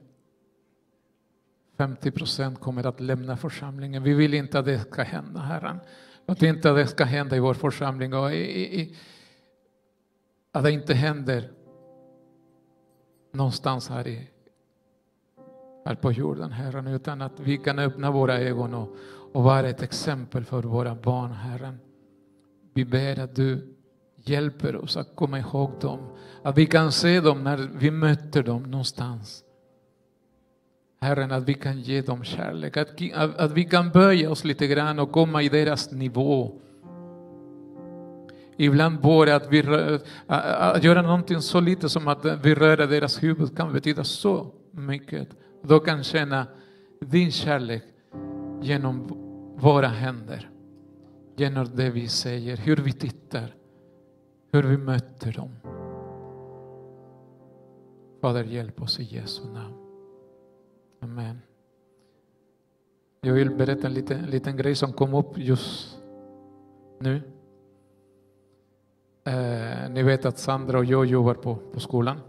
50 1.78 2.10
procent 2.10 2.60
kommer 2.60 2.86
att 2.86 3.00
lämna 3.00 3.36
församlingen. 3.36 4.02
Vi 4.02 4.14
vill 4.14 4.34
inte 4.34 4.58
att 4.58 4.64
det 4.64 4.80
ska 4.80 5.02
hända, 5.02 5.40
Herren. 5.40 5.78
Låt 6.26 6.42
inte 6.42 6.70
att 6.70 6.76
det 6.76 6.86
ska 6.86 7.04
hända 7.04 7.36
i 7.36 7.40
vår 7.40 7.54
församling 7.54 8.14
och 8.14 8.32
i, 8.32 8.80
i, 8.80 8.96
att 10.52 10.64
det 10.64 10.70
inte 10.70 10.94
händer 10.94 11.50
någonstans 13.32 13.88
här, 13.88 14.08
i, 14.08 14.28
här 15.84 15.94
på 15.94 16.12
jorden, 16.12 16.52
Herren, 16.52 16.86
utan 16.86 17.22
att 17.22 17.40
vi 17.40 17.58
kan 17.58 17.78
öppna 17.78 18.10
våra 18.10 18.38
ögon 18.38 18.74
och, 18.74 18.96
och 19.32 19.42
vara 19.42 19.68
ett 19.68 19.82
exempel 19.82 20.44
för 20.44 20.62
våra 20.62 20.94
barn, 20.94 21.32
Herren. 21.32 21.78
Vi 22.74 22.84
ber 22.84 23.18
att 23.18 23.36
du 23.36 23.74
hjälper 24.16 24.76
oss 24.76 24.96
att 24.96 25.16
komma 25.16 25.38
ihåg 25.38 25.70
dem, 25.80 26.00
att 26.42 26.58
vi 26.58 26.66
kan 26.66 26.92
se 26.92 27.20
dem 27.20 27.44
när 27.44 27.56
vi 27.56 27.90
möter 27.90 28.42
dem 28.42 28.62
någonstans. 28.62 29.44
Herren, 31.00 31.32
att 31.32 31.48
vi 31.48 31.54
kan 31.54 31.80
ge 31.80 32.02
dem 32.02 32.24
kärlek, 32.24 32.76
att, 32.76 32.88
att 33.36 33.52
vi 33.52 33.64
kan 33.64 33.90
böja 33.90 34.30
oss 34.30 34.44
lite 34.44 34.66
grann 34.66 34.98
och 34.98 35.12
komma 35.12 35.42
i 35.42 35.48
deras 35.48 35.92
nivå. 35.92 36.52
Ibland 38.56 39.00
bara 39.00 39.36
att, 39.36 39.52
vi 39.52 39.62
rör, 39.62 40.00
att 40.26 40.84
göra 40.84 41.02
någonting 41.02 41.40
så 41.40 41.60
lite 41.60 41.88
som 41.88 42.08
att 42.08 42.24
vi 42.24 42.54
rör 42.54 42.76
deras 42.76 43.22
huvud 43.22 43.56
kan 43.56 43.72
betyda 43.72 44.04
så 44.04 44.46
mycket. 44.70 45.28
Då 45.62 45.80
kan 45.80 46.04
känna 46.04 46.46
din 47.00 47.32
kärlek 47.32 47.82
genom 48.62 49.06
våra 49.56 49.88
händer, 49.88 50.50
genom 51.36 51.76
det 51.76 51.90
vi 51.90 52.08
säger, 52.08 52.56
hur 52.56 52.76
vi 52.76 52.92
tittar, 52.92 53.54
hur 54.52 54.62
vi 54.62 54.76
möter 54.76 55.32
dem. 55.32 55.50
Fader, 58.20 58.44
hjälp 58.44 58.82
oss 58.82 59.00
i 59.00 59.02
Jesu 59.02 59.44
namn. 59.44 59.77
Amen. 61.00 61.38
Jag 63.20 63.34
vill 63.34 63.50
berätta 63.50 63.86
en 63.86 63.94
liten, 63.94 64.26
liten 64.26 64.56
grej 64.56 64.74
som 64.74 64.92
kom 64.92 65.14
upp 65.14 65.38
just 65.38 65.98
nu. 67.00 67.22
Eh, 69.24 69.90
ni 69.90 70.02
vet 70.02 70.24
att 70.24 70.38
Sandra 70.38 70.78
och 70.78 70.84
jag 70.84 71.06
jobbar 71.06 71.34
på, 71.34 71.56
på 71.72 71.80
skolan. 71.80 72.20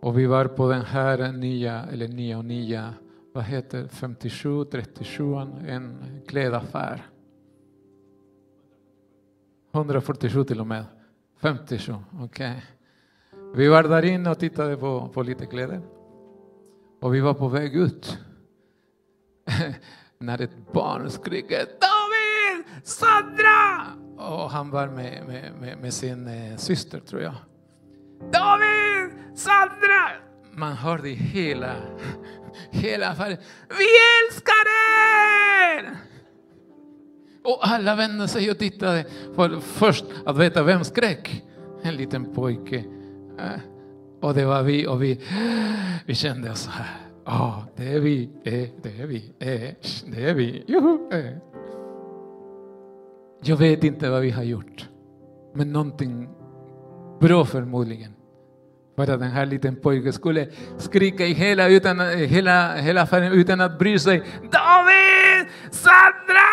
Och 0.00 0.18
vi 0.18 0.26
var 0.26 0.44
på 0.44 0.68
den 0.68 0.82
här 0.82 1.32
nya, 1.32 1.82
eller 1.84 2.08
nya 2.08 2.38
och 2.38 2.44
nya, 2.44 2.94
vad 3.32 3.44
heter 3.44 3.88
57, 3.88 4.64
37, 4.64 5.34
en 5.68 6.20
klädaffär. 6.26 7.06
147 9.72 10.44
till 10.44 10.60
och 10.60 10.66
med. 10.66 10.84
57, 11.40 11.94
okej. 12.12 12.24
Okay. 12.24 12.60
Vi 13.54 13.68
var 13.68 13.82
där 13.82 14.04
inne 14.04 14.30
och 14.30 14.38
tittade 14.38 14.76
på, 14.76 15.08
på 15.08 15.22
lite 15.22 15.46
kläder. 15.46 15.82
Och 17.00 17.14
vi 17.14 17.20
var 17.20 17.34
på 17.34 17.48
väg 17.48 17.76
ut. 17.76 18.18
När 20.18 20.40
ett 20.40 20.72
barn 20.72 21.10
skriker 21.10 21.56
David! 21.56 22.64
Sandra! 22.84 23.86
Och 24.18 24.50
han 24.50 24.70
var 24.70 24.86
med, 24.86 25.26
med, 25.26 25.52
med, 25.60 25.78
med 25.78 25.94
sin 25.94 26.28
eh, 26.28 26.56
syster 26.56 27.00
tror 27.00 27.22
jag. 27.22 27.34
David! 28.32 29.10
Sandra! 29.34 30.10
Man 30.52 30.72
hörde 30.72 31.08
hela, 31.08 31.74
hela 32.70 33.08
affären. 33.08 33.38
Vi 33.68 33.86
älskar 34.24 34.64
er! 34.66 35.96
Och 37.44 37.58
alla 37.62 37.96
vände 37.96 38.28
sig 38.28 38.50
och 38.50 38.58
tittade. 38.58 39.04
För 39.34 39.60
först 39.60 40.04
att 40.26 40.38
veta 40.38 40.62
vem 40.62 40.84
skrek. 40.84 41.44
En 41.82 41.94
liten 41.94 42.34
pojke. 42.34 42.84
Eh, 43.38 43.60
och 44.20 44.34
det 44.34 44.44
var 44.44 44.62
vi 44.62 44.86
och 44.86 45.02
vi, 45.02 45.20
vi 46.06 46.14
kände 46.14 46.50
oss 46.50 46.60
så 46.60 46.70
här. 46.70 46.86
Ja, 47.24 47.64
det 47.76 47.92
är 47.92 48.00
vi, 48.00 48.30
eh, 48.44 48.68
det 48.82 49.02
är 49.02 49.06
vi, 49.06 49.32
eh, 49.38 49.74
det 50.06 50.30
är 50.30 50.34
vi. 50.34 50.64
Juhu, 50.66 50.98
eh. 51.12 51.32
Jag 53.42 53.56
vet 53.56 53.84
inte 53.84 54.10
vad 54.10 54.22
vi 54.22 54.30
har 54.30 54.42
gjort. 54.42 54.88
Men 55.54 55.72
någonting 55.72 56.28
bra 57.20 57.44
förmodligen. 57.44 58.12
För 58.96 59.02
att 59.02 59.20
den 59.20 59.30
här 59.30 59.46
liten 59.46 59.76
pojken 59.76 60.12
skulle 60.12 60.48
skrika 60.78 61.26
i 61.26 61.32
hela, 61.32 61.68
utan, 61.68 62.00
eh, 62.00 62.06
hela, 62.06 62.74
hela 62.74 63.02
affären 63.02 63.32
utan 63.32 63.60
att 63.60 63.78
bry 63.78 63.98
sig. 63.98 64.22
David! 64.42 65.46
Sandra! 65.70 66.46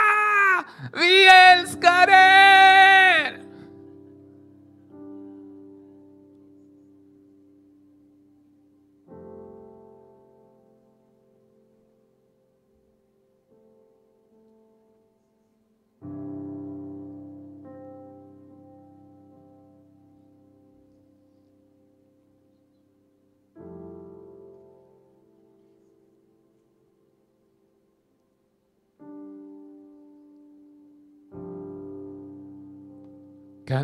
Vi 0.94 1.28
älskar 1.28 2.08
er! 2.10 3.53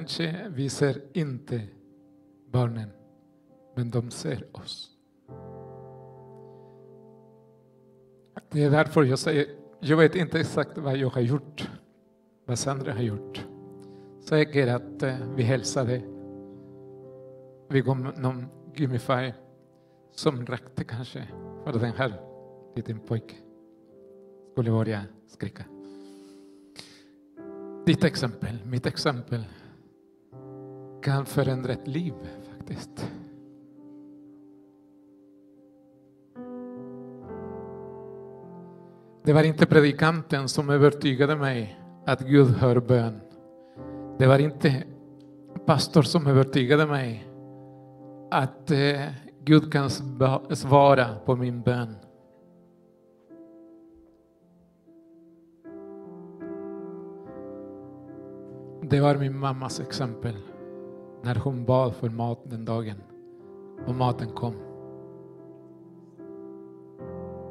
Kanske 0.10 0.49
vi 0.49 0.70
ser 0.70 1.01
inte 1.14 1.62
barnen, 2.51 2.89
men 3.76 3.91
de 3.91 4.12
ser 4.12 4.47
oss. 4.51 4.91
Det 8.51 8.64
är 8.64 8.72
därför 8.72 9.03
jag 9.03 9.20
säger, 9.20 9.47
jag 9.80 9.97
vet 9.97 10.16
inte 10.16 10.39
exakt 10.39 10.78
vad 10.78 10.97
jag 10.97 11.10
har 11.10 11.22
gjort, 11.22 11.70
vad 12.45 12.60
Sandra 12.60 12.93
har 12.93 13.01
gjort. 13.01 13.45
Säkert 14.20 14.70
att 14.70 15.03
eh, 15.03 15.16
vi 15.36 15.43
hälsade, 15.43 16.01
vi 17.70 17.82
gav 17.82 17.99
någon 17.99 18.45
gummifaj 18.76 19.34
som 20.12 20.45
räckte 20.45 20.84
kanske 20.84 21.28
för 21.64 21.80
den 21.80 21.93
här 21.93 22.14
liten 22.76 22.99
pojken 22.99 23.38
skulle 24.51 24.72
börja 24.72 25.03
skrika. 25.28 25.64
Ditt 27.86 28.03
exempel, 28.03 28.66
mitt 28.66 28.86
exempel 28.86 29.43
kan 31.01 31.25
förändra 31.25 31.73
ett 31.73 31.87
liv 31.87 32.13
faktiskt. 32.49 33.11
Det 39.23 39.33
var 39.33 39.43
inte 39.43 39.65
predikanten 39.65 40.49
som 40.49 40.69
övertygade 40.69 41.35
mig 41.35 41.79
att 42.05 42.21
Gud 42.21 42.47
hör 42.47 42.79
bön. 42.79 43.19
Det 44.17 44.27
var 44.27 44.39
inte 44.39 44.83
pastor 45.65 46.01
som 46.01 46.27
övertygade 46.27 46.85
mig 46.85 47.29
att 48.31 48.71
eh, 48.71 49.01
Gud 49.43 49.71
kan 49.71 49.89
svara 50.49 51.15
på 51.25 51.35
min 51.35 51.61
bön. 51.61 51.95
Det 58.81 58.99
var 58.99 59.15
min 59.15 59.39
mammas 59.39 59.79
exempel 59.79 60.35
när 61.22 61.36
hon 61.36 61.65
bad 61.65 61.95
för 61.95 62.09
mat 62.09 62.39
den 62.43 62.65
dagen 62.65 62.95
och 63.88 63.95
maten 63.95 64.30
kom. 64.30 64.53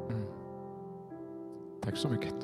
Mm. 0.09 0.25
Tack 1.81 1.97
så 1.97 2.09
mycket. 2.09 2.35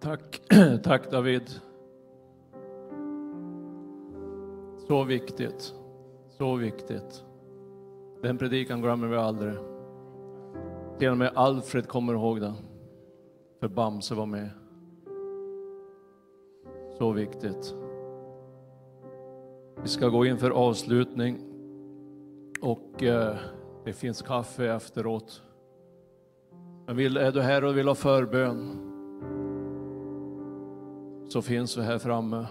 Tack, 0.00 0.42
tack 0.82 1.10
David. 1.10 1.50
Så 4.88 5.04
viktigt, 5.04 5.74
så 6.28 6.54
viktigt. 6.54 7.24
Den 8.22 8.38
predikan 8.38 8.82
glömmer 8.82 9.08
vi 9.08 9.16
aldrig. 9.16 9.77
Till 10.98 11.10
och 11.10 11.18
med 11.18 11.32
Alfred 11.34 11.88
kommer 11.88 12.14
ihåg 12.14 12.40
det. 12.40 12.54
För 13.60 13.68
Bamse 13.68 14.14
var 14.14 14.26
med. 14.26 14.50
Så 16.98 17.12
viktigt. 17.12 17.74
Vi 19.82 19.88
ska 19.88 20.08
gå 20.08 20.26
in 20.26 20.38
för 20.38 20.50
avslutning. 20.50 21.38
Och 22.62 23.02
eh, 23.02 23.36
det 23.84 23.92
finns 23.92 24.22
kaffe 24.22 24.72
efteråt. 24.72 25.42
Men 26.86 26.96
vill, 26.96 27.16
är 27.16 27.32
du 27.32 27.40
här 27.40 27.64
och 27.64 27.76
vill 27.76 27.88
ha 27.88 27.94
förbön 27.94 28.84
så 31.28 31.42
finns 31.42 31.78
vi 31.78 31.82
här 31.82 31.98
framme. 31.98 32.46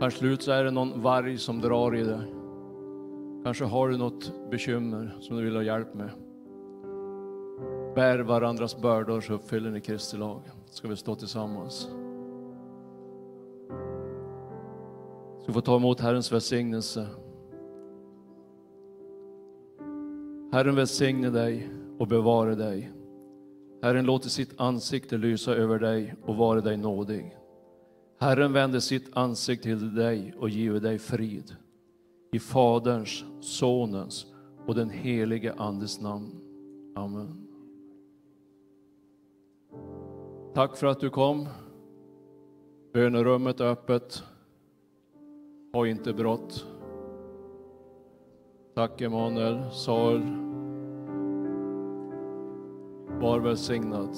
Kanske 0.00 0.18
slut 0.18 0.42
så 0.42 0.52
är 0.52 0.64
det 0.64 0.70
någon 0.70 1.02
varg 1.02 1.38
som 1.38 1.60
drar 1.60 1.96
i 1.96 2.02
dig. 2.02 2.32
Kanske 3.44 3.64
har 3.64 3.88
du 3.88 3.96
något 3.96 4.50
bekymmer 4.50 5.16
som 5.20 5.36
du 5.36 5.44
vill 5.44 5.56
ha 5.56 5.62
hjälp 5.62 5.94
med. 5.94 6.10
Bär 7.96 8.18
varandras 8.18 8.76
bördor 8.80 9.20
så 9.20 9.32
uppfyller 9.32 9.70
ni 9.70 9.80
Kristi 9.80 10.16
lag. 10.16 10.40
Ska 10.70 10.88
vi 10.88 10.96
stå 10.96 11.14
tillsammans. 11.14 11.88
Ska 15.42 15.52
få 15.52 15.60
ta 15.60 15.76
emot 15.76 16.00
Herrens 16.00 16.32
välsignelse. 16.32 17.06
Herren 20.52 20.74
välsigne 20.74 21.30
dig 21.30 21.68
och 21.98 22.08
bevare 22.08 22.54
dig. 22.54 22.92
Herren 23.82 24.06
låter 24.06 24.28
sitt 24.28 24.60
ansikte 24.60 25.16
lysa 25.16 25.54
över 25.54 25.78
dig 25.78 26.14
och 26.24 26.36
vare 26.36 26.60
dig 26.60 26.76
nådig. 26.76 27.36
Herren 28.18 28.52
vänder 28.52 28.80
sitt 28.80 29.16
ansikte 29.16 29.62
till 29.62 29.94
dig 29.94 30.34
och 30.38 30.48
giver 30.48 30.80
dig 30.80 30.98
frid. 30.98 31.56
I 32.32 32.38
Faderns, 32.38 33.24
Sonens 33.40 34.26
och 34.66 34.74
den 34.74 34.90
helige 34.90 35.54
Andes 35.58 36.00
namn. 36.00 36.30
Amen. 36.96 37.45
Tack 40.56 40.76
för 40.76 40.86
att 40.86 41.00
du 41.00 41.10
kom. 41.10 41.48
Bönerummet 42.92 43.60
är 43.60 43.64
öppet. 43.64 44.22
Ha 45.72 45.86
inte 45.86 46.12
brått. 46.12 46.66
Tack 48.74 49.00
Emanuel, 49.00 49.70
Saul. 49.70 50.22
Var 53.20 53.40
välsignad. 53.40 54.16